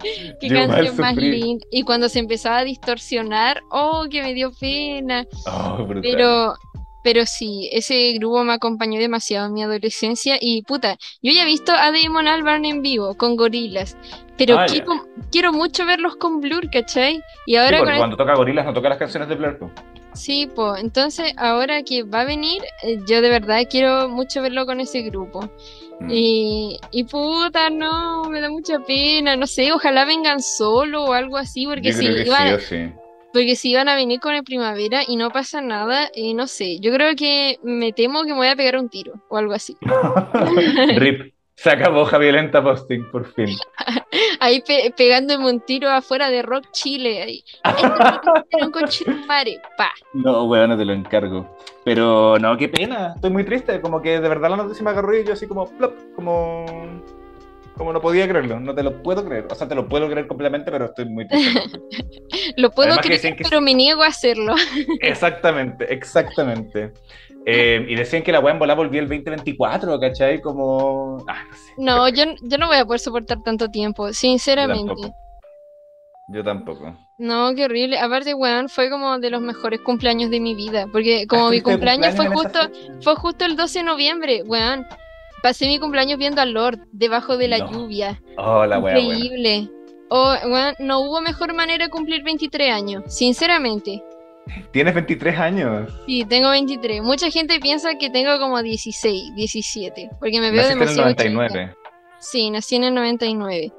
[0.40, 1.64] Qué Yo canción más linda.
[1.70, 5.26] Y cuando se empezaba a distorsionar, oh, que me dio pena.
[5.46, 5.86] Oh.
[6.02, 6.54] Pero,
[7.02, 10.36] pero sí, ese grupo me acompañó demasiado en mi adolescencia.
[10.40, 13.96] Y puta, yo ya he visto a Damon Albarn en vivo con gorilas.
[14.36, 17.22] Pero Ah, quiero, quiero mucho verlos con Blur, ¿cachai?
[17.46, 19.58] Y ahora con cuando toca Gorilas no toca las canciones de Blur.
[19.58, 19.70] po.
[20.12, 24.64] Sí, pues, entonces ahora que va a venir, eh, yo de verdad quiero mucho verlo
[24.66, 25.50] con ese grupo.
[26.00, 26.10] Mm.
[26.10, 31.36] Y, y puta, no, me da mucha pena, no sé, ojalá vengan solo o algo
[31.36, 32.92] así, porque si iban, sí o sí.
[33.32, 36.80] porque si iban a venir con el primavera y no pasa nada, eh, no sé,
[36.80, 39.76] yo creo que me temo que me voy a pegar un tiro o algo así.
[40.96, 41.32] Rip.
[41.56, 43.46] Se acabó Javiolenta Posting, por fin.
[44.46, 47.44] Ahí pe- pegándome un tiro afuera de Rock Chile, ahí.
[47.64, 49.90] Esto es lo que hicieron con Chetumare, pa.
[50.12, 51.56] No, weón, no te lo encargo.
[51.84, 53.14] Pero no, qué pena.
[53.16, 53.80] Estoy muy triste.
[53.80, 56.64] Como que de verdad la noticia me agarró y yo así como, plop, como...
[57.76, 58.60] Como no podía creerlo.
[58.60, 59.48] No te lo puedo creer.
[59.50, 61.62] O sea, te lo puedo creer completamente, pero estoy muy triste.
[62.56, 64.54] Lo puedo Además creer, que pero me niego a hacerlo.
[65.00, 66.92] exactamente, exactamente.
[67.48, 70.40] Eh, y decían que la weá en volá volvía el 2024, ¿cachai?
[70.40, 71.24] Como...
[71.28, 71.72] Ah, no sé.
[71.78, 74.88] No, yo, yo no voy a poder soportar tanto tiempo, Yo sinceramente.
[74.94, 75.14] tampoco.
[76.28, 76.96] Yo tampoco.
[77.18, 77.98] No, qué horrible.
[78.00, 80.86] Aparte, weón, fue como de los mejores cumpleaños de mi vida.
[80.90, 82.58] Porque como Ah, mi ¿estuviste de cumpleaños fue justo,
[83.02, 84.84] fue justo el 12 de noviembre, weón.
[85.40, 87.70] Pasé mi cumpleaños viendo a Lord debajo de la No.
[87.70, 88.20] lluvia.
[88.36, 89.14] Oh, la weá, buena.
[89.14, 89.70] Increíble.
[90.08, 94.02] Oh, weón, no hubo mejor manera de cumplir 23 años, sinceramente.
[94.70, 95.92] Tienes 23 años.
[96.06, 97.02] Sí, tengo 23.
[97.02, 101.10] Mucha gente piensa que tengo como 16, 17, porque me veo Naciste en el demasiado
[101.10, 101.30] chica.
[101.30, 101.74] 99.
[102.18, 103.72] Sí, nací en el 99.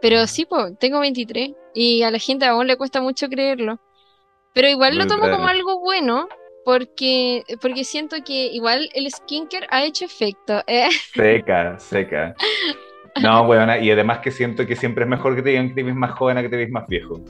[0.00, 3.80] Pero sí, pues, tengo 23 y a la gente aún le cuesta mucho creerlo.
[4.54, 6.28] Pero igual lo tomo como algo bueno
[6.64, 10.62] porque, porque siento que igual el skincare ha hecho efecto.
[10.66, 10.88] ¿eh?
[11.14, 12.34] Seca, seca.
[13.20, 15.82] No, weona, y además que siento que siempre es mejor que te digan que te
[15.82, 17.20] ves más joven a que te ves más viejo.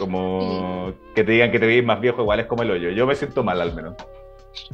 [0.00, 2.90] Como que te digan que te ves más viejo, igual es como el hoyo.
[2.90, 3.94] Yo me siento mal al menos.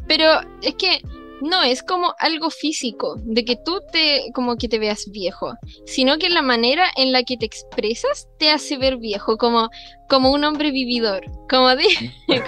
[0.06, 1.00] Pero es que
[1.40, 5.52] no es como algo físico, de que tú te como que te veas viejo,
[5.84, 9.68] sino que la manera en la que te expresas te hace ver viejo, como,
[10.08, 11.88] como un hombre vividor, como, di,
[12.26, 12.46] como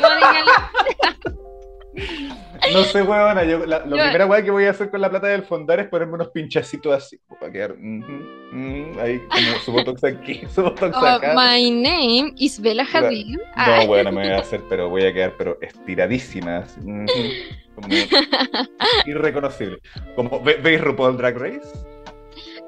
[2.72, 5.08] No sé, weona, yo, la, la Yo- primera weá que voy a hacer con la
[5.10, 10.42] plata del fondar es ponerme unos pinchacitos así, para quedar ahí como su botox aquí,
[10.54, 11.34] su botox Oh, acá.
[11.34, 13.36] my name is Bella Hadid.
[13.54, 16.58] Ah, No, weona, me voy a hacer, pero voy a quedar pero estiradísima.
[16.58, 16.80] así,
[17.74, 17.88] como
[19.06, 19.78] irreconocible.
[20.16, 21.68] Como, ¿ve- ¿Veis RuPaul Drag Race?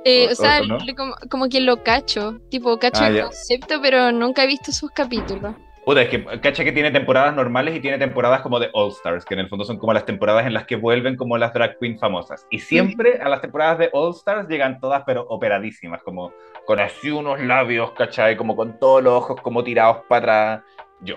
[0.04, 0.78] eh, o- o sea, no.
[0.96, 3.22] como, como que lo cacho, tipo, cacho Ah, el ya.
[3.24, 5.54] concepto, pero nunca he visto sus capítulos.
[5.90, 9.24] Puta, es que cacha que tiene temporadas normales y tiene temporadas como de All Stars,
[9.24, 11.78] que en el fondo son como las temporadas en las que vuelven como las drag
[11.80, 12.46] queen famosas.
[12.48, 16.32] Y siempre a las temporadas de All Stars llegan todas pero operadísimas, como
[16.64, 18.36] con así unos labios, ¿cachai?
[18.36, 20.64] Como con todos los ojos como tirados para atrás.
[21.00, 21.16] Yo.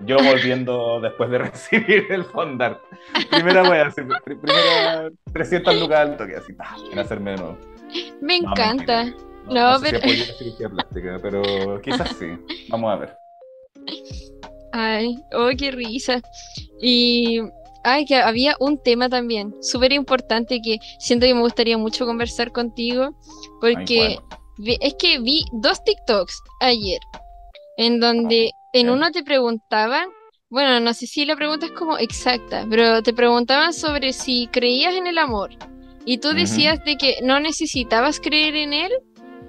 [0.00, 2.82] Yo volviendo después de recibir el fondar.
[3.30, 7.58] Primera wea, pr- primera 300 lucas al toque, así, pa, en hacerme de nuevo.
[8.20, 9.04] Me No, encanta.
[9.04, 9.24] mentira.
[9.48, 12.36] No, sé si pero- cirugía plástica, pero quizás sí.
[12.68, 13.23] Vamos a ver.
[14.72, 16.20] Ay, oh, qué risa.
[16.80, 17.40] Y
[17.84, 22.50] ay, que había un tema también súper importante que siento que me gustaría mucho conversar
[22.50, 23.14] contigo,
[23.60, 24.18] porque
[24.60, 27.00] Ay, es que vi dos TikToks ayer,
[27.76, 28.92] en donde en ya.
[28.92, 30.08] uno te preguntaban,
[30.50, 34.94] bueno, no sé si la pregunta es como exacta, pero te preguntaban sobre si creías
[34.94, 35.50] en el amor.
[36.06, 38.92] Y tú decías de que no necesitabas creer en él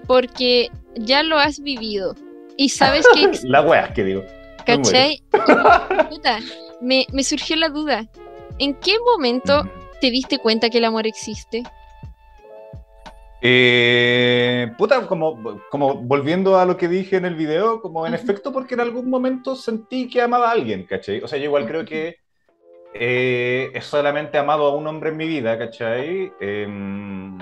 [0.08, 2.16] porque ya lo has vivido.
[2.58, 3.32] Y sabes que...
[3.44, 4.24] la wea que digo.
[4.66, 5.22] ¿Cachai?
[6.82, 8.06] me, me, surgió la duda.
[8.58, 9.70] ¿En qué momento
[10.02, 11.64] te diste cuenta que el amor existe?
[13.42, 18.52] Eh, puta, como, como volviendo a lo que dije en el video, como en efecto
[18.52, 21.22] porque en algún momento sentí que amaba a alguien, ¿cachai?
[21.22, 22.16] O sea, yo igual creo que
[22.96, 26.32] eh, he solamente amado a un hombre en mi vida, ¿cachai?
[26.40, 27.38] Em,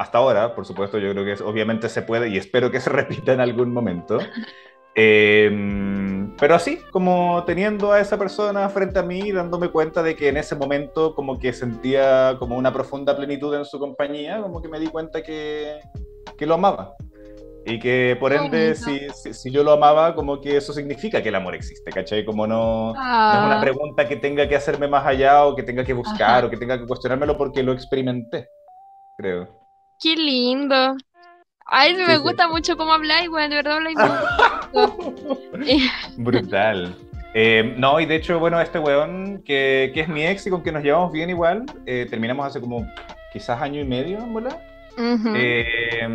[0.00, 3.34] hasta ahora, por supuesto, yo creo que obviamente se puede y espero que se repita
[3.34, 4.18] en algún momento.
[4.94, 10.28] Em, pero así, como teniendo a esa persona frente a mí, dándome cuenta de que
[10.28, 14.68] en ese momento como que sentía como una profunda plenitud en su compañía, como que
[14.68, 15.80] me di cuenta que,
[16.38, 16.94] que lo amaba.
[17.66, 21.34] Y que por ende, si, si, yo lo amaba, como que eso significa que el
[21.34, 22.24] amor existe, ¿cachai?
[22.24, 23.60] Como no, es una ah.
[23.60, 26.78] pregunta que tenga que hacerme más allá o que tenga que buscar o que tenga
[26.78, 28.48] que cuestionármelo porque lo experimenté,
[29.18, 29.59] creo.
[30.00, 30.96] Qué lindo.
[31.66, 33.96] Ay, me gusta mucho cómo habláis, weón, de verdad habláis
[36.16, 36.96] Brutal.
[37.34, 40.62] Eh, no, y de hecho, bueno, este weón, que, que, es mi ex y con
[40.62, 42.86] que nos llevamos bien igual, eh, terminamos hace como
[43.32, 44.60] quizás año y medio, ¿verdad?
[45.36, 46.06] Eh,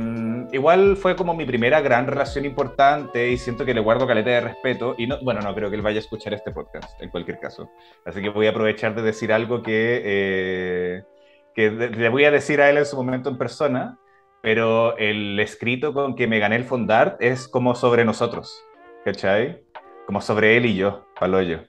[0.51, 4.41] igual fue como mi primera gran relación importante y siento que le guardo caleta de
[4.41, 7.39] respeto y no, bueno, no creo que él vaya a escuchar este podcast en cualquier
[7.39, 7.71] caso.
[8.05, 11.03] Así que voy a aprovechar de decir algo que,
[11.55, 13.97] que le voy a decir a él en su momento en persona,
[14.41, 18.61] pero el escrito con que me gané el Fondart es como sobre nosotros,
[19.05, 19.63] ¿cachai?
[20.05, 21.61] Como sobre él y yo, Paloyo.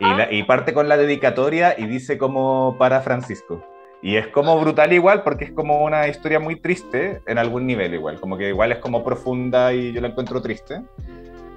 [0.00, 0.28] Y, ah.
[0.30, 3.64] y parte con la dedicatoria y dice como para Francisco.
[4.02, 7.94] Y es como brutal igual porque es como una historia muy triste en algún nivel
[7.94, 10.82] igual, como que igual es como profunda y yo la encuentro triste.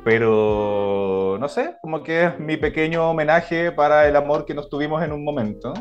[0.03, 5.03] Pero no sé, como que es mi pequeño homenaje para el amor que nos tuvimos
[5.03, 5.73] en un momento.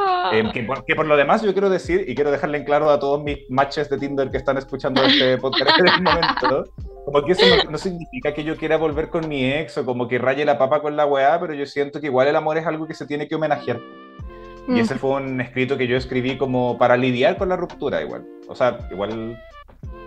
[0.32, 0.62] Em, que,
[0.94, 3.88] por, lo demás yo quiero decir, y quiero dejarle en claro a todos mis matches
[3.90, 6.64] de Tinder que están escuchando este podcast en este momento,
[7.04, 10.18] como que eso no, significa que yo quiera volver con mi ex o como que
[10.18, 12.86] raye la papa con la weá, pero yo siento que igual el amor es algo
[12.86, 13.80] que se tiene que homenajear.
[14.68, 18.24] Y ese fue un escrito que yo escribí como para lidiar con la ruptura igual.
[18.46, 19.36] O sea, igual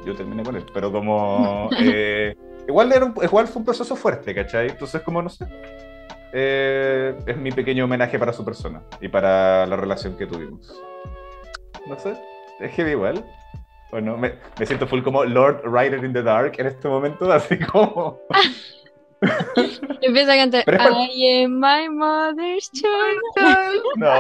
[0.06, 1.70] yo terminé con él, pero como...
[1.80, 2.36] Eh,
[2.68, 4.70] igual, era igual fue un proceso fuerte, ¿cachai?
[4.70, 5.45] Entonces como no sé.
[6.36, 10.82] Eh, es mi pequeño homenaje para su persona y para la relación que tuvimos.
[11.88, 12.16] No sé,
[12.60, 13.24] es que igual.
[13.92, 17.60] Bueno, me, me, siento full como Lord Rider in the Dark en este momento, así
[17.60, 18.20] como.
[20.02, 23.22] Empieza a cantar I am my mother's child.
[23.96, 24.12] No,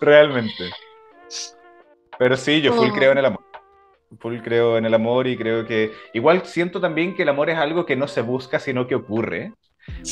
[0.00, 0.70] realmente.
[2.18, 3.44] Pero sí, yo full creo en el amor.
[4.18, 5.92] Full creo en el amor y creo que.
[6.14, 9.52] Igual siento también que el amor es algo que no se busca, sino que ocurre.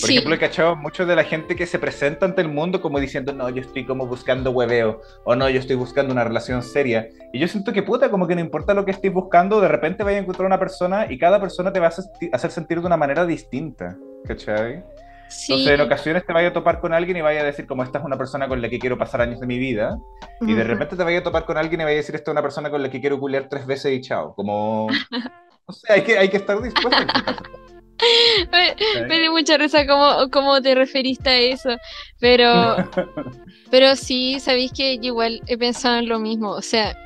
[0.01, 3.01] Por ejemplo, he cachado mucho de la gente que se presenta ante el mundo como
[3.01, 7.09] diciendo, no, yo estoy como buscando hueveo, o no, yo estoy buscando una relación seria.
[7.32, 10.02] Y yo siento que puta, como que no importa lo que estés buscando, de repente
[10.02, 11.92] vaya a encontrar una persona y cada persona te va a
[12.32, 13.96] hacer sentir de una manera distinta,
[14.26, 14.82] ¿cachai?
[15.48, 17.98] Entonces, en ocasiones te vaya a topar con alguien y vaya a decir, como esta
[17.98, 19.98] es una persona con la que quiero pasar años de mi vida,
[20.40, 22.32] y de repente te vaya a topar con alguien y vaya a decir, esta es
[22.32, 24.34] una persona con la que quiero culiar tres veces y chao.
[24.34, 24.88] Como,
[25.68, 27.73] no sé, hay que, hay que estar dispuesto a
[29.08, 31.76] me, dio mucha risa cómo, cómo, te referiste a eso.
[32.20, 32.76] Pero,
[33.70, 36.50] pero sí, sabéis que igual he pensado en lo mismo.
[36.50, 36.96] O sea,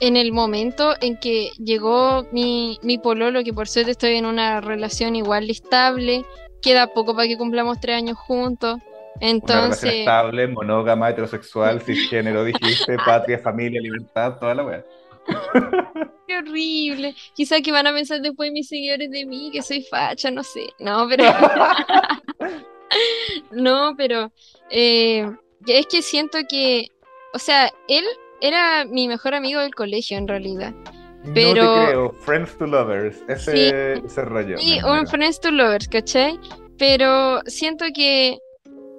[0.00, 4.60] en el momento en que llegó mi, mi pololo, que por suerte estoy en una
[4.60, 6.24] relación igual estable,
[6.62, 8.78] queda poco para que cumplamos tres años juntos.
[9.20, 9.82] Entonces.
[9.82, 14.84] Una estable, monógama, heterosexual, cisgénero, dijiste, patria, familia, libertad, toda la weá.
[16.26, 17.14] Qué horrible.
[17.34, 20.68] Quizá que van a pensar después mis seguidores de mí que soy facha, no sé.
[20.78, 21.24] No, pero.
[23.52, 24.32] no, pero.
[24.70, 25.28] Eh,
[25.66, 26.88] es que siento que.
[27.34, 28.04] O sea, él
[28.40, 30.74] era mi mejor amigo del colegio en realidad.
[31.34, 31.64] Pero...
[31.64, 34.56] No te creo, Friends to Lovers, ese, ese rollo.
[34.58, 36.38] Sí, un Friends to Lovers, ¿cachai?
[36.78, 38.38] Pero siento que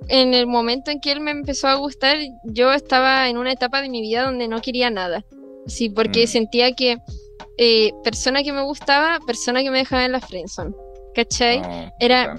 [0.09, 3.81] en el momento en que él me empezó a gustar, yo estaba en una etapa
[3.81, 5.23] de mi vida donde no quería nada.
[5.69, 6.27] Sí, porque mm.
[6.27, 6.97] sentía que
[7.57, 10.73] eh, persona que me gustaba, persona que me dejaba en la friendzone.
[11.15, 11.61] ¿Cachai?
[11.99, 12.37] era.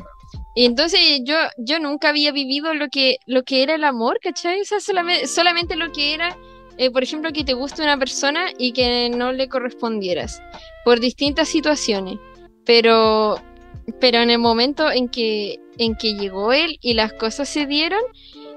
[0.54, 4.60] Y entonces yo, yo nunca había vivido lo que, lo que era el amor, ¿cachai?
[4.60, 6.36] O sea, solamente, solamente lo que era,
[6.76, 10.42] eh, por ejemplo, que te guste una persona y que no le correspondieras
[10.84, 12.18] por distintas situaciones.
[12.64, 13.40] Pero,
[14.00, 18.02] pero en el momento en que, en que llegó él y las cosas se dieron,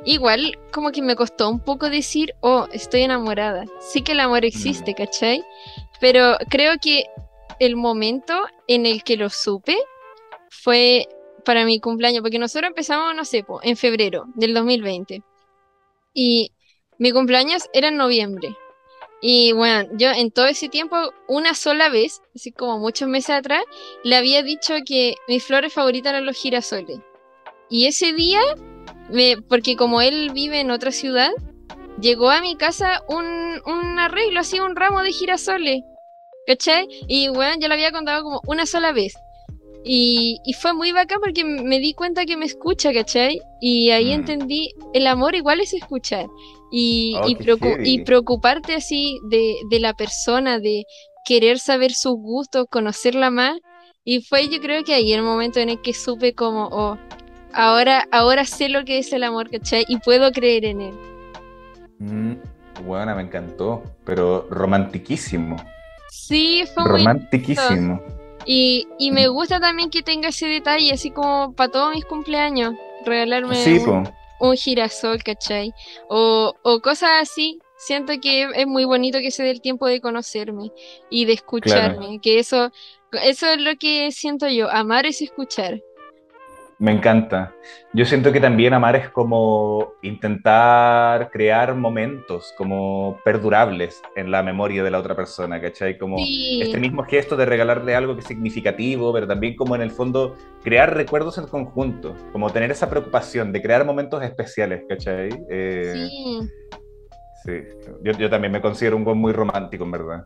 [0.05, 3.65] igual como que me costó un poco decir, oh, estoy enamorada.
[3.79, 4.95] Sí que el amor existe, mm.
[4.95, 5.43] ¿cachai?
[5.99, 7.05] Pero creo que
[7.59, 8.33] el momento
[8.67, 9.77] en el que lo supe
[10.49, 11.07] fue
[11.45, 15.23] para mi cumpleaños, porque nosotros empezamos, no sé, en febrero del 2020.
[16.13, 16.51] Y
[16.97, 18.55] mi cumpleaños era en noviembre.
[19.21, 20.97] Y bueno, yo en todo ese tiempo,
[21.27, 23.63] una sola vez, así como muchos meses atrás,
[24.03, 26.99] le había dicho que mis flores favoritas eran los girasoles.
[27.69, 28.41] Y ese día,
[29.09, 31.31] me, porque como él vive en otra ciudad,
[31.99, 33.25] llegó a mi casa un,
[33.65, 35.81] un arreglo, así un ramo de girasoles.
[36.45, 36.87] ¿Cachai?
[37.07, 39.13] Y bueno, yo lo había contado como una sola vez.
[39.85, 43.39] Y, y, fue muy bacán porque me di cuenta que me escucha, ¿cachai?
[43.59, 44.13] Y ahí mm.
[44.13, 46.27] entendí, el amor igual es escuchar.
[46.71, 47.37] Y, oh, y,
[47.83, 50.85] y preocuparte así de, de, la persona, de
[51.25, 53.59] querer saber sus gustos, conocerla más.
[54.05, 56.97] Y fue yo creo que ahí el momento en el que supe como, oh,
[57.53, 59.85] ahora, ahora sé lo que es el amor, ¿cachai?
[59.87, 60.93] Y puedo creer en él.
[61.99, 62.33] Mm,
[62.85, 65.57] bueno, me encantó, pero romantiquísimo.
[66.09, 68.01] Sí, fue romantiquísimo.
[68.45, 72.73] Y, y me gusta también que tenga ese detalle, así como para todos mis cumpleaños,
[73.05, 73.57] regalarme
[74.39, 75.73] un, girasol, ¿cachai?
[76.09, 77.59] O, o cosas así.
[77.77, 80.71] Siento que es muy bonito que se dé el tiempo de conocerme
[81.09, 82.71] y de escucharme, que eso,
[83.11, 85.81] eso es lo que siento yo, amar es escuchar.
[86.83, 87.55] Me encanta.
[87.93, 94.83] Yo siento que también amar es como intentar crear momentos como perdurables en la memoria
[94.83, 95.97] de la otra persona, ¿cachai?
[95.97, 99.91] Como este mismo gesto de regalarle algo que es significativo, pero también como en el
[99.91, 105.29] fondo crear recuerdos en conjunto, como tener esa preocupación de crear momentos especiales, ¿cachai?
[105.49, 106.49] Eh, sí.
[107.45, 107.61] Sí,
[108.03, 110.25] yo, yo también me considero un buen muy romántico, en verdad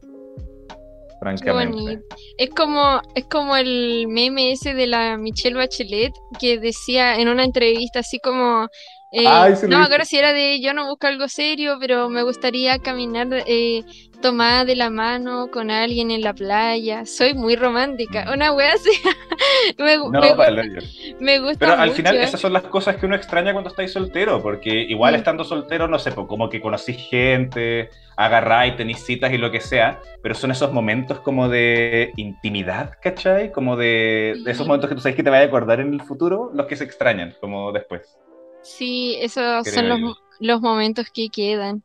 [1.20, 2.00] francamente.
[2.38, 7.44] Es como, es como el meme ese de la Michelle Bachelet que decía en una
[7.44, 8.68] entrevista así como
[9.12, 9.24] eh,
[9.70, 13.28] no me acuerdo si era de yo no busco algo serio, pero me gustaría caminar
[13.48, 13.84] eh,
[14.22, 17.06] tomada de la mano con alguien en la playa.
[17.06, 18.32] Soy muy romántica.
[18.34, 18.92] Una wea así.
[19.78, 19.98] me,
[21.20, 21.60] me, gusta.
[21.60, 25.14] Pero al final esas son las cosas que uno extraña cuando estáis soltero, porque igual
[25.14, 25.18] mm.
[25.18, 30.02] estando soltero, no sé, como que conocí gente, agarráis, tenéis citas y lo que sea,
[30.22, 33.52] pero son esos momentos como de intimidad, ¿cachai?
[33.52, 36.52] Como de, esos momentos que tú sabes que te vayas a acordar en el futuro,
[36.54, 38.18] los que se extrañan, como después.
[38.64, 41.84] Sí, esos son los, los, momentos que quedan.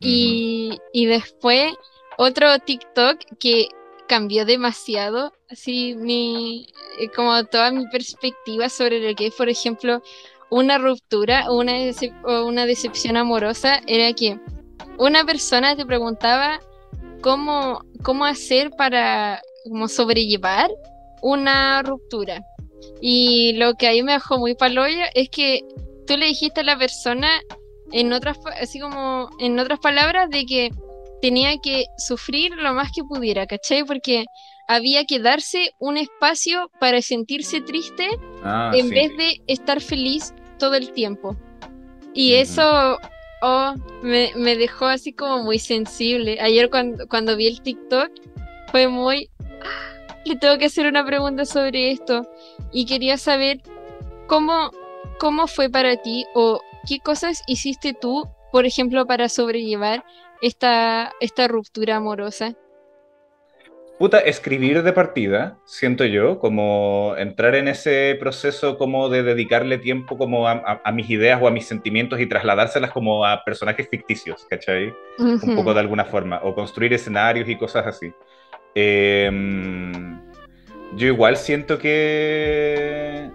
[0.00, 1.74] Y, y, después,
[2.16, 3.68] otro TikTok que
[4.10, 6.66] cambió demasiado, así mi,
[6.98, 10.02] eh, como toda mi perspectiva sobre lo que es, por ejemplo,
[10.50, 14.38] una ruptura o una, decepción amorosa, era que
[14.98, 16.60] una persona te preguntaba
[17.22, 20.70] cómo, cómo hacer para como sobrellevar
[21.22, 22.42] una ruptura.
[23.00, 25.64] Y lo que ahí me dejó muy paloya es que
[26.06, 27.28] tú le dijiste a la persona
[27.92, 30.70] en otras así como en otras palabras de que
[31.20, 33.84] tenía que sufrir lo más que pudiera, ¿cachai?
[33.84, 34.24] Porque
[34.68, 38.08] había que darse un espacio para sentirse triste
[38.42, 41.36] ah, en vez de estar feliz todo el tiempo.
[42.14, 42.98] Y eso
[43.42, 46.38] oh, me, me, dejó así como muy sensible.
[46.40, 48.10] Ayer cuando, cuando vi el TikTok
[48.70, 49.28] fue muy...
[49.40, 52.26] Ah, le tengo que hacer una pregunta sobre esto
[52.72, 53.60] y quería saber
[54.26, 54.70] cómo
[55.20, 60.04] ¿cómo fue para ti o qué cosas hiciste tú, por ejemplo, para sobrellevar
[60.42, 62.54] esta, esta ruptura amorosa?
[64.00, 70.16] Puta, escribir de partida, siento yo, como entrar en ese proceso como de dedicarle tiempo
[70.16, 74.94] como a, mis ideas o a mis sentimientos y trasladárselas como a personajes ficticios, ¿cachai?
[75.18, 78.10] Un poco de alguna forma, o construir escenarios y cosas así.
[78.74, 80.18] Em,
[80.96, 83.30] yo igual siento que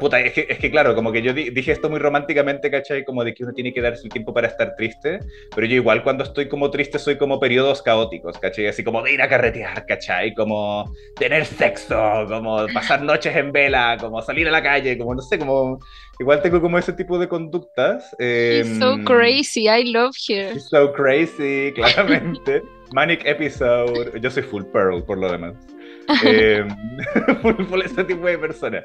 [0.00, 3.04] Puta, es que, es que claro, como que yo dije esto muy románticamente, ¿cachai?
[3.04, 5.20] Como de que uno tiene que darse el tiempo para estar triste,
[5.54, 8.66] pero yo igual cuando estoy como triste soy como periodos caóticos, ¿cachai?
[8.66, 10.32] Así como de ir a carretear, ¿cachai?
[10.32, 15.20] Como tener sexo, como pasar noches en vela, como salir a la calle, como no
[15.20, 15.78] sé, como...
[16.18, 18.14] Igual tengo como ese tipo de conductas.
[18.18, 20.52] She's so em, crazy, I love her.
[20.54, 22.62] She's so crazy, claramente.
[22.92, 24.18] Manic episode.
[24.20, 25.69] Yo soy full pearl, por lo demás
[26.24, 26.66] eh,
[27.42, 28.84] por, ese tipo de personas.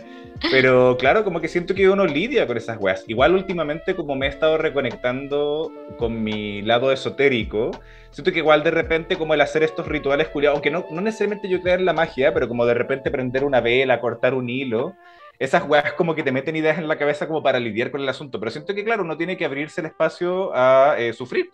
[0.52, 3.04] Pero claro, como que siento que uno lidia con esas weas.
[3.08, 7.72] Igual últimamente como me he estado reconectando con mi lado esotérico,
[8.12, 11.50] siento que igual de repente como el hacer estos rituales culiados, aunque no, no necesariamente
[11.50, 14.96] yo creer en la magia, pero como de repente prender una vela, cortar un hilo,
[15.40, 18.10] esas weas como que te meten ideas en la cabeza como para lidiar con el
[18.10, 18.40] asunto.
[18.40, 21.50] Pero siento que claro, uno tiene que abrirse el espacio a eh, sufrir.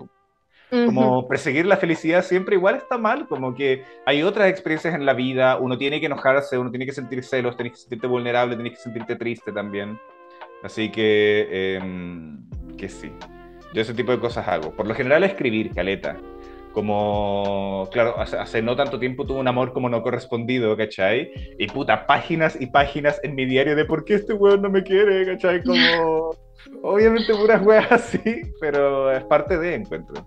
[0.72, 5.14] Como perseguir la felicidad siempre igual está mal, como que hay otras experiencias en la
[5.14, 8.78] vida, uno tiene que enojarse, uno tiene que sentir celos, tienes que sentirte vulnerable, tienes
[8.78, 10.00] que sentirte triste también.
[10.64, 12.40] Así que, em,
[12.78, 13.12] que sí,
[13.74, 14.72] yo ese tipo de cosas hago.
[14.72, 16.16] Por lo general escribir, caleta.
[16.72, 21.34] Como, claro, hace, no tanto tiempo tuve un amor como no correspondido, ¿cachai?
[21.60, 24.84] Y puta, páginas y páginas en mi diario de por qué este weón no me
[24.84, 25.62] quiere, ¿cachai?
[25.64, 26.34] Como,
[26.82, 30.26] obviamente puras weas así, pero es parte de encuentro.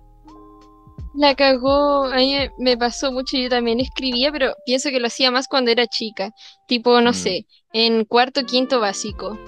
[1.15, 5.31] La cagó, a mí me pasó mucho, yo también escribía, pero pienso que lo hacía
[5.31, 6.33] más cuando era chica,
[6.67, 7.15] tipo, no Mm.
[7.15, 9.39] sé, en cuarto, quinto básico.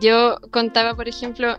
[0.00, 1.58] Yo contaba, por ejemplo,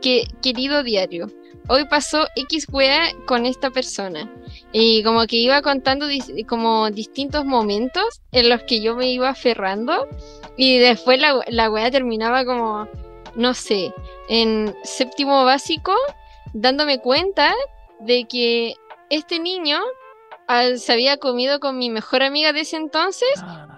[0.00, 1.26] que querido diario,
[1.68, 4.30] hoy pasó X wea con esta persona.
[4.72, 9.28] Y como que iba contando dis- como distintos momentos en los que yo me iba
[9.30, 10.06] aferrando
[10.56, 12.86] y después la, la wea terminaba como,
[13.34, 13.92] no sé,
[14.28, 15.94] en séptimo básico,
[16.52, 17.52] dándome cuenta
[18.00, 18.74] de que
[19.10, 19.78] este niño
[20.48, 23.28] ah, se había comido con mi mejor amiga de ese entonces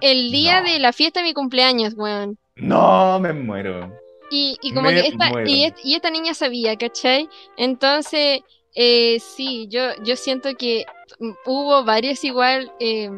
[0.00, 0.70] el día No.
[0.70, 2.38] de la fiesta de mi cumpleaños, weón.
[2.56, 3.92] No, me muero.
[4.30, 7.28] Y, y como Me que esta, y, est- y esta niña sabía, ¿cachai?
[7.56, 8.40] Entonces,
[8.74, 10.84] eh, sí, yo, yo siento que
[11.44, 13.10] hubo varias igual, eh,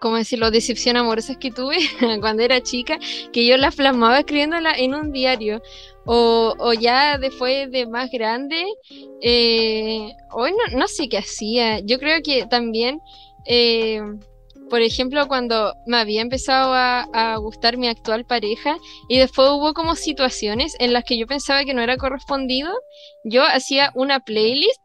[0.00, 1.78] como decirlo, decepción amorosas que tuve
[2.20, 2.98] cuando era chica,
[3.32, 5.62] que yo las plasmaba escribiéndola en un diario.
[6.06, 8.64] O, ya después de más grande,
[9.22, 11.80] eh, hoy no, no sé qué hacía.
[11.80, 13.00] Yo creo que también,
[13.46, 14.00] eh,
[14.68, 18.76] por ejemplo, cuando me había empezado a, a gustar mi actual pareja
[19.08, 22.72] y después hubo como situaciones en las que yo pensaba que no era correspondido,
[23.24, 24.80] yo hacía una playlist,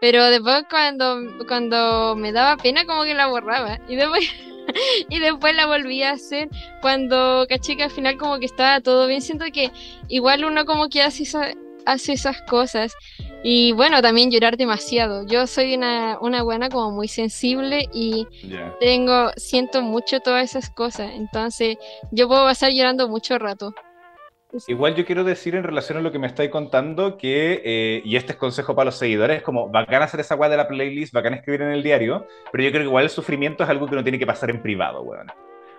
[0.00, 4.28] pero después cuando, cuando me daba pena como que la borraba y después,
[5.08, 6.48] y después la volví a hacer
[6.80, 9.22] cuando caché que al final como que estaba todo bien.
[9.22, 9.70] Siento que
[10.08, 11.52] igual uno como que hace, esa-
[11.86, 12.94] hace esas cosas.
[13.42, 15.24] Y bueno, también llorar demasiado.
[15.26, 18.26] Yo soy una, una buena como muy sensible y
[18.80, 21.10] tengo, siento mucho todas esas cosas.
[21.14, 21.78] Entonces,
[22.10, 23.74] yo puedo pasar llorando mucho rato.
[24.66, 28.16] Igual yo quiero decir en relación a lo que me estáis contando que, eh, y
[28.16, 31.34] este es consejo para los seguidores, como bacán hacer esa weá de la playlist, bacán
[31.34, 34.02] escribir en el diario, pero yo creo que igual el sufrimiento es algo que uno
[34.02, 35.28] tiene que pasar en privado, weón.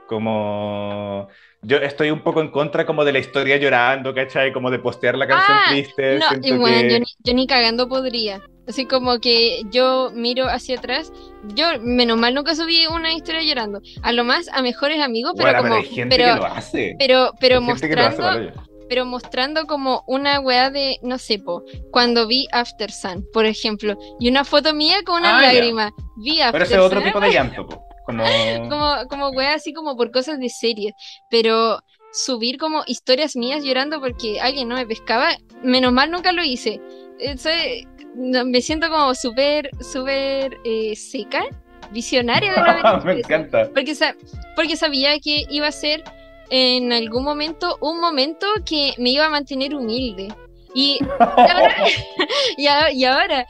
[0.07, 1.27] Como
[1.61, 4.51] yo estoy un poco en contra como de la historia llorando, ¿cachai?
[4.51, 6.19] Como de postear la canción Ah, triste.
[6.19, 8.41] No, y bueno, que- yo, ni, yo ni cagando podría.
[8.71, 11.11] Así como que yo miro hacia atrás.
[11.55, 13.81] Yo, menos mal, nunca subí una historia llorando.
[14.01, 15.75] A lo más a mejores amigos, pero Bueno, como.
[15.75, 16.95] pero hay gente pero, que lo hace.
[16.97, 18.63] pero, pero Hay gente que lo hace, mostrando.
[18.87, 23.97] pero mostrando como una weá de, no sé, po, cuando vi After Sun, por ejemplo,
[24.21, 25.53] y una foto mía con una Ah, ya.
[25.53, 25.91] lágrima.
[26.15, 27.83] Vi After Pero ese es otro tipo de llanto, po.
[28.05, 28.23] Como...
[28.69, 30.93] como, como weá así como por cosas de series,
[31.29, 31.79] pero
[32.13, 36.79] subir como historias mías llorando porque alguien no me pescaba, menos mal nunca lo hice.
[37.19, 41.43] Eh, soy- no, me siento como súper, súper eh, seca,
[41.91, 43.69] visionaria de hecho me encanta.
[43.73, 44.15] Porque, sa-
[44.55, 46.03] porque sabía que iba a ser
[46.49, 50.27] en algún momento un momento que me iba a mantener humilde.
[50.73, 51.75] Y ahora,
[52.57, 53.45] y a- y ahora,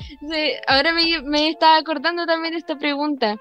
[0.94, 3.38] me, me estaba acordando también de esta pregunta.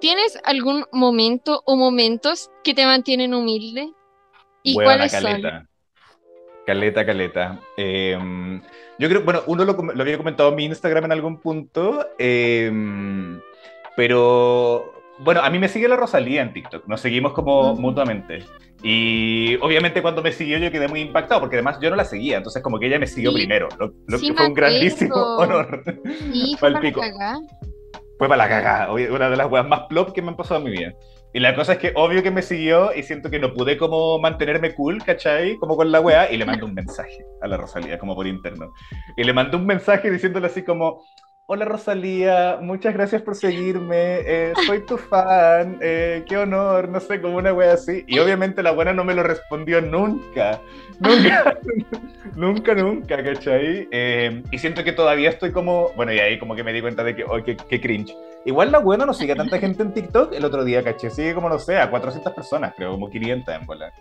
[0.00, 3.90] ¿Tienes algún momento o momentos que te mantienen humilde?
[4.62, 5.42] ¿Y cuáles son?
[6.66, 7.06] Caleta.
[7.06, 7.60] Caleta.
[7.76, 8.18] Eh,
[8.98, 12.70] yo creo, bueno, uno lo, lo había comentado en mi Instagram en algún punto, eh,
[13.96, 17.80] pero bueno, a mí me sigue la Rosalía en TikTok, nos seguimos como Ujú.
[17.80, 18.44] mutuamente.
[18.82, 22.36] Y obviamente cuando me siguió yo quedé muy impactado, porque además yo no la seguía,
[22.36, 25.14] entonces como que ella me siguió Sí, primero, lo, lo sí que fue un grandísimo
[25.38, 25.82] honor.
[26.32, 27.00] Y fue para Palpico.
[27.00, 27.38] cagar.
[28.18, 30.64] Fue para la cagada, una de las weas más plop que me han pasado en
[30.64, 30.92] mi vida.
[31.36, 34.18] Y la cosa es que obvio que me siguió y siento que no pude como
[34.18, 35.58] mantenerme cool, ¿cachai?
[35.58, 38.72] Como con la wea y le mando un mensaje a la Rosalía, como por interno.
[39.18, 41.04] Y le mandé un mensaje diciéndole así como,
[41.48, 47.20] hola Rosalía, muchas gracias por seguirme, eh, soy tu fan, eh, qué honor, no sé,
[47.20, 48.04] como una wea así.
[48.08, 50.60] Y obviamente la buena no me lo respondió nunca,
[50.98, 51.56] nunca,
[52.34, 53.86] nunca, nunca, ¿cachai?
[53.92, 57.04] Eh, y siento que todavía estoy como, bueno, y ahí como que me di cuenta
[57.04, 58.12] de que, oh, qué, cringe.
[58.44, 60.32] Igual la buena no sigue a tanta gente en TikTok.
[60.32, 63.66] El otro día, caché, sigue como, no sé, a 400 personas, creo, como 500 en
[63.66, 63.92] bola.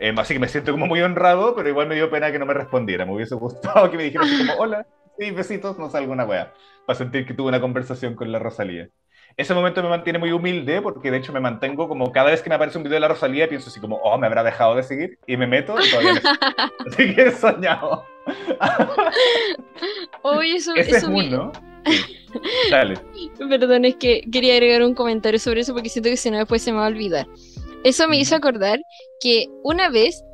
[0.00, 2.46] Eh, así que me siento como muy honrado, pero igual me dio pena que no
[2.46, 3.04] me respondiera.
[3.04, 6.52] Me hubiese gustado que me dijera así como, hola, sí, besitos, no sé, alguna wea.
[6.88, 8.88] Para sentir que tuve una conversación con la Rosalía.
[9.36, 12.48] Ese momento me mantiene muy humilde, porque de hecho me mantengo como cada vez que
[12.48, 14.82] me aparece un video de la Rosalía, pienso así como, oh, me habrá dejado de
[14.82, 16.20] seguir, y me meto y todavía me.
[16.90, 18.06] Así que he soñado.
[20.22, 21.52] Oye, eso, Ese es eso uno.
[21.84, 22.70] Sí.
[22.70, 22.94] Dale.
[23.38, 26.62] Perdón, es que quería agregar un comentario sobre eso porque siento que si no después
[26.62, 27.26] se me va a olvidar.
[27.84, 28.80] Eso me hizo acordar
[29.20, 30.24] que una vez,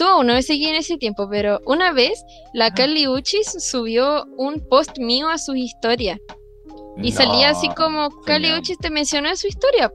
[0.00, 2.24] tú aún no me seguí en ese tiempo, pero una vez
[2.54, 2.72] la.
[2.72, 6.18] Carly Uchis subió un post mío a su historia
[7.02, 8.50] y salía así como Carly.
[8.54, 9.92] Uchis te mencionó en su historia.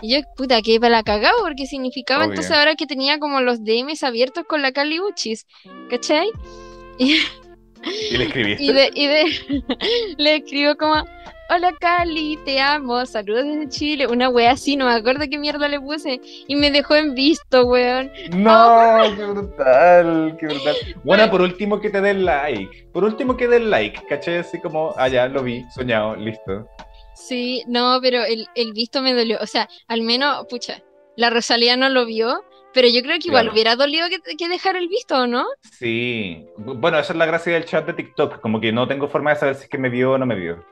[0.00, 2.32] Y yo, puta, que para la cagada porque significaba Obvio.
[2.32, 5.46] entonces ahora que tenía como los DMs abiertos con la Carly Uchis,
[5.90, 6.30] ¿cachai?
[6.98, 8.64] ¿Y le escribiste?
[8.64, 9.64] Y de, y de
[10.16, 11.04] le escribo como,
[11.50, 15.68] hola Cali, te amo, saludos desde Chile, una wea así, no me acuerdo qué mierda
[15.68, 18.10] le puse, y me dejó en visto, weón.
[18.30, 20.76] No, qué brutal, qué brutal.
[21.04, 24.94] Bueno, por último que te den like, por último que den like, caché así como,
[24.96, 26.66] ah, ya, lo vi, soñado, listo.
[27.14, 30.82] Sí, no, pero el, el visto me dolió, o sea, al menos, pucha,
[31.16, 32.42] la Rosalía no lo vio,
[32.72, 33.52] pero yo creo que igual Claro.
[33.52, 35.44] hubiera dolido que, que dejar el visto, ¿o no?
[35.78, 39.30] Sí, bueno, esa es la gracia del chat de TikTok, como que no tengo forma
[39.30, 40.64] de saber si es que me vio o no me vio.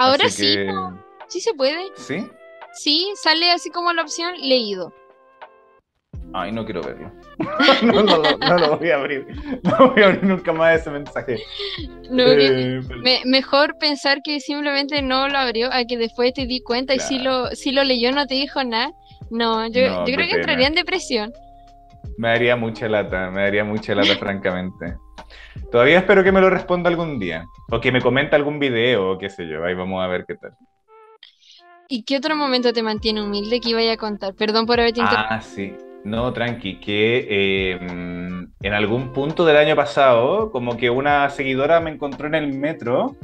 [0.00, 0.72] Ahora Así sí, que-
[1.28, 1.82] sí se puede.
[1.96, 2.26] ¿Sí?
[2.72, 4.92] Sí, sale así como la opción leído.
[6.32, 7.10] Ay, no quiero verlo.
[7.82, 9.26] no, no, no, no lo voy a abrir.
[9.64, 11.34] No voy a abrir nunca más ese mensaje.
[11.34, 16.60] Eh, pero- me- mejor pensar que simplemente no lo abrió a que después te di
[16.60, 18.92] cuenta y si lo, si lo leyó no te dijo nada.
[19.30, 21.32] No, yo, yo creo que entraría en depresión.
[22.16, 24.96] Me daría mucha lata, me daría mucha lata, francamente.
[25.70, 27.44] Todavía espero que me lo responda algún día.
[27.70, 29.64] O que me comente algún video, o qué sé yo.
[29.64, 30.52] Ahí vamos a ver qué tal.
[31.88, 34.34] ¿Y qué otro momento te mantiene humilde que iba a contar?
[34.34, 35.36] Perdón por haberte interrumpido.
[35.36, 35.74] Ah, sí.
[36.04, 41.90] No, tranqui, que eh, en algún punto del año pasado, como que una seguidora me
[41.90, 43.16] encontró en el metro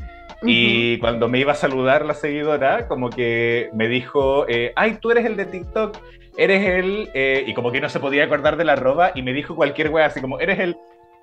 [0.43, 5.11] y cuando me iba a saludar la seguidora, como que me dijo, eh, ay, tú
[5.11, 5.97] eres el de TikTok,
[6.37, 9.33] eres el, eh, y como que no se podía acordar de la arroba y me
[9.33, 10.77] dijo cualquier wea así como, eres el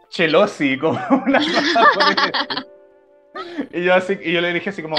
[0.10, 1.42] Chelosi, como una.
[3.72, 4.96] Y yo así, y yo le dije así como,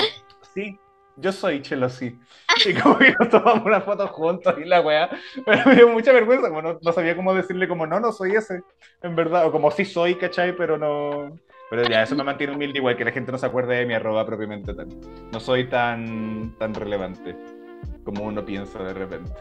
[0.54, 0.78] sí,
[1.16, 2.18] yo soy Chelosi.
[2.66, 5.10] Y como que nos tomamos una foto juntos y la wea,
[5.44, 8.34] pero me dio mucha vergüenza, como no, no sabía cómo decirle como, no, no soy
[8.34, 8.62] ese,
[9.02, 10.56] en verdad, o como sí soy, ¿cachai?
[10.56, 11.36] Pero no...
[11.70, 13.94] Pero ya, eso me mantiene humilde igual que la gente no se acuerde de mi
[13.94, 14.88] arroba propiamente tal.
[15.32, 17.34] No soy tan, tan relevante
[18.04, 19.32] como uno piensa de repente.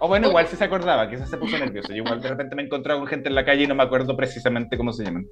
[0.00, 1.88] O bueno, igual si se acordaba, quizás se puso nervioso.
[1.88, 3.82] Yo igual de repente me he encontrado con gente en la calle y no me
[3.82, 5.26] acuerdo precisamente cómo se llaman.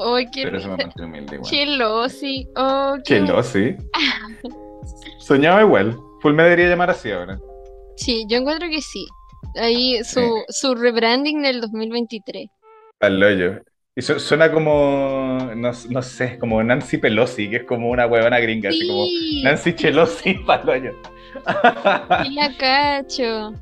[0.00, 1.50] Ay, qué Pero eso me mantiene humilde igual.
[1.50, 2.48] Chelo, sí.
[2.56, 3.76] Oh, qué Chelo, sí.
[5.18, 5.96] Soñaba igual.
[6.20, 7.38] Full me debería llamar así ahora.
[7.96, 9.06] Sí, yo encuentro que sí.
[9.56, 10.26] Ahí su, Sí.
[10.48, 12.48] su rebranding del 2023.
[13.00, 13.60] Al hoyo.
[13.96, 18.38] Y su- suena como, no, no sé, como Nancy Pelosi, que es como una huevona
[18.38, 20.92] gringa, así como Sí, Nancy Chelosi pa'l
[22.24, 23.52] sí la cacho.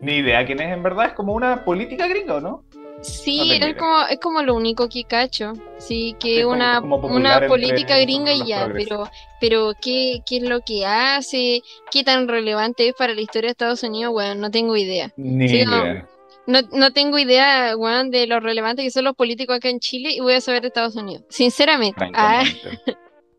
[0.00, 2.64] Ni idea quién es en verdad, es como una política gringa, ¿o no?
[3.00, 5.52] Sí, No es como, es como lo único que cacho.
[5.78, 9.08] Sí, que como- una, como una entre política gringa y ya, pero,
[9.40, 11.62] pero ¿qué, qué es lo que hace?
[11.92, 14.12] ¿Qué tan relevante es para la historia de Estados Unidos?
[14.12, 15.12] Bueno, no tengo idea.
[15.16, 16.08] Ni Sí, idea.
[16.46, 20.10] No, no tengo idea, weón, de lo relevante que son los políticos acá en Chile
[20.12, 21.24] y voy a saber de Estados Unidos.
[21.28, 22.08] Sinceramente.
[22.14, 22.42] Ah.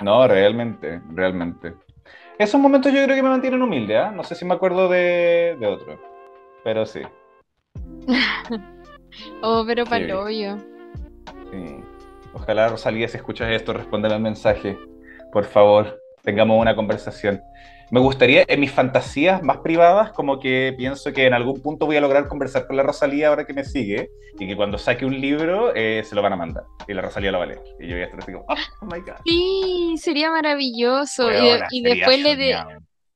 [0.01, 1.73] No, realmente, realmente.
[2.39, 4.11] Esos momentos yo creo que me mantienen humilde, ¿ah?
[4.11, 5.99] No sé si me acuerdo de, de otro,
[6.63, 7.01] pero sí.
[9.41, 9.89] oh, pero Sí.
[9.89, 10.57] pa'l hoyo.
[11.51, 11.81] sí.
[12.33, 14.77] Ojalá Rosalía, si escuchas esto, responda al mensaje.
[15.33, 17.41] Por favor, tengamos una conversación.
[17.91, 21.95] Me gustaría, en mis fantasías más privadas, como que pienso que en algún punto voy
[21.97, 24.09] a lograr conversar con la Rosalía ahora que me sigue
[24.39, 27.31] y que cuando saque un libro eh, se lo van a mandar y la Rosalía
[27.31, 27.61] lo va a leer.
[27.79, 29.15] Y yo voy a estar así como, oh, my god.
[29.25, 31.31] Sí, sería maravilloso.
[31.31, 32.57] Y, de- y después le de,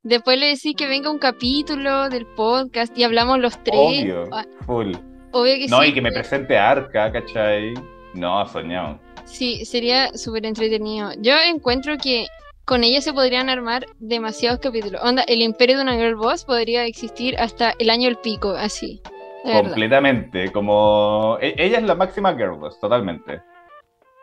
[0.01, 3.75] después le decís que venga un capítulo del podcast y hablamos los tres.
[3.77, 4.93] Obvio, Ah, full.
[5.33, 5.89] obvio que No, sí.
[5.89, 7.73] y que me presente a Arca, ¿cachai?
[8.15, 8.99] No, soñado.
[9.25, 11.11] Sí, sería súper entretenido.
[11.19, 12.25] Yo encuentro que
[12.65, 15.01] con ella se podrían armar demasiados capítulos.
[15.03, 19.01] Onda, el imperio de una girl boss podría existir hasta el año el pico, así.
[19.43, 19.61] Verdad.
[19.63, 21.37] Completamente, como...
[21.41, 23.41] e- Ella es la máxima girl boss, totalmente.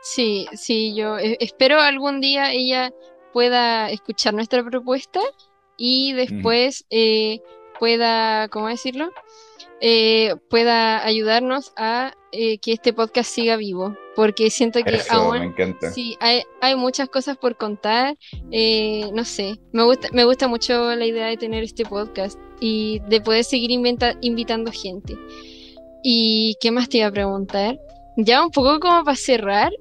[0.02, 2.90] Sí, sí, yo eh, espero algún día ella
[3.34, 5.20] pueda escuchar nuestra propuesta
[5.76, 7.40] y después eh,
[7.78, 9.10] pueda, ¿cómo decirlo?
[9.80, 15.38] Eh, pueda ayudarnos a eh, que este podcast siga vivo, porque siento que Eso, aún
[15.38, 15.90] me encanta.
[15.90, 18.16] Sí, hay, hay muchas cosas por contar.
[18.52, 23.00] eh, no sé, me gusta, me gusta mucho la idea de tener este podcast y
[23.08, 25.16] de poder seguir inventa- invitando gente.
[26.02, 27.78] ¿Y qué más te iba a preguntar?
[28.16, 29.72] Ya un poco como para cerrar,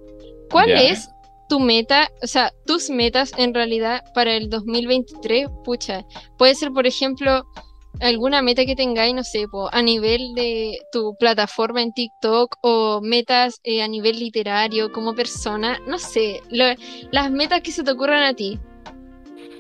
[0.50, 1.10] ¿cuál es
[1.50, 5.48] tu meta, o sea, tus metas en realidad para el 2023?
[5.66, 6.06] Pucha,
[6.38, 7.44] puede ser, por ejemplo,
[8.00, 13.02] alguna meta que tengáis, no sé, po, a nivel de tu plataforma en TikTok o
[13.02, 16.76] metas eh, a nivel literario como persona, no sé, lo-
[17.12, 18.60] las metas que se te ocurran a ti.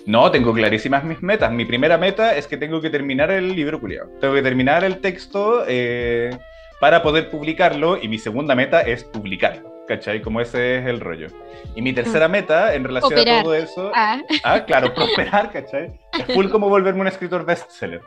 [0.05, 1.51] No, tengo clarísimas mis metas.
[1.51, 4.09] Mi primera meta es que tengo que terminar el libro culiado.
[4.19, 6.31] Tengo que terminar el texto eh,
[6.79, 9.69] para poder publicarlo y mi segunda meta es publicarlo.
[9.87, 10.21] ¿Cachai?
[10.21, 11.27] Como ese es el rollo.
[11.75, 13.39] Y mi tercera meta en relación Operar.
[13.39, 13.91] a todo eso...
[13.95, 15.99] Ah, Ah, claro, prosperar, ¿cachai?
[16.17, 18.01] Es full como volverme un escritor bestseller.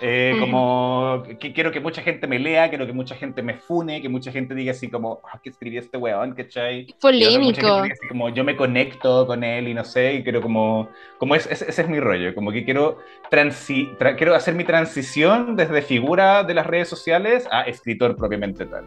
[0.00, 4.00] Eh, como que quiero que mucha gente me lea, quiero que mucha gente me fune,
[4.00, 6.86] que mucha gente diga así como, ah, que escribí este weón, ¿cachai?
[7.00, 7.82] Polémico.
[8.08, 10.88] como yo me conecto con él y no sé, y quiero como,
[11.18, 12.98] como es, ese es mi rollo, como que quiero,
[13.30, 18.84] transi quiero hacer mi transición desde figura de las redes sociales a escritor propiamente tal.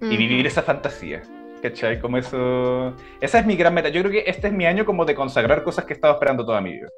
[0.00, 1.22] Y vivir esa fantasía.
[1.62, 1.98] ¿Cachai?
[1.98, 2.94] Como eso.
[3.22, 3.88] Esa es mi gran meta.
[3.88, 6.44] Yo creo que este es mi año como de consagrar cosas que he estado esperando
[6.44, 6.88] toda mi vida.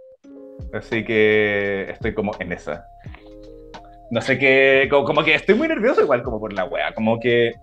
[0.72, 2.84] Así que estoy como en esa.
[4.10, 7.54] No sé qué, como, que estoy muy nervioso igual como por la wea, como que...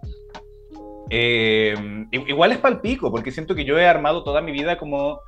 [1.10, 1.76] Eh,
[2.12, 5.20] igual es palpico, porque siento que yo he armado toda mi vida como...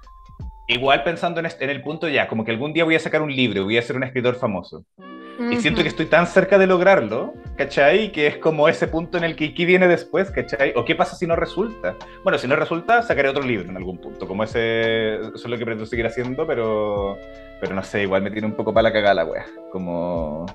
[0.67, 3.33] Igual pensando en, en el punto ya, como que algún día voy a sacar un
[3.33, 4.83] libro, voy a ser un escritor famoso.
[5.51, 8.11] Y siento que estoy tan cerca de lograrlo, ¿cachai?
[8.11, 10.71] Que es como ese punto en el que ¿qué viene después, ¿cachai?
[10.75, 11.95] ¿O qué pasa si no resulta?
[12.23, 14.27] Bueno, si no resulta, sacaré otro libro en algún punto.
[14.27, 17.17] Como ese, eso es lo que pretendo seguir haciendo, pero,
[17.59, 19.45] pero no sé, igual me tiene un poco para la cagada la wea.
[19.71, 20.45] Como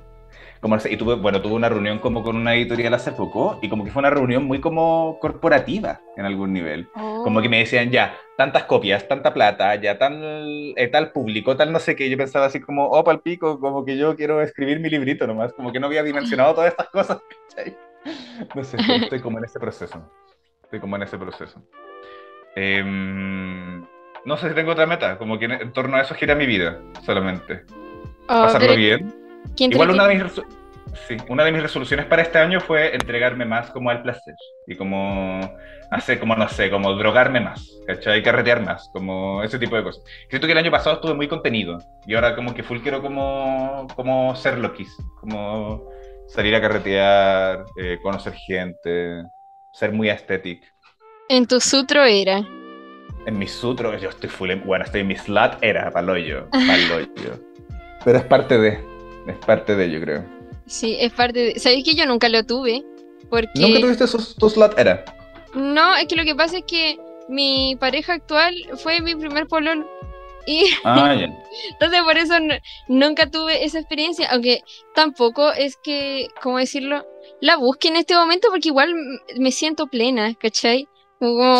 [0.60, 3.82] como, y tuve, bueno, tuve una reunión como con una editorial hace poco y como
[3.82, 6.86] que fue una reunión muy como corporativa en algún nivel.
[6.92, 11.72] Como que me decían, ya, tantas copias, tanta plata, ya tal, eh, tal público, tal
[11.72, 12.10] no sé qué.
[12.10, 15.54] Yo pensaba así como, oh, pal pico, como que yo quiero escribir mi librito nomás,
[15.54, 17.22] como que no había dimensionado todas estas cosas.
[18.54, 20.02] No sé, estoy como en ese proceso.
[20.62, 21.62] Estoy como en ese proceso.
[22.54, 23.80] Em,
[24.26, 26.80] no sé si tengo otra meta, como que en, torno a eso gira mi vida
[27.02, 27.64] solamente.
[28.28, 29.20] Oh, Pasarlo bien
[29.58, 30.32] Igual una de, mis
[31.08, 34.34] sí, una de mis resoluciones para este año fue entregarme más como al placer
[34.66, 35.40] y como
[35.90, 38.22] hacer, como no sé, como drogarme más, ¿cachai?
[38.22, 40.02] Carretear más, como ese tipo de cosas.
[40.28, 43.86] Siento que el año pasado estuve muy contenido y ahora como que full quiero como,
[43.96, 45.88] como ser loquis, como
[46.28, 49.24] salir a carretear, eh, conocer gente,
[49.72, 50.66] ser muy estético.
[51.28, 52.38] En tu sutro era.
[53.26, 57.38] En mi sutro, yo estoy full, bueno, estoy en mi slut era, paloyo, paloyo.
[58.04, 58.89] Pero es parte de...
[59.26, 60.24] Es parte de ello, creo.
[60.66, 61.58] Sí, es parte de...
[61.58, 62.82] ¿Sabéis que yo nunca lo tuve?
[63.28, 63.48] Porque...
[63.56, 64.06] ¿Nunca tuviste
[64.38, 65.04] tu slot era?
[65.54, 66.98] No, es que lo que pasa es que
[67.28, 69.88] mi pareja actual fue mi primer pololo.
[70.46, 71.26] Y ah, ya.
[71.72, 72.34] entonces por eso
[72.88, 74.62] nunca tuve esa experiencia, aunque
[74.94, 77.06] tampoco es que, ¿cómo decirlo?
[77.40, 78.94] La busque en este momento porque igual
[79.38, 80.88] me siento plena, ¿cachai?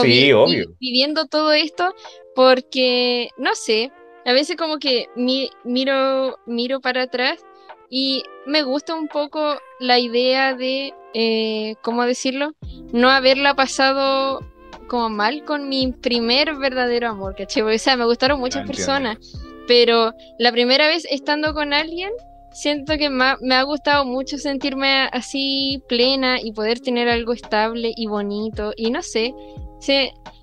[0.03, 0.75] sí, obvio.
[0.81, 1.95] Viviendo todo esto
[2.35, 3.93] porque, no sé,
[4.25, 7.45] a veces como que miro, miro para atrás
[7.91, 12.53] y me gusta un poco la idea de, eh, ¿cómo decirlo?
[12.93, 14.41] No haberla pasado
[14.89, 17.63] como mal con mi primer verdadero amor, ¿cachai?
[17.63, 19.19] O sea, me gustaron muchas personas,
[19.67, 22.11] pero la primera vez estando con alguien,
[22.53, 28.07] siento que me ha, gustado mucho sentirme así plena y poder tener algo estable y
[28.07, 28.73] bonito.
[28.77, 29.35] Y no sé,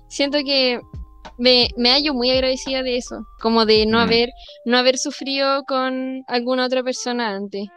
[0.08, 0.80] siento que
[1.38, 4.00] me, me hallo muy agradecida de eso, como de no, mm.
[4.00, 4.30] haber,
[4.64, 7.68] no haber sufrido con alguna otra persona antes.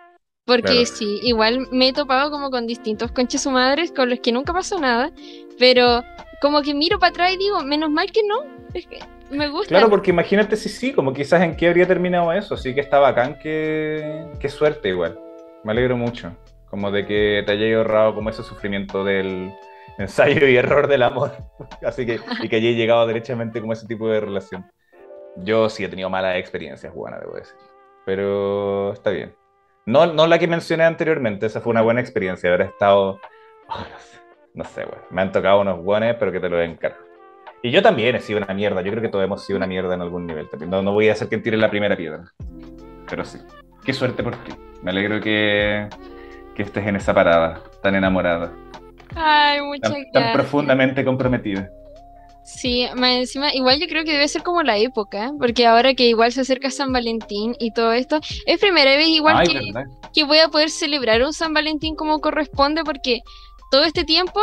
[0.44, 4.32] Porque sí, igual me he topado como con distintos conches su madres con los que
[4.32, 5.12] nunca pasó nada,
[5.60, 6.04] pero
[6.42, 8.44] como que miro para atrás y digo, menos mal que no,
[8.74, 9.70] es que me gusta.
[9.70, 13.00] Claro, porque imagínate si sí, como quizás en qué habría terminado eso, así que está
[13.00, 15.18] bacán, que, qué suerte igual.
[15.64, 16.36] Me alegro mucho,
[16.70, 19.54] como de que te haya ahorrado como ese sufrimiento del,
[20.02, 21.32] ensayo y error del amor.
[21.86, 24.70] Así que, y que haya llegado derechamente como ese tipo de relación.
[25.38, 27.56] Yo sí he tenido malas experiencias, Juana, debo decir.
[28.06, 29.34] Pero está bien.
[29.86, 33.20] No, no la que mencioné anteriormente, esa fue una buena experiencia, haber estado.
[33.70, 33.86] Oh,
[34.54, 36.98] no sé, no Me han tocado unos buenos, pero que te lo encargo.
[37.64, 38.82] Y yo también he sido una mierda.
[38.82, 40.48] Yo creo que todos hemos sido una mierda en algún nivel.
[40.68, 42.24] No, no voy a hacer que tire la primera piedra.
[43.08, 43.40] Pero sí.
[43.86, 44.54] Qué suerte por ti.
[44.82, 45.88] Me alegro que,
[46.56, 48.52] que estés en esa parada, tan enamorada.
[49.16, 51.70] Ay, muchas tan, Tan profundamente comprometida.
[52.44, 56.08] Sí, más encima, igual yo creo que debe ser como la época, porque ahora que
[56.08, 59.60] igual se acerca San Valentín y todo esto, es primera vez igual que,
[60.14, 63.20] que, voy a poder celebrar un San Valentín como corresponde, porque
[63.70, 64.40] todo este tiempo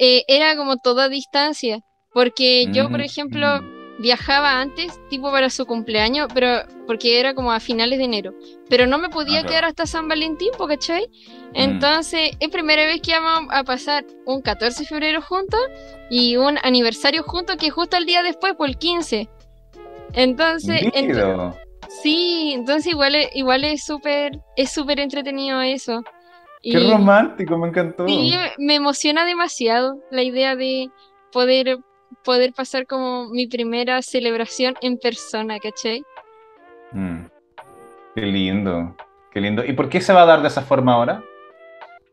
[0.00, 1.78] eh, era como toda distancia,
[2.12, 7.34] porque yo, por mm, ejemplo, mm viajaba antes, tipo para su cumpleaños, pero porque era
[7.34, 8.32] como a finales de enero.
[8.68, 11.06] Pero no me podía quedar hasta San Valentín, ¿cachai?
[11.52, 11.54] Mm.
[11.54, 15.60] Entonces, es primera vez que vamos a pasar un 14 de febrero juntos
[16.10, 19.28] y un aniversario juntos que justo el día después, por el 15.
[20.14, 20.80] Entonces,
[22.02, 26.02] sí, entonces igual es, igual es súper es súper entretenido eso.
[26.62, 28.06] Qué romántico, me encantó.
[28.06, 30.90] Sí, me emociona demasiado la idea de
[31.32, 31.78] poder
[32.24, 36.02] poder pasar como mi primera celebración en persona, ¿cachai?
[36.92, 37.24] Mm.
[38.14, 38.96] Qué lindo,
[39.30, 39.64] qué lindo.
[39.64, 41.22] ¿Y por qué se va a dar de esa forma ahora?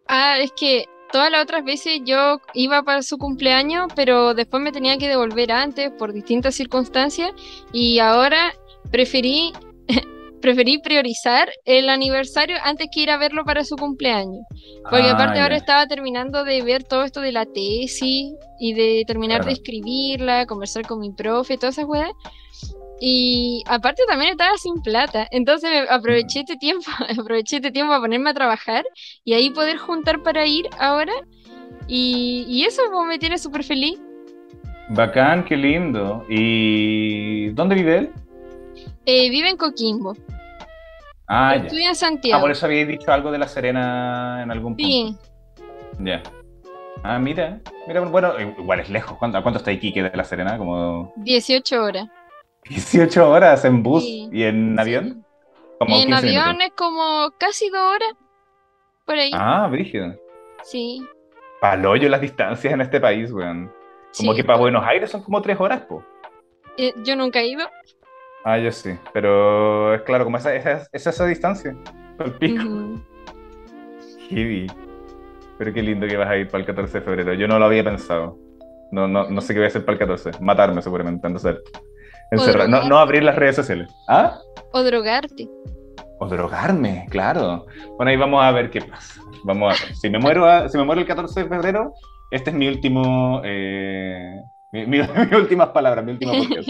[0.07, 4.71] Ah, es que todas las otras veces yo iba para su cumpleaños, pero después me
[4.71, 7.31] tenía que devolver antes por distintas circunstancias
[7.71, 8.53] y ahora
[8.91, 9.53] preferí
[10.41, 14.45] preferí priorizar el aniversario antes que ir a verlo para su cumpleaños.
[14.83, 19.03] Porque Ah, aparte ahora estaba terminando de ver todo esto de la tesis y de
[19.07, 22.11] terminar de escribirla, conversar con mi profe, todas esas weas.
[22.99, 25.27] Y aparte también estaba sin plata.
[25.31, 26.85] Entonces aproveché este tiempo,
[27.19, 28.83] aproveché este tiempo a ponerme a trabajar
[29.23, 31.13] y ahí poder juntar para ir ahora.
[31.87, 33.99] Y, y eso pues, me tiene súper feliz.
[34.89, 36.25] Bacán, qué lindo.
[36.29, 38.09] ¿Y dónde vive él?
[39.05, 40.15] Eh, vive en Coquimbo.
[41.27, 41.63] Ah, ya.
[41.63, 42.41] Estudia en Ah, Santiago.
[42.41, 44.87] por eso habéis dicho algo de La Serena en algún punto.
[44.87, 45.15] Sí,
[45.99, 46.21] Ya.
[47.03, 47.59] Ah, mira.
[47.87, 49.17] Mira, bueno, igual es lejos.
[49.17, 50.57] ¿Cuánto, ¿A cuánto está Iquique de La Serena?
[50.57, 52.07] Como 18 horas.
[52.69, 54.29] 18 horas en bus Sí.
[54.31, 55.25] y en avión.
[55.79, 56.65] Como Y en 15 avión minutos.
[56.67, 58.13] es como casi dos horas.
[59.05, 59.31] Por ahí.
[59.33, 60.15] Ah, brígido.
[60.63, 61.05] Sí.
[61.61, 63.71] Paloyo las distancias en este país, weón.
[64.17, 64.37] Como sí.
[64.37, 66.03] que para Buenos Aires son como tres horas, po.
[66.77, 67.67] Eh, yo nunca he ido.
[68.43, 68.97] Ah, yo sí.
[69.13, 71.75] Pero es claro, como esa, esa, es esa distancia.
[72.19, 72.63] El pico.
[72.63, 73.01] Ujú.
[74.29, 74.67] Heavy.
[75.57, 77.33] Pero qué lindo que vas a ir para el 14 de febrero.
[77.33, 78.37] Yo no lo había pensado.
[78.91, 80.31] No, no, no sé qué voy a hacer para el 14.
[80.41, 81.57] Matarme seguramente, no sé.
[82.31, 82.67] Encerrar.
[82.69, 83.89] No, no abrir las redes sociales.
[84.07, 84.39] ¿Ah?
[84.71, 85.47] O drogarte.
[86.19, 87.65] O drogarme, claro.
[87.97, 89.21] Bueno, ahí vamos a ver qué pasa.
[89.43, 89.95] Vamos a ver.
[89.95, 91.93] Si me muero, a- si me muero el 14 de febrero,
[92.31, 93.41] este es mi último.
[93.43, 94.39] eh,
[94.73, 94.99] mi, mi-
[95.29, 96.69] mis últimas palabras, mi último podcast.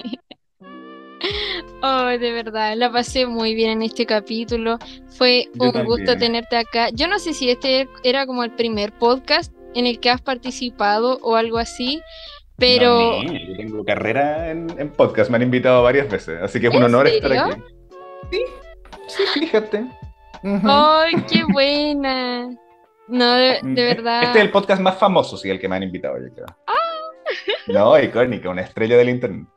[1.82, 4.77] Oh, de verdad, la pasé muy bien en este capítulo.
[5.18, 6.90] Fue Yo un gusto tenerte acá.
[6.90, 11.19] Yo no sé si este era como el primer podcast en el que has participado
[11.22, 12.02] o algo así,
[12.57, 16.68] pero No, yo tengo carrera en, en podcast, me han invitado varias veces, así que
[16.68, 17.61] es un ¿En honor estar aquí.
[18.32, 18.41] Sí,
[19.07, 19.86] sí, fíjate.
[20.64, 22.49] ¡ay, qué buena!
[23.07, 24.23] No, de, de verdad.
[24.23, 26.45] Este es el podcast más famoso, sí, el que me han invitado, yo creo.
[27.68, 29.48] No, icónica, una estrella del internet.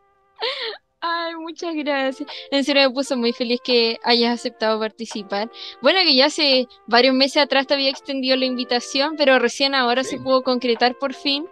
[1.00, 2.28] Ay, muchas gracias.
[2.50, 5.48] En serio me puso muy feliz que hayas aceptado participar.
[5.80, 10.02] Bueno, que ya hace varios meses atrás te había extendido la invitación, pero recién ahora
[10.04, 10.16] Sí.
[10.16, 11.46] se pudo concretar por fin.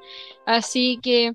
[0.47, 1.33] Así que,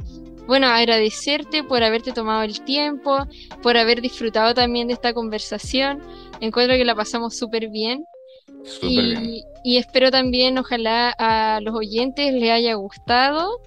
[0.48, 3.28] bueno, agradecerte por haberte tomado el tiempo,
[3.62, 6.02] por haber disfrutado también de esta conversación.
[6.40, 8.06] Encuentro que la pasamos súper bien.
[8.64, 9.26] Súper bien.
[9.26, 13.60] Y, y espero también, ojalá a los oyentes les haya gustado.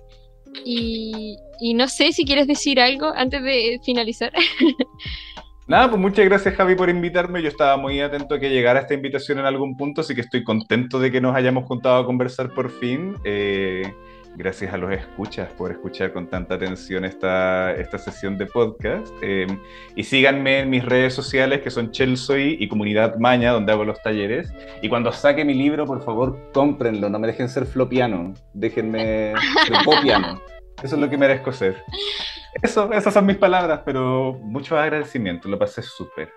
[0.65, 4.33] Y, y no sé si quieres decir algo antes de finalizar.
[5.67, 7.43] Nada, pues muchas gracias Javi por invitarme.
[7.43, 10.45] Yo estaba muy atento a que llegara esta invitación en algún punto, así que estoy
[10.45, 13.17] contento de que nos hayamos juntado a conversar por fin.
[13.25, 13.95] Eh,
[14.37, 19.13] gracias a los escuchas por escuchar con tanta atención esta, esta sesión de podcast.
[19.23, 19.47] Eh,
[19.95, 24.01] y síganme en mis redes sociales que son Chelsoy y Comunidad Maña, donde hago los
[24.03, 24.53] talleres.
[24.83, 27.09] Y cuando saque mi libro, por favor, cómprenlo.
[27.09, 28.35] No me dejen ser flopiano.
[28.53, 29.35] Déjenme
[29.67, 30.41] ser popiano.
[30.83, 31.83] Eso es lo que merezco ser.
[32.63, 36.31] Eso, esas son mis palabras, pero mucho agradecimiento, lo pasé súper,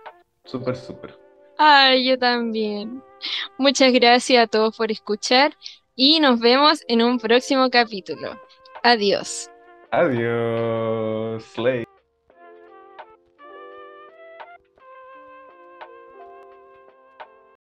[0.45, 1.17] súper, súper.
[1.57, 3.03] Ay, yo también.
[3.57, 5.53] Muchas gracias a todos por escuchar
[5.97, 8.39] y nos vemos en un próximo capítulo.
[8.83, 9.49] Adiós.
[9.91, 11.85] Adiós, Slay.